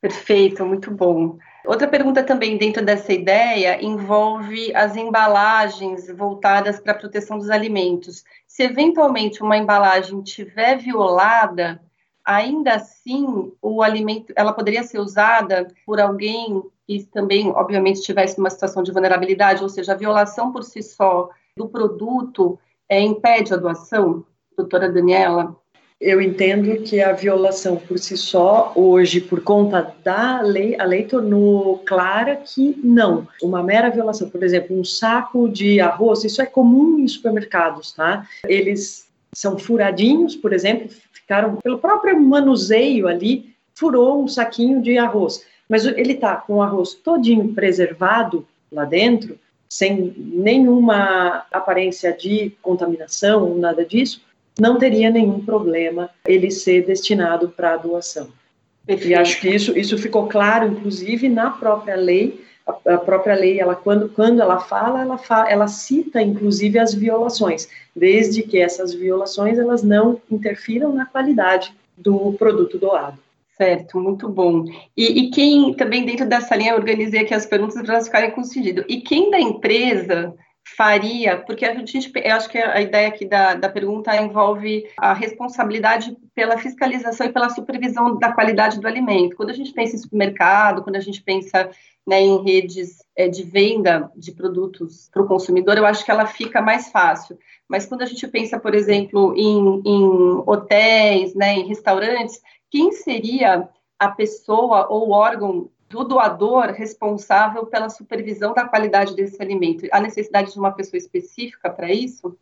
[0.00, 1.36] Perfeito, muito bom.
[1.66, 8.24] Outra pergunta também dentro dessa ideia envolve as embalagens voltadas para a proteção dos alimentos.
[8.46, 11.82] Se eventualmente uma embalagem tiver violada,
[12.28, 18.50] ainda assim o alimento, ela poderia ser usada por alguém que também, obviamente, tivesse uma
[18.50, 23.56] situação de vulnerabilidade, ou seja, a violação por si só do produto é, impede a
[23.56, 24.24] doação?
[24.56, 25.56] doutora Daniela?
[26.00, 31.04] Eu entendo que a violação por si só, hoje, por conta da lei, a lei
[31.04, 33.26] tornou clara que não.
[33.42, 38.26] Uma mera violação, por exemplo, um saco de arroz, isso é comum em supermercados, tá?
[38.44, 40.88] Eles são furadinhos, por exemplo,
[41.28, 45.44] ficaram pelo próprio manuseio ali, furou um saquinho de arroz.
[45.68, 49.38] Mas ele tá com o arroz todinho preservado lá dentro,
[49.68, 54.22] sem nenhuma aparência de contaminação, nada disso,
[54.58, 58.28] não teria nenhum problema ele ser destinado para doação.
[58.86, 59.10] Perfeito.
[59.10, 62.42] E acho que isso, isso ficou claro, inclusive, na própria lei.
[62.86, 68.42] A, própria lei, ela, quando, quando ela fala, ela, ela cita, inclusive, as violações, desde
[68.42, 73.18] que essas violações elas não interfiram na qualidade do produto doado.
[73.56, 74.64] Certo, muito bom.
[74.96, 78.30] E, e, quem também dentro dessa linha, eu organizei aqui as perguntas para elas ficarem
[78.30, 78.84] com sentido.
[78.88, 80.32] E quem da empresa
[80.76, 85.12] faria, porque a gente, eu acho que a ideia aqui da, da pergunta envolve a
[85.12, 89.36] responsabilidade pela fiscalização e pela supervisão da qualidade do alimento.
[89.36, 91.70] Quando a gente pensa em supermercado, quando a gente pensa
[92.06, 96.26] né, em redes é, de venda de produtos para o consumidor, eu acho que ela
[96.26, 97.38] fica mais fácil.
[97.68, 102.40] Mas quando a gente pensa, por exemplo, em, em hotéis, né, em restaurantes,
[102.70, 103.68] quem seria
[103.98, 109.86] a pessoa ou órgão do doador responsável pela supervisão da qualidade desse alimento?
[109.90, 112.36] Há necessidade de uma pessoa específica para isso?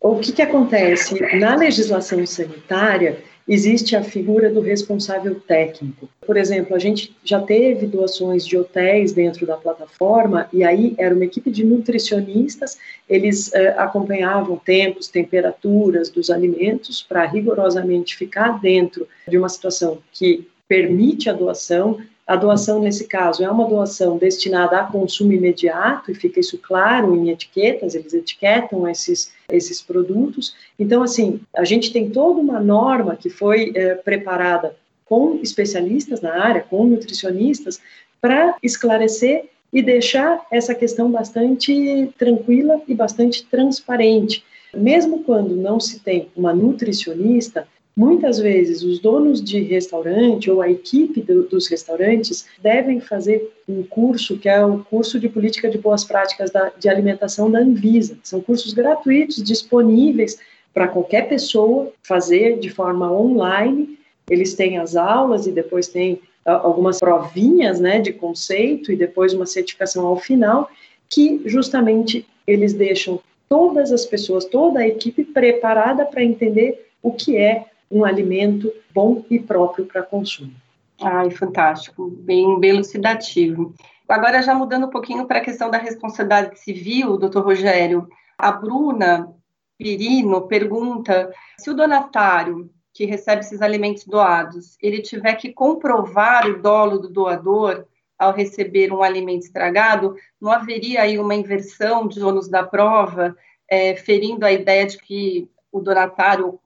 [0.00, 1.20] O que, que acontece?
[1.36, 6.08] Na legislação sanitária, existe a figura do responsável técnico.
[6.24, 11.14] Por exemplo, a gente já teve doações de hotéis dentro da plataforma, e aí era
[11.14, 12.78] uma equipe de nutricionistas,
[13.08, 20.48] eles eh, acompanhavam tempos, temperaturas dos alimentos para rigorosamente ficar dentro de uma situação que
[20.68, 26.14] permite a doação, a doação, nesse caso, é uma doação destinada a consumo imediato, e
[26.14, 30.56] fica isso claro em etiquetas, eles etiquetam esses, esses produtos.
[30.76, 34.74] Então, assim, a gente tem toda uma norma que foi é, preparada
[35.04, 37.80] com especialistas na área, com nutricionistas,
[38.20, 44.44] para esclarecer e deixar essa questão bastante tranquila e bastante transparente.
[44.74, 50.70] Mesmo quando não se tem uma nutricionista, Muitas vezes, os donos de restaurante ou a
[50.70, 55.78] equipe do, dos restaurantes devem fazer um curso que é o curso de política de
[55.78, 58.18] boas práticas da, de alimentação da Anvisa.
[58.22, 60.38] São cursos gratuitos, disponíveis
[60.74, 63.98] para qualquer pessoa fazer de forma online.
[64.28, 69.46] Eles têm as aulas e depois tem algumas provinhas né, de conceito e depois uma
[69.46, 70.70] certificação ao final,
[71.08, 77.38] que justamente eles deixam todas as pessoas, toda a equipe preparada para entender o que
[77.38, 80.52] é um alimento bom e próprio para consumo.
[81.00, 83.74] Ai, fantástico, bem, bem elucidativo.
[84.08, 88.08] Agora, já mudando um pouquinho para a questão da responsabilidade civil, doutor Rogério,
[88.38, 89.32] a Bruna
[89.78, 96.62] Pirino pergunta se o donatário que recebe esses alimentos doados, ele tiver que comprovar o
[96.62, 97.84] dolo do doador
[98.18, 103.36] ao receber um alimento estragado, não haveria aí uma inversão de ônus da prova,
[103.68, 106.58] é, ferindo a ideia de que o donatário,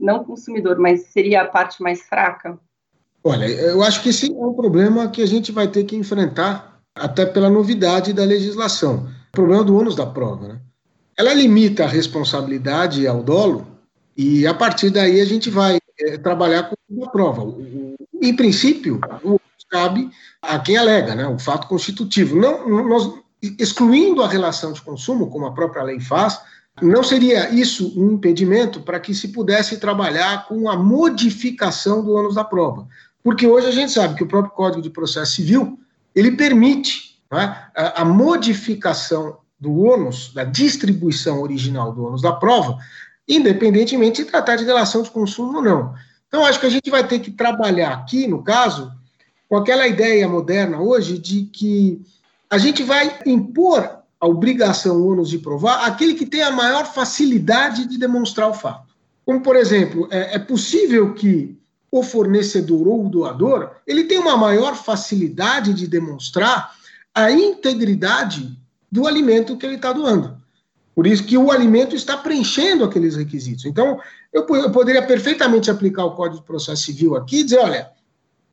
[0.00, 2.58] não consumidor, mas seria a parte mais fraca?
[3.22, 6.80] Olha, eu acho que esse é um problema que a gente vai ter que enfrentar,
[6.94, 9.08] até pela novidade da legislação.
[9.30, 10.48] O problema do ônus da prova.
[10.48, 10.60] Né?
[11.18, 13.66] Ela limita a responsabilidade ao dolo
[14.16, 17.42] e, a partir daí, a gente vai é, trabalhar com a prova.
[18.22, 20.10] Em princípio, o cabe
[20.40, 22.36] a quem alega, né, o fato constitutivo.
[22.36, 23.12] Não, nós,
[23.58, 26.40] excluindo a relação de consumo, como a própria lei faz,
[26.82, 32.34] não seria isso um impedimento para que se pudesse trabalhar com a modificação do ônus
[32.34, 32.86] da prova?
[33.22, 35.78] Porque hoje a gente sabe que o próprio Código de Processo Civil
[36.14, 42.78] ele permite né, a, a modificação do ônus, da distribuição original do ônus da prova,
[43.28, 45.94] independentemente de tratar de relação de consumo ou não.
[46.28, 48.92] Então, acho que a gente vai ter que trabalhar aqui, no caso,
[49.48, 52.02] com aquela ideia moderna hoje de que
[52.50, 56.86] a gente vai impor a obrigação, o ônus de provar, aquele que tem a maior
[56.86, 58.94] facilidade de demonstrar o fato.
[59.24, 61.58] Como, por exemplo, é, é possível que
[61.90, 66.72] o fornecedor ou o doador ele tenha uma maior facilidade de demonstrar
[67.14, 68.58] a integridade
[68.90, 70.36] do alimento que ele está doando.
[70.94, 73.66] Por isso que o alimento está preenchendo aqueles requisitos.
[73.66, 74.00] Então,
[74.32, 77.90] eu, eu poderia perfeitamente aplicar o Código de Processo Civil aqui e dizer, olha,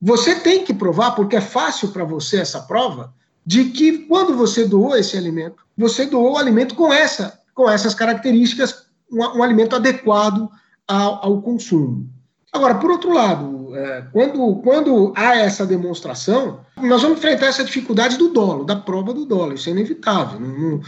[0.01, 3.13] você tem que provar, porque é fácil para você essa prova,
[3.45, 7.93] de que quando você doou esse alimento, você doou o alimento com, essa, com essas
[7.93, 10.49] características, um, um alimento adequado
[10.87, 12.09] ao, ao, consumo.
[12.51, 18.17] Agora, por outro lado, é, quando, quando há essa demonstração, nós vamos enfrentar essa dificuldade
[18.17, 20.39] do dolo, da prova do dolo, isso é inevitável.
[20.39, 20.81] Não, não, não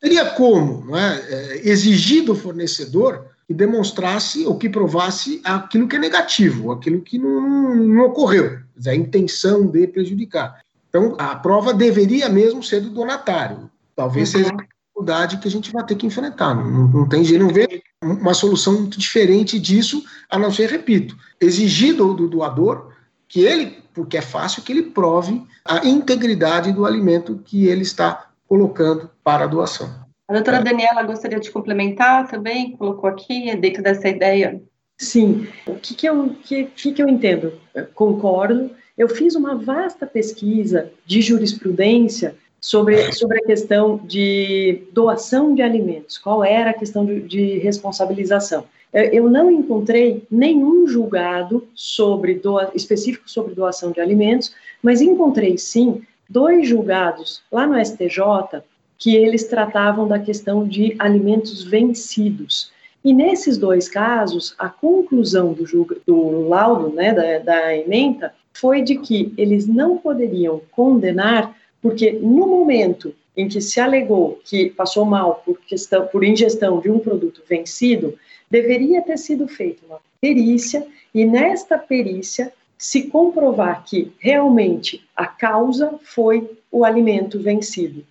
[0.00, 5.96] teria como não é, é, exigir do fornecedor que demonstrasse ou que provasse aquilo que
[5.96, 10.60] é negativo, aquilo que não, não ocorreu, a intenção de prejudicar.
[10.96, 13.70] Então, a prova deveria mesmo ser do donatário.
[13.94, 14.40] Talvez uhum.
[14.40, 16.54] seja a dificuldade que a gente vai ter que enfrentar.
[16.54, 21.14] Não, não tem jeito, não vê uma solução muito diferente disso, a não ser, repito,
[21.38, 22.92] exigir do, do doador
[23.28, 28.30] que ele, porque é fácil, que ele prove a integridade do alimento que ele está
[28.48, 29.92] colocando para a doação.
[30.28, 34.62] A doutora Daniela gostaria de complementar também, colocou aqui, dentro dessa ideia.
[34.98, 37.52] Sim, o que, que, eu, que, que eu entendo?
[37.74, 38.70] Eu concordo.
[38.96, 46.18] Eu fiz uma vasta pesquisa de jurisprudência sobre, sobre a questão de doação de alimentos,
[46.18, 48.64] qual era a questão de, de responsabilização.
[48.92, 56.02] Eu não encontrei nenhum julgado sobre doa, específico sobre doação de alimentos, mas encontrei sim
[56.28, 58.62] dois julgados lá no STJ
[58.98, 62.72] que eles tratavam da questão de alimentos vencidos.
[63.04, 65.64] E nesses dois casos, a conclusão do,
[66.06, 72.46] do laudo, né, da, da ementa, foi de que eles não poderiam condenar, porque no
[72.46, 77.42] momento em que se alegou que passou mal por, questão, por ingestão de um produto
[77.48, 78.18] vencido,
[78.50, 85.98] deveria ter sido feita uma perícia, e nesta perícia se comprovar que realmente a causa
[86.02, 88.04] foi o alimento vencido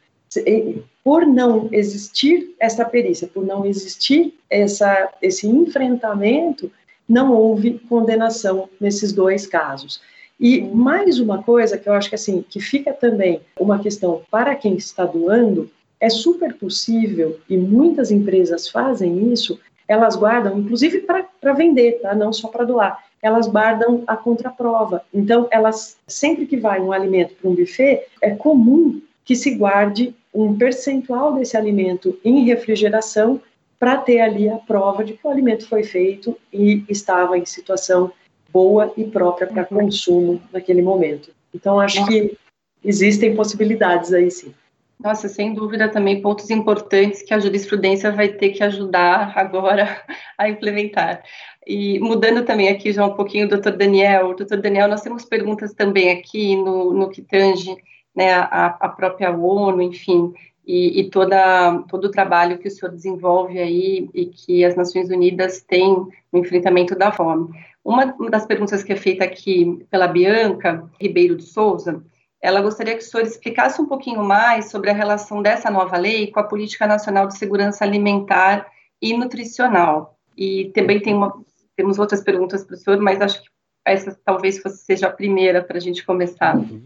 [1.03, 6.71] por não existir essa perícia, por não existir essa, esse enfrentamento,
[7.07, 10.01] não houve condenação nesses dois casos.
[10.39, 14.55] E mais uma coisa que eu acho que assim que fica também uma questão para
[14.55, 21.53] quem está doando, é super possível e muitas empresas fazem isso, elas guardam, inclusive para
[21.53, 22.13] vender, tá?
[22.13, 25.03] não só para doar, elas guardam a contraprova.
[25.13, 30.13] Então, elas sempre que vai um alimento para um buffet, é comum que se guarde
[30.33, 33.41] um percentual desse alimento em refrigeração
[33.79, 38.11] para ter ali a prova de que o alimento foi feito e estava em situação
[38.55, 41.29] boa e própria para consumo naquele momento.
[41.53, 42.37] Então, acho que
[42.81, 44.53] existem possibilidades aí sim.
[44.97, 50.01] Nossa, sem dúvida também pontos importantes que a jurisprudência vai ter que ajudar agora
[50.39, 51.21] a implementar.
[51.67, 56.11] E mudando também aqui já um pouquinho, doutor Daniel, doutor Daniel, nós temos perguntas também
[56.11, 57.75] aqui no, no que tange
[58.15, 60.33] né, a, a própria ONU, enfim,
[60.65, 65.09] e, e, toda, todo o trabalho que o senhor desenvolve aí e que as Nações
[65.09, 65.93] Unidas têm
[66.31, 67.49] no enfrentamento da fome.
[67.85, 72.03] Uma das perguntas que é feita aqui pela Bianca Ribeiro de Souza,
[72.41, 76.31] ela gostaria que o senhor explicasse um pouquinho mais sobre a relação dessa nova lei
[76.31, 78.65] com a Política Nacional de Segurança Alimentar
[78.99, 80.17] e Nutricional.
[80.35, 81.31] E também tem uma,
[81.75, 83.49] temos outras perguntas para o senhor, mas acho que
[83.85, 86.57] essa talvez fosse, seja a primeira para a gente começar.
[86.57, 86.83] Uhum.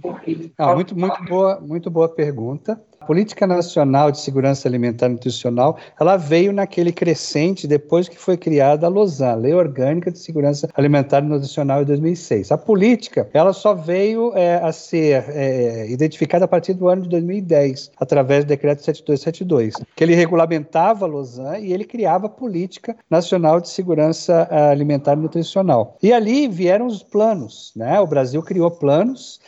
[0.57, 2.77] Ah, muito, muito boa, muito boa pergunta.
[3.01, 8.37] A Política Nacional de Segurança Alimentar e Nutricional, ela veio naquele crescente depois que foi
[8.37, 12.51] criada a LOSAN, Lei Orgânica de Segurança Alimentar e Nutricional, em 2006.
[12.51, 17.09] A política, ela só veio é, a ser é, identificada a partir do ano de
[17.09, 22.95] 2010, através do Decreto 7272, que ele regulamentava a LOSAN e ele criava a Política
[23.09, 25.97] Nacional de Segurança Alimentar e Nutricional.
[26.03, 27.99] E ali vieram os planos, né?
[27.99, 29.39] O Brasil criou planos,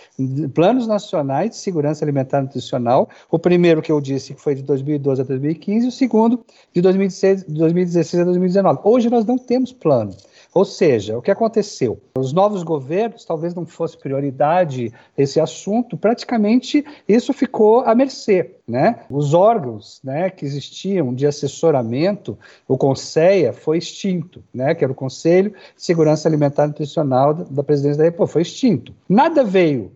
[0.54, 3.10] planos nacionais de segurança alimentar e nutricional.
[3.30, 7.44] O primeiro que eu disse que foi de 2012 a 2015, o segundo de 2016,
[7.44, 8.80] 2016 a 2019.
[8.84, 10.16] Hoje nós não temos plano.
[10.54, 11.98] Ou seja, o que aconteceu?
[12.18, 18.56] Os novos governos, talvez não fosse prioridade esse assunto, praticamente isso ficou à mercê.
[18.68, 19.00] Né?
[19.10, 22.38] Os órgãos né, que existiam de assessoramento,
[22.68, 27.64] o CONSEA foi extinto, né, que era o Conselho de Segurança Alimentar e Nutricional da
[27.64, 28.94] Presidência da República, foi extinto.
[29.08, 29.92] Nada veio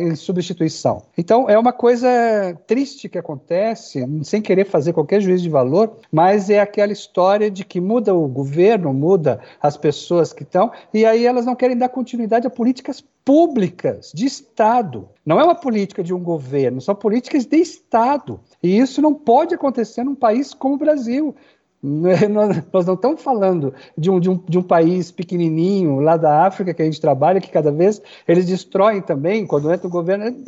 [0.00, 1.02] em substituição.
[1.16, 2.08] Então, é uma coisa
[2.66, 7.64] triste que acontece, sem querer fazer qualquer juízo de valor, mas é aquela história de
[7.64, 11.88] que muda o governo, muda as pessoas que estão, e aí elas não querem dar
[11.88, 15.08] continuidade a políticas públicas de Estado.
[15.24, 18.40] Não é uma política de um governo, são políticas de Estado.
[18.62, 21.34] E isso não pode acontecer num país como o Brasil.
[22.72, 26.72] Nós não estamos falando de um, de, um, de um país pequenininho lá da África
[26.72, 30.44] que a gente trabalha, que cada vez eles destroem também, quando entra o governo.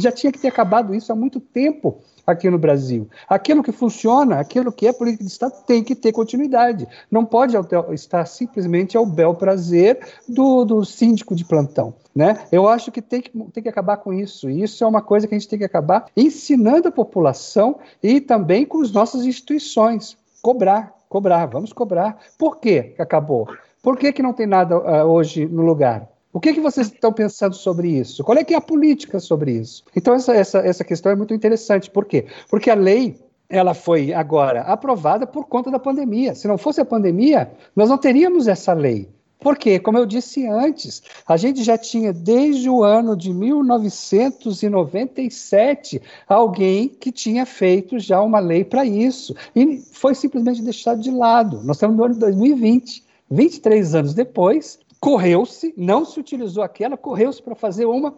[0.00, 3.08] Já tinha que ter acabado isso há muito tempo aqui no Brasil.
[3.28, 6.86] Aquilo que funciona, aquilo que é política de Estado, tem que ter continuidade.
[7.08, 7.56] Não pode
[7.92, 11.94] estar simplesmente ao bel prazer do, do síndico de plantão.
[12.14, 12.44] Né?
[12.50, 14.50] Eu acho que tem, que tem que acabar com isso.
[14.50, 18.20] E isso é uma coisa que a gente tem que acabar ensinando a população e
[18.20, 22.18] também com as nossas instituições cobrar, cobrar, vamos cobrar.
[22.36, 23.48] Por que acabou?
[23.80, 26.08] Por que, que não tem nada uh, hoje no lugar?
[26.32, 28.24] O que, que vocês estão pensando sobre isso?
[28.24, 29.84] Qual é que é a política sobre isso?
[29.94, 31.90] Então, essa, essa, essa questão é muito interessante.
[31.90, 32.26] Por quê?
[32.48, 33.16] Porque a lei
[33.48, 36.34] ela foi agora aprovada por conta da pandemia.
[36.34, 39.10] Se não fosse a pandemia, nós não teríamos essa lei.
[39.42, 46.88] Porque, como eu disse antes, a gente já tinha desde o ano de 1997 alguém
[46.88, 49.34] que tinha feito já uma lei para isso.
[49.54, 51.60] E foi simplesmente deixado de lado.
[51.64, 57.42] Nós estamos no ano de 2020, 23 anos depois, correu-se, não se utilizou aquela, correu-se
[57.42, 58.14] para fazer uma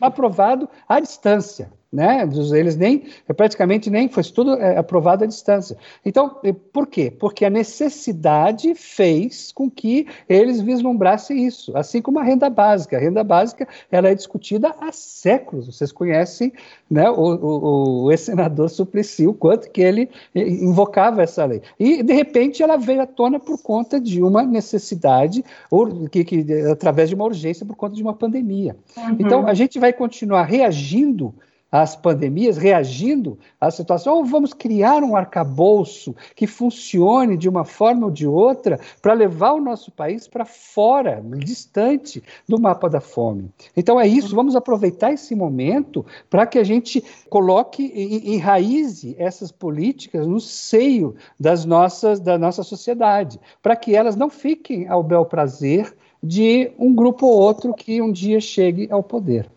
[0.00, 2.28] aprovado à distância né?
[2.52, 3.04] Eles nem,
[3.36, 5.76] praticamente nem, foi tudo é, aprovado à distância.
[6.04, 6.40] Então,
[6.72, 7.08] por quê?
[7.08, 12.96] Porque a necessidade fez com que eles vislumbrassem isso, assim como a renda básica.
[12.96, 15.66] A renda básica, ela é discutida há séculos.
[15.66, 16.52] Vocês conhecem,
[16.90, 21.62] né, o, o, o ex-senador Suplicy, o quanto que ele invocava essa lei.
[21.78, 26.44] E, de repente, ela veio à tona por conta de uma necessidade, ou, que, que,
[26.72, 28.76] através de uma urgência, por conta de uma pandemia.
[28.96, 29.16] Uhum.
[29.20, 31.32] Então, a gente vai continuar reagindo
[31.74, 38.06] às pandemias, reagindo à situação, ou vamos criar um arcabouço que funcione de uma forma
[38.06, 43.50] ou de outra para levar o nosso país para fora, distante do mapa da fome.
[43.76, 49.50] Então é isso, vamos aproveitar esse momento para que a gente coloque e enraize essas
[49.50, 55.24] políticas no seio das nossas, da nossa sociedade, para que elas não fiquem ao bel
[55.24, 55.92] prazer
[56.22, 59.50] de um grupo ou outro que um dia chegue ao poder.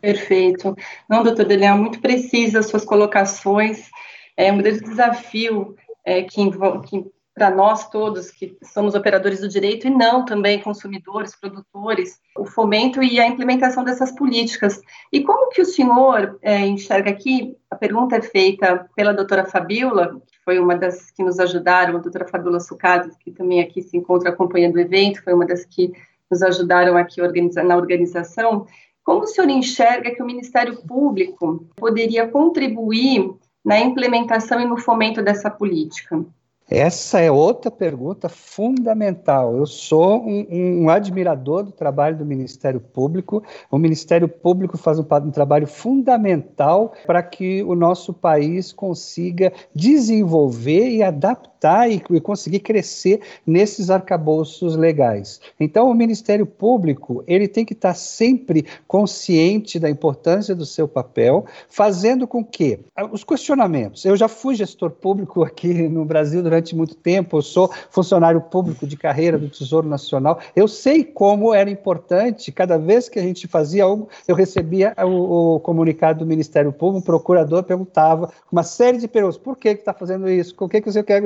[0.00, 0.74] Perfeito.
[1.08, 3.90] Não, doutor Daniel, muito precisa as suas colocações.
[4.36, 6.40] É um grande desafio é, que,
[6.88, 7.04] que
[7.34, 13.02] para nós todos que somos operadores do direito e não também consumidores, produtores, o fomento
[13.02, 14.80] e a implementação dessas políticas.
[15.12, 17.56] E como que o senhor é, enxerga aqui?
[17.70, 22.00] A pergunta é feita pela doutora Fabiola, que foi uma das que nos ajudaram, a
[22.00, 25.92] doutora Fabiola Sucati, que também aqui se encontra acompanhando o evento, foi uma das que
[26.30, 27.20] nos ajudaram aqui
[27.62, 28.66] na organização.
[29.10, 33.28] Como o senhor enxerga que o Ministério Público poderia contribuir
[33.64, 36.24] na implementação e no fomento dessa política?
[36.70, 39.56] Essa é outra pergunta fundamental.
[39.56, 43.42] Eu sou um, um, admirador do trabalho do Ministério Público.
[43.68, 50.90] O Ministério Público faz um, um trabalho fundamental para que o nosso país consiga desenvolver
[50.90, 55.40] e adaptar e, e conseguir crescer nesses arcabouços legais.
[55.58, 61.44] Então, o Ministério Público ele tem que estar sempre consciente da importância do seu papel,
[61.68, 62.78] fazendo com que
[63.10, 64.04] os questionamentos.
[64.04, 68.40] Eu já fui gestor público aqui no Brasil durante durante muito tempo, eu sou funcionário
[68.40, 73.22] público de carreira do Tesouro Nacional, eu sei como era importante, cada vez que a
[73.22, 78.62] gente fazia algo, eu recebia o, o comunicado do Ministério Público, o procurador perguntava uma
[78.62, 81.22] série de perguntas, por que está fazendo isso, o que, que você quer,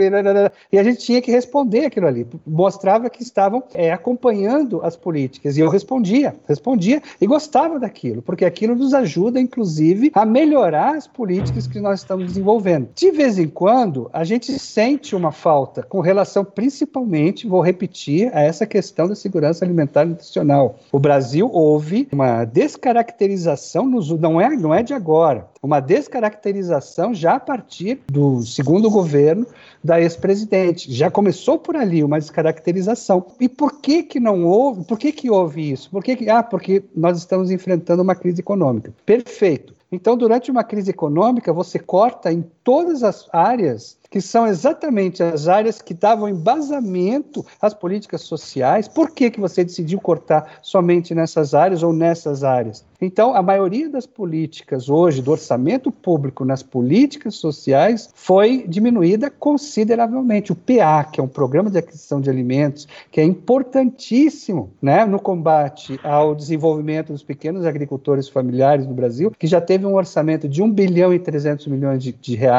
[0.72, 5.56] e a gente tinha que responder aquilo ali, mostrava que estavam é, acompanhando as políticas,
[5.56, 11.06] e eu respondia, respondia e gostava daquilo, porque aquilo nos ajuda, inclusive, a melhorar as
[11.06, 12.88] políticas que nós estamos desenvolvendo.
[12.94, 18.30] De vez em quando, a gente sente uma uma falta com relação principalmente, vou repetir,
[18.34, 20.76] a essa questão da segurança alimentar e nutricional.
[20.92, 27.36] O Brasil houve uma descaracterização, nos, não, é, não é de agora, uma descaracterização já
[27.36, 29.46] a partir do segundo governo
[29.82, 30.92] da ex-presidente.
[30.92, 33.24] Já começou por ali uma descaracterização.
[33.40, 34.84] E por que que não houve?
[34.84, 35.90] Por que que houve isso?
[35.90, 38.92] Por que que, ah, porque nós estamos enfrentando uma crise econômica.
[39.06, 39.74] Perfeito.
[39.90, 45.48] Então, durante uma crise econômica, você corta em todas as áreas que são exatamente as
[45.48, 48.86] áreas que davam embasamento às políticas sociais.
[48.86, 52.84] Por que, que você decidiu cortar somente nessas áreas ou nessas áreas?
[53.00, 60.52] Então, a maioria das políticas hoje, do orçamento público nas políticas sociais, foi diminuída consideravelmente.
[60.52, 65.18] O PA, que é um programa de aquisição de alimentos, que é importantíssimo né, no
[65.18, 70.62] combate ao desenvolvimento dos pequenos agricultores familiares no Brasil, que já teve um orçamento de
[70.62, 72.53] 1 bilhão e 300 milhões de, de reais,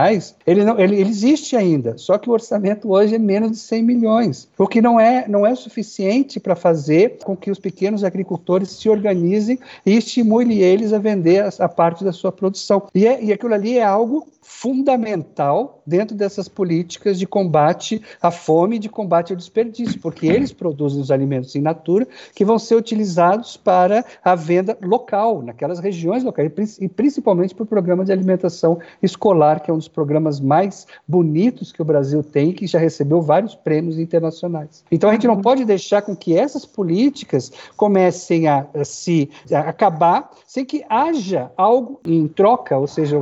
[0.45, 3.83] ele, não, ele, ele existe ainda, só que o orçamento hoje é menos de 100
[3.83, 8.69] milhões, o que não é, não é suficiente para fazer com que os pequenos agricultores
[8.69, 12.87] se organizem e estimule eles a vender a, a parte da sua produção.
[12.93, 18.75] E, é, e aquilo ali é algo fundamental dentro dessas políticas de combate à fome
[18.75, 22.75] e de combate ao desperdício, porque eles produzem os alimentos in natura que vão ser
[22.75, 28.77] utilizados para a venda local, naquelas regiões locais, e principalmente para o programa de alimentação
[29.01, 33.23] escolar, que é um dos programas mais bonitos que o Brasil tem, que já recebeu
[33.23, 34.85] vários prêmios internacionais.
[34.91, 39.61] Então a gente não pode deixar com que essas políticas comecem a, a se a
[39.61, 43.19] acabar sem que haja algo em troca, ou seja,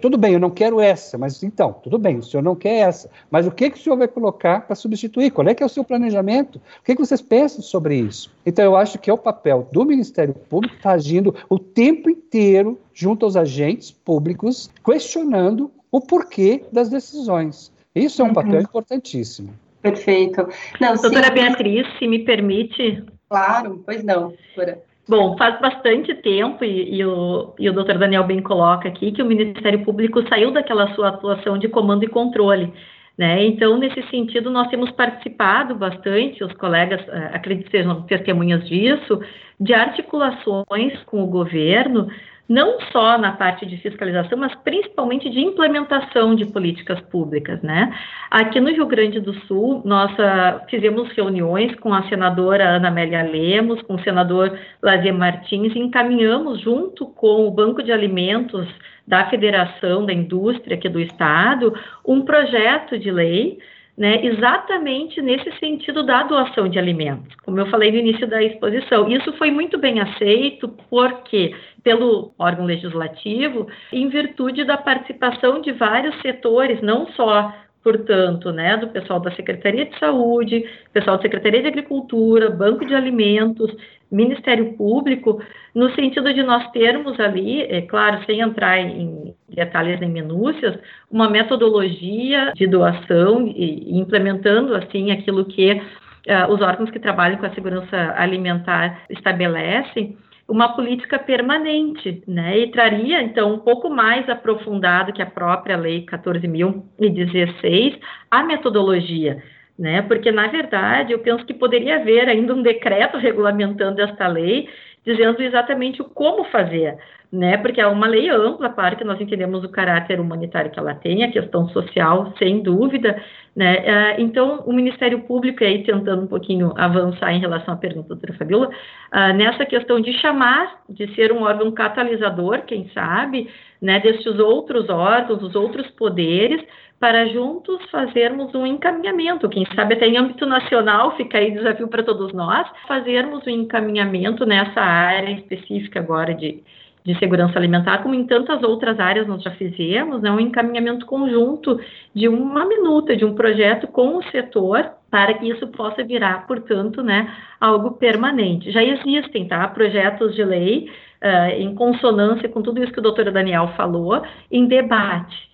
[0.00, 3.10] tudo bem, eu não quero essa, mas então, tudo bem, o senhor não quer essa,
[3.30, 5.30] mas o que, que o senhor vai colocar para substituir?
[5.30, 6.56] Qual é que é o seu planejamento?
[6.56, 8.32] O que, que vocês pensam sobre isso?
[8.44, 12.08] Então, eu acho que é o papel do Ministério Público estar tá agindo o tempo
[12.08, 17.70] inteiro junto aos agentes públicos, questionando o porquê das decisões.
[17.94, 18.34] Isso é um uhum.
[18.34, 19.54] papel importantíssimo.
[19.82, 20.48] Perfeito.
[20.80, 21.34] Não, doutora sim.
[21.34, 23.04] Beatriz, se me permite.
[23.28, 24.82] Claro, pois não, doutora.
[25.08, 29.22] Bom, faz bastante tempo, e, e, o, e o doutor Daniel bem coloca aqui, que
[29.22, 32.72] o Ministério Público saiu daquela sua atuação de comando e controle.
[33.16, 33.46] Né?
[33.46, 39.20] Então, nesse sentido, nós temos participado bastante, os colegas, eh, acredito que sejam testemunhas disso,
[39.60, 42.08] de articulações com o governo
[42.48, 47.92] não só na parte de fiscalização, mas principalmente de implementação de políticas públicas, né?
[48.30, 53.22] Aqui no Rio Grande do Sul, nós uh, fizemos reuniões com a senadora Ana Amélia
[53.22, 58.66] Lemos, com o senador Lazier Martins, e encaminhamos junto com o Banco de Alimentos
[59.06, 61.72] da Federação da Indústria aqui do Estado
[62.04, 63.58] um projeto de lei
[63.96, 69.08] né, exatamente nesse sentido da doação de alimentos, como eu falei no início da exposição.
[69.08, 76.20] Isso foi muito bem aceito porque pelo órgão legislativo, em virtude da participação de vários
[76.20, 77.54] setores, não só
[77.86, 82.96] portanto, né, do pessoal da Secretaria de Saúde, pessoal da Secretaria de Agricultura, Banco de
[82.96, 83.72] Alimentos,
[84.10, 85.40] Ministério Público,
[85.72, 90.76] no sentido de nós termos ali, é claro, sem entrar em detalhes nem minúcias,
[91.08, 97.46] uma metodologia de doação e, implementando assim aquilo que uh, os órgãos que trabalham com
[97.46, 102.58] a segurança alimentar estabelecem, uma política permanente, né?
[102.58, 107.98] E traria, então, um pouco mais aprofundado que a própria Lei 14.016,
[108.30, 109.42] a metodologia,
[109.76, 110.02] né?
[110.02, 114.68] Porque, na verdade, eu penso que poderia haver ainda um decreto regulamentando esta lei,
[115.04, 116.96] dizendo exatamente o como fazer,
[117.36, 117.56] né?
[117.58, 121.22] Porque é uma lei ampla, claro que nós entendemos o caráter humanitário que ela tem,
[121.22, 123.22] a questão social, sem dúvida,
[123.54, 123.76] né?
[123.84, 128.14] É, então, o Ministério Público, aí tentando um pouquinho avançar em relação à pergunta da
[128.14, 128.70] doutora Fabiola,
[129.10, 133.48] ah, nessa questão de chamar, de ser um órgão catalisador, quem sabe,
[133.80, 136.62] né, desses outros órgãos, os outros poderes,
[136.98, 142.02] para juntos fazermos um encaminhamento, quem sabe até em âmbito nacional, fica aí desafio para
[142.02, 146.62] todos nós, fazermos um encaminhamento nessa área específica agora de
[147.06, 151.78] de segurança alimentar, como em tantas outras áreas nós já fizemos, né, um encaminhamento conjunto
[152.12, 157.02] de uma minuta, de um projeto com o setor, para que isso possa virar, portanto,
[157.02, 158.72] né, algo permanente.
[158.72, 160.90] Já existem, tá, projetos de lei
[161.22, 164.20] uh, em consonância com tudo isso que o doutor Daniel falou,
[164.50, 165.46] em debate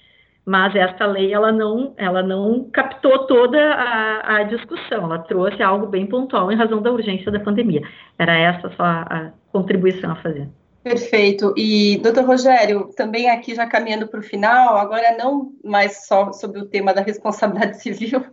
[0.45, 5.87] mas esta lei ela não, ela não captou toda a, a, discussão, ela trouxe algo
[5.87, 7.83] bem pontual em razão da urgência da pandemia.
[8.19, 10.49] Era essa só a, contribuição a fazer.
[10.83, 11.55] Perfeito.
[11.57, 16.59] E, doutor Rogério, também aqui já caminhando para o final, agora não mais só sobre
[16.59, 18.25] o tema da responsabilidade civil,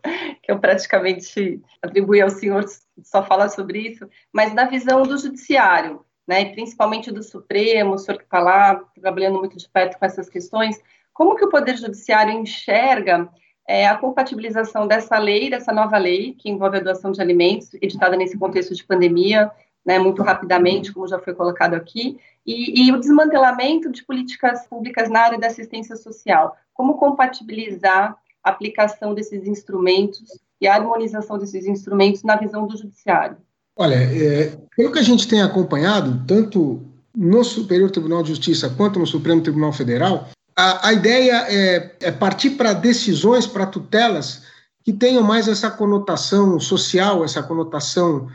[0.41, 2.65] que eu praticamente atribuí ao senhor
[3.03, 7.97] só falar sobre isso, mas da visão do judiciário, né, e principalmente do Supremo, o
[7.99, 10.79] senhor que está lá trabalhando muito de perto com essas questões,
[11.13, 13.29] como que o Poder Judiciário enxerga
[13.67, 18.15] é, a compatibilização dessa lei, dessa nova lei, que envolve a doação de alimentos, editada
[18.15, 19.51] nesse contexto de pandemia,
[19.85, 25.09] né, muito rapidamente, como já foi colocado aqui, e, e, o desmantelamento de políticas públicas
[25.09, 26.57] na área da assistência social.
[26.73, 33.37] Como compatibilizar a aplicação desses instrumentos e a harmonização desses instrumentos na visão do judiciário?
[33.75, 36.81] Olha, é, pelo que a gente tem acompanhado, tanto
[37.15, 42.11] no Superior Tribunal de Justiça quanto no Supremo Tribunal Federal, a, a ideia é, é
[42.11, 44.43] partir para decisões, para tutelas
[44.83, 48.27] que tenham mais essa conotação social, essa conotação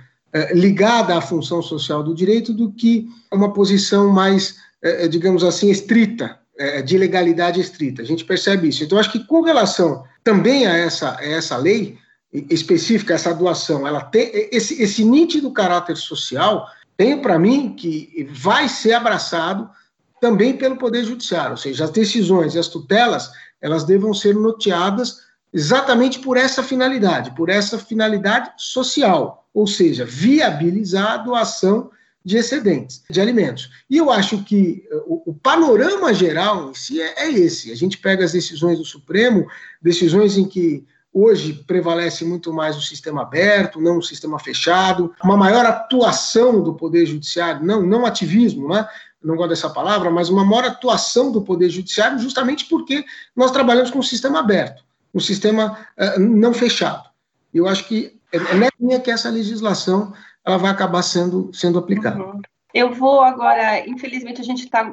[0.52, 5.70] ligada à função social do direito do que uma posição mais, é, é, digamos assim,
[5.70, 6.38] estrita,
[6.84, 8.00] de legalidade estrita.
[8.00, 8.84] A gente percebe isso.
[8.84, 11.98] Então, acho que com relação também a essa, a essa lei
[12.48, 16.64] específica, essa doação, ela tem esse, esse nítido caráter social,
[16.96, 19.68] tem para mim que vai ser abraçado
[20.20, 23.30] também pelo Poder Judiciário, ou seja, as decisões e as tutelas,
[23.60, 25.18] elas devam ser noteadas
[25.52, 31.90] exatamente por essa finalidade, por essa finalidade social, ou seja, viabilizar a doação
[32.24, 33.70] de excedentes de alimentos.
[33.88, 37.70] E eu acho que eh, o, o panorama geral em si é, é, esse.
[37.70, 39.46] A gente pega as decisões do Supremo,
[39.80, 45.36] decisões em que hoje prevalece muito mais o sistema aberto, não o sistema fechado, uma
[45.36, 48.88] maior atuação do Poder Judiciário, não, não ativismo, né?
[49.22, 53.04] não gosto dessa palavra, mas uma maior atuação do Poder Judiciário, justamente porque
[53.36, 54.82] nós trabalhamos com um sistema aberto,
[55.14, 57.08] um sistema uh, não fechado.
[57.52, 60.12] Eu acho que é, é nessa linha que essa legislação
[60.44, 62.22] ela vai acabar sendo, sendo aplicada.
[62.22, 62.40] Uhum.
[62.72, 64.92] Eu vou agora, infelizmente a gente está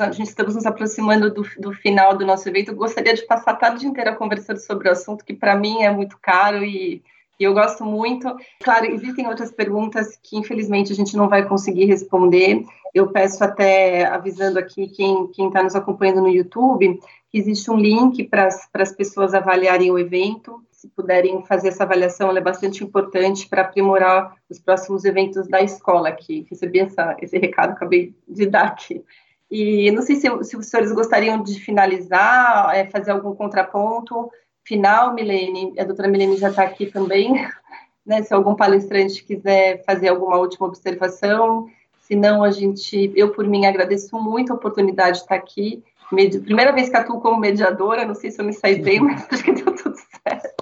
[0.00, 2.72] a gente estamos nos aproximando do, do, final do nosso evento.
[2.72, 5.90] Eu gostaria de passar a tarde inteira conversando sobre o assunto que para mim é
[5.90, 7.02] muito caro e,
[7.40, 8.36] E eu gosto muito.
[8.62, 12.62] Claro, existem outras perguntas que infelizmente a gente não vai conseguir responder.
[12.92, 17.00] Eu peço até avisando aqui quem está nos acompanhando no YouTube
[17.32, 20.62] que existe um link para as pessoas avaliarem o evento.
[20.82, 25.62] Se puderem fazer essa avaliação, ela é bastante importante para aprimorar os próximos eventos da
[25.62, 26.44] escola aqui.
[26.50, 29.00] Recebi essa, esse recado, acabei de dar aqui.
[29.48, 34.28] E não sei se, se os senhores gostariam de finalizar, é, fazer algum contraponto
[34.64, 35.72] final, Milene.
[35.78, 37.32] A doutora Milene já está aqui também.
[38.04, 41.68] Né, se algum palestrante quiser fazer alguma última observação,
[42.00, 45.84] se não, a gente, eu por mim agradeço muito a oportunidade de estar aqui.
[46.10, 49.24] Medi primeira vez que atuo como mediadora, não sei se eu me saí bem, mas
[49.30, 49.94] acho que deu tudo
[50.24, 50.61] certo.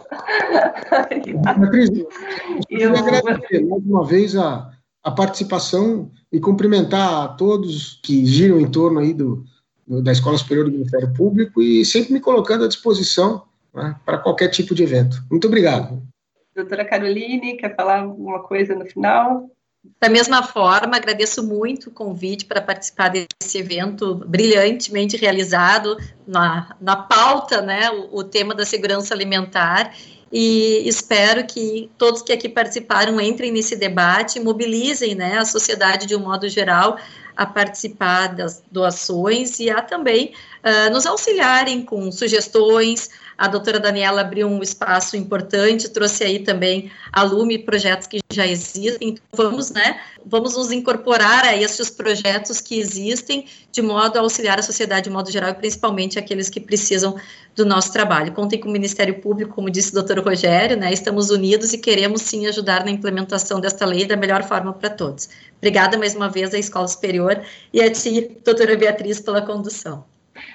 [1.70, 2.08] Cris, eu
[2.68, 4.70] queria agradecer mais uma vez a,
[5.02, 9.44] a participação e cumprimentar a todos que giram em torno aí do,
[9.86, 13.44] do da Escola Superior do Ministério Público e sempre me colocando à disposição
[13.74, 15.22] né, para qualquer tipo de evento.
[15.30, 16.02] Muito obrigado.
[16.54, 19.50] Doutora Caroline, quer falar alguma coisa no final?
[19.98, 25.96] Da mesma forma, agradeço muito o convite para participar desse evento brilhantemente realizado
[26.26, 29.94] na, na pauta, né, o, o tema da segurança alimentar.
[30.32, 36.14] E espero que todos que aqui participaram entrem nesse debate, mobilizem né, a sociedade de
[36.14, 36.98] um modo geral
[37.36, 43.08] a participar das doações e a também uh, nos auxiliarem com sugestões,
[43.40, 48.46] a doutora Daniela abriu um espaço importante, trouxe aí também a Lume, projetos que já
[48.46, 49.08] existem.
[49.08, 54.58] Então, vamos, né, vamos nos incorporar a esses projetos que existem, de modo a auxiliar
[54.58, 57.16] a sociedade de modo geral e principalmente aqueles que precisam
[57.56, 58.30] do nosso trabalho.
[58.32, 62.20] Contem com o Ministério Público, como disse o doutor Rogério, né, estamos unidos e queremos
[62.20, 65.30] sim ajudar na implementação desta lei da melhor forma para todos.
[65.56, 67.42] Obrigada mais uma vez à Escola Superior
[67.72, 70.04] e a ti, doutora Beatriz, pela condução.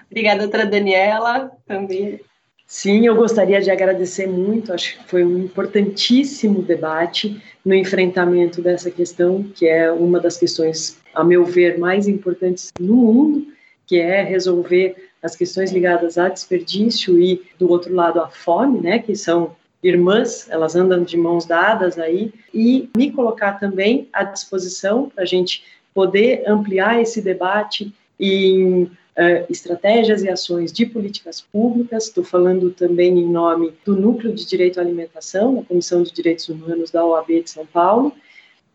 [0.07, 2.22] Obrigada, doutora Daniela, também
[2.67, 8.89] Sim, eu gostaria de agradecer muito, acho que foi um importantíssimo debate no enfrentamento dessa
[8.89, 13.47] questão, que é uma das questões, a meu ver, mais importantes no mundo,
[13.85, 18.97] que é resolver as questões ligadas a desperdício e, do outro lado, a fome, né,
[18.97, 25.09] que são irmãs, elas andam de mãos dadas aí, e me colocar também à disposição
[25.13, 25.63] para a gente
[25.93, 32.05] poder ampliar esse debate em uh, estratégias e ações de políticas públicas.
[32.05, 36.47] Estou falando também em nome do Núcleo de Direito à Alimentação, da Comissão de Direitos
[36.49, 38.13] Humanos da OAB de São Paulo.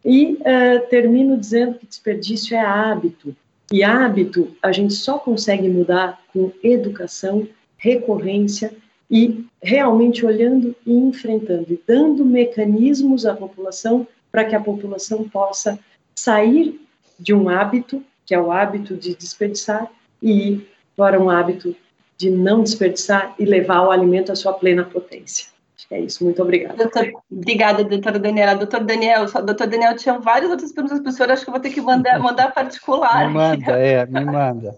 [0.04, 3.36] E uh, termino dizendo que desperdício é hábito.
[3.70, 7.46] E hábito a gente só consegue mudar com educação,
[7.76, 8.72] recorrência
[9.10, 15.78] e realmente olhando e enfrentando e dando mecanismos à população para que a população possa
[16.14, 16.80] sair
[17.18, 19.90] de um hábito, que é o hábito de desperdiçar,
[20.22, 21.74] e ir para um hábito
[22.16, 25.46] de não desperdiçar e levar o alimento à sua plena potência.
[25.80, 26.22] Acho que é isso.
[26.22, 26.76] Muito obrigada.
[26.76, 28.54] Doutor, obrigada, doutora Daniela.
[28.54, 31.52] Doutor Daniel, só, doutor Daniel, tinha várias outras perguntas para o senhor, acho que eu
[31.52, 33.26] vou ter que mandar, mandar particular.
[33.28, 34.76] Me manda, é, me manda.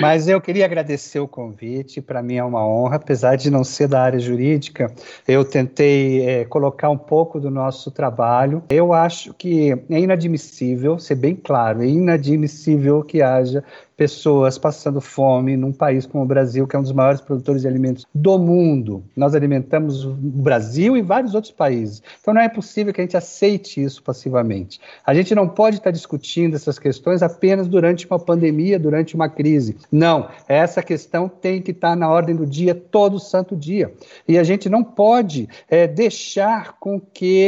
[0.00, 3.88] Mas eu queria agradecer o convite, para mim é uma honra, apesar de não ser
[3.88, 4.90] da área jurídica,
[5.26, 8.62] eu tentei é, colocar um pouco do nosso trabalho.
[8.70, 13.62] Eu acho que é inadmissível, ser bem claro, é inadmissível que haja
[13.98, 17.68] pessoas passando fome num país como o Brasil, que é um dos maiores produtores de
[17.68, 19.02] alimentos do mundo.
[19.16, 22.00] Nós alimentamos o Brasil e vários outros países.
[22.20, 24.80] Então não é possível que a gente aceite isso passivamente.
[25.04, 29.76] A gente não pode estar discutindo essas questões apenas durante uma pandemia, durante uma crise.
[29.90, 33.92] Não, essa questão tem que estar na ordem do dia todo santo dia.
[34.28, 37.42] E a gente não pode é, deixar com que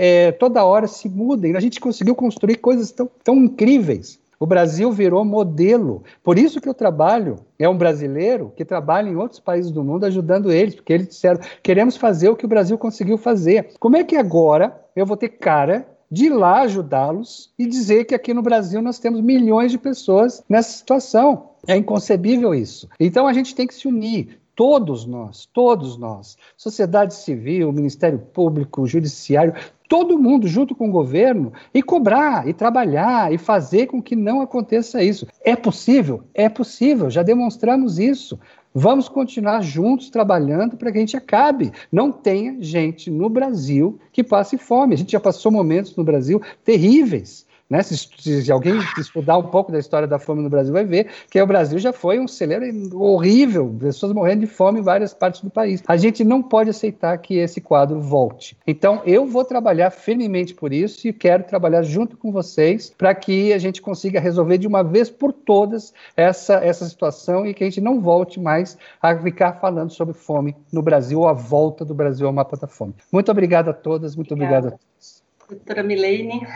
[0.00, 1.56] é, toda hora se mudem.
[1.56, 4.19] A gente conseguiu construir coisas tão, tão incríveis.
[4.40, 6.02] O Brasil virou modelo.
[6.24, 10.06] Por isso que eu trabalho, é um brasileiro que trabalha em outros países do mundo
[10.06, 13.74] ajudando eles, porque eles disseram: queremos fazer o que o Brasil conseguiu fazer.
[13.78, 18.14] Como é que agora eu vou ter cara de ir lá ajudá-los e dizer que
[18.14, 21.50] aqui no Brasil nós temos milhões de pessoas nessa situação?
[21.68, 22.88] É inconcebível isso.
[22.98, 28.86] Então a gente tem que se unir todos nós, todos nós, sociedade civil, Ministério Público,
[28.86, 29.54] Judiciário,
[29.90, 34.40] todo mundo junto com o governo e cobrar, e trabalhar, e fazer com que não
[34.40, 35.26] aconteça isso.
[35.44, 36.22] É possível?
[36.32, 38.38] É possível, já demonstramos isso.
[38.72, 41.72] Vamos continuar juntos trabalhando para que a gente acabe.
[41.90, 44.94] Não tenha gente no Brasil que passe fome.
[44.94, 47.84] A gente já passou momentos no Brasil terríveis Né?
[47.84, 51.40] Se, se, alguém estudar um pouco da história da fome no Brasil, vai ver que
[51.40, 52.66] o Brasil já foi um celeiro
[53.00, 55.80] horrível, pessoas morrendo de fome em várias partes do país.
[55.86, 58.56] A gente não pode aceitar que esse quadro volte.
[58.66, 63.52] Então, eu vou trabalhar firmemente por isso e quero trabalhar junto com vocês para que
[63.52, 67.66] a gente consiga resolver de uma vez por todas essa, essa situação e que a
[67.68, 71.94] gente não volte mais a ficar falando sobre fome no Brasil ou a volta do
[71.94, 72.94] Brasil ao mapa da fome.
[73.12, 75.22] Muito obrigado a todas, muito obrigado a todos.
[75.48, 76.46] Doutora Milene.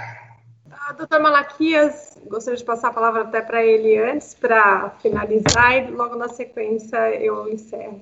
[0.93, 6.15] Doutor Malaquias, gostaria de passar a palavra até para ele antes, para finalizar, e logo
[6.15, 8.01] na sequência eu encerro.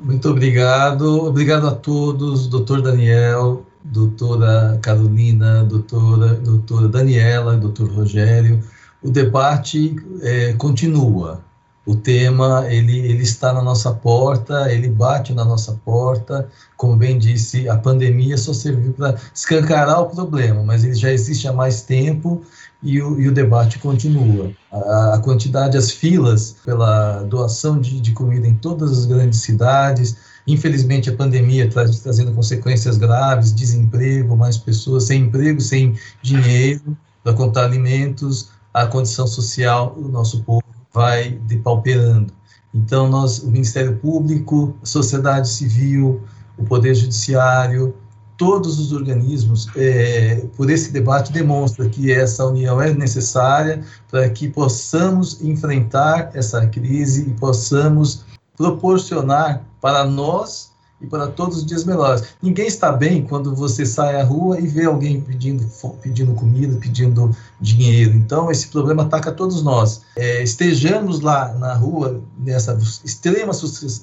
[0.00, 1.26] Muito obrigado.
[1.26, 8.62] Obrigado a todos, doutor Daniel, doutora Carolina, doutora, doutora Daniela, doutor Rogério.
[9.02, 11.44] O debate é, continua.
[11.84, 16.48] O tema ele, ele está na nossa porta, ele bate na nossa porta.
[16.76, 21.48] Como bem disse, a pandemia só serviu para escancarar o problema, mas ele já existe
[21.48, 22.42] há mais tempo
[22.80, 24.52] e o, e o debate continua.
[24.70, 30.16] A, a, quantidade, as filas pela doação de, de comida em todas as grandes cidades.
[30.46, 37.32] Infelizmente, a pandemia traz trazendo consequências graves, desemprego, mais pessoas sem emprego, sem dinheiro para
[37.32, 42.32] comprar alimentos, a condição social do nosso povo vai depauperando.
[42.74, 46.22] Então, nós, o Ministério Público, a sociedade civil,
[46.56, 47.94] o Poder Judiciário,
[48.36, 54.48] todos os organismos, é, por esse debate, demonstra que essa união é necessária para que
[54.48, 58.24] possamos enfrentar essa crise e possamos
[58.56, 60.71] proporcionar para nós
[61.02, 62.24] e para todos os dias melhores.
[62.40, 65.68] Ninguém está bem quando você sai à rua e vê alguém pedindo,
[66.00, 68.12] pedindo comida, pedindo dinheiro.
[68.12, 70.02] Então, esse problema ataca todos nós.
[70.16, 73.52] É, estejamos lá na rua, nessa extrema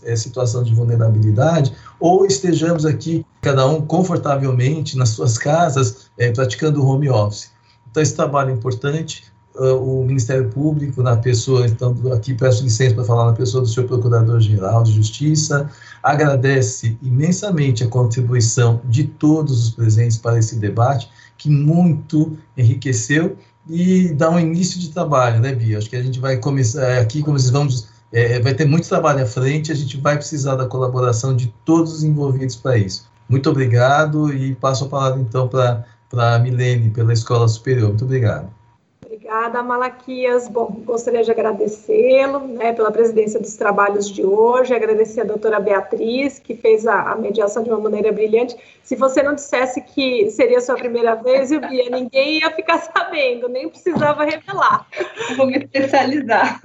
[0.03, 6.85] é, situação de vulnerabilidade, ou estejamos aqui, cada um confortavelmente nas suas casas, é, praticando
[6.85, 7.49] home office.
[7.89, 9.23] Então, esse trabalho é importante.
[9.59, 13.67] Uh, o Ministério Público, na pessoa, então, aqui peço licença para falar na pessoa do
[13.67, 15.69] senhor Procurador-Geral de Justiça,
[16.01, 23.35] agradece imensamente a contribuição de todos os presentes para esse debate, que muito enriqueceu
[23.69, 25.77] e dá um início de trabalho, né, Bia?
[25.77, 28.87] Acho que a gente vai começar é, aqui, como vocês vamos, é, vai ter muito
[28.87, 33.07] trabalho à frente, a gente vai precisar da colaboração de todos os envolvidos para isso.
[33.27, 37.89] Muito obrigado e passo a palavra então para a Milene, pela Escola Superior.
[37.89, 38.58] Muito obrigado.
[39.39, 40.49] Obrigada, Malaquias.
[40.49, 46.39] Bom, gostaria de agradecê-lo né, pela presidência dos trabalhos de hoje, agradecer a doutora Beatriz,
[46.39, 48.57] que fez a, a, mediação de uma maneira brilhante.
[48.83, 52.79] Se você não dissesse que seria a sua primeira vez, eu via, ninguém ia ficar
[52.79, 54.85] sabendo, nem precisava revelar.
[55.37, 56.59] Vou me especializar.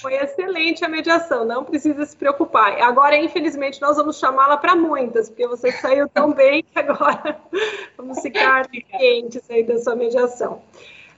[0.00, 2.80] Foi excelente a mediação, não precisa se preocupar.
[2.82, 7.36] Agora, infelizmente, nós vamos chamá-la para muitas, porque você saiu tão bem que agora
[7.98, 10.62] vamos ficar quentes aí da sua mediação.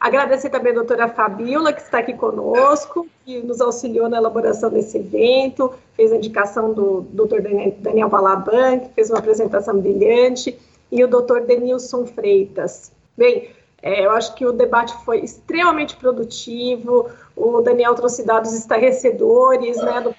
[0.02, 4.98] Agradecer também a doutora Fabiola, que está aqui conosco, que nos auxiliou na elaboração desse
[4.98, 10.58] evento, fez a indicação do doutor Daniel Balaban, que fez uma apresentação brilhante,
[10.90, 12.90] e o doutor Denilson Freitas.
[13.16, 13.50] Bem,
[13.80, 20.00] é, eu acho que o debate foi extremamente produtivo, o Daniel trouxe dados estarrecedores, né,
[20.00, 20.12] do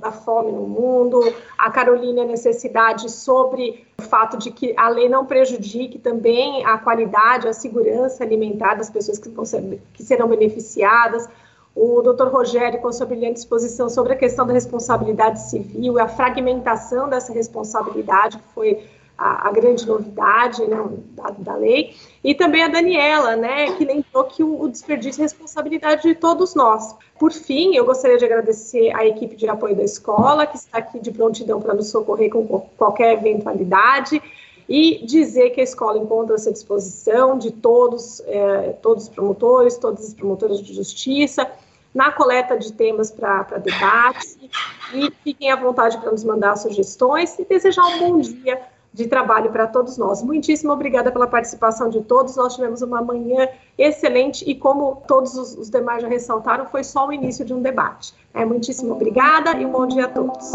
[0.00, 1.20] da fome no mundo,
[1.56, 6.78] a Carolina a necessidade sobre o fato de que a lei não prejudique também a
[6.78, 11.28] qualidade, a segurança alimentar das pessoas que, ser, que serão beneficiadas,
[11.74, 16.08] o doutor Rogério, com sua brilhante exposição sobre a questão da responsabilidade civil e a
[16.08, 18.84] fragmentação dessa responsabilidade, que foi
[19.20, 21.94] a, a grande novidade né, da, da, lei,
[22.24, 26.54] e também a Daniela, né, que lembrou que o, o desperdício é responsabilidade de todos
[26.54, 26.96] nós.
[27.18, 30.98] Por fim, eu gostaria de agradecer à equipe de apoio da escola, que está aqui
[30.98, 32.46] de prontidão para nos socorrer com
[32.78, 34.22] qualquer eventualidade,
[34.66, 40.06] e dizer que a escola encontra-se à disposição de todos, é, todos os promotores, todas
[40.06, 41.46] as promotoras de justiça,
[41.92, 44.50] na coleta de temas para debate,
[44.94, 48.58] e fiquem à vontade para nos mandar sugestões e desejar um bom dia
[48.92, 50.22] de trabalho para todos nós.
[50.22, 52.36] Muitíssimo obrigada pela participação de todos.
[52.36, 53.48] Nós tivemos uma manhã
[53.78, 57.62] excelente e, como todos os, os demais já ressaltaram, foi só o início de um
[57.62, 58.14] debate.
[58.34, 60.52] É, muitíssimo obrigada e um bom dia a todos.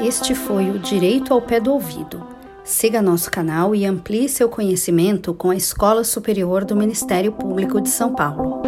[0.00, 2.26] Este foi o Direito ao Pé do Ouvido.
[2.64, 7.88] Siga nosso canal e amplie seu conhecimento com a Escola Superior do Ministério Público de
[7.88, 8.62] São Paulo.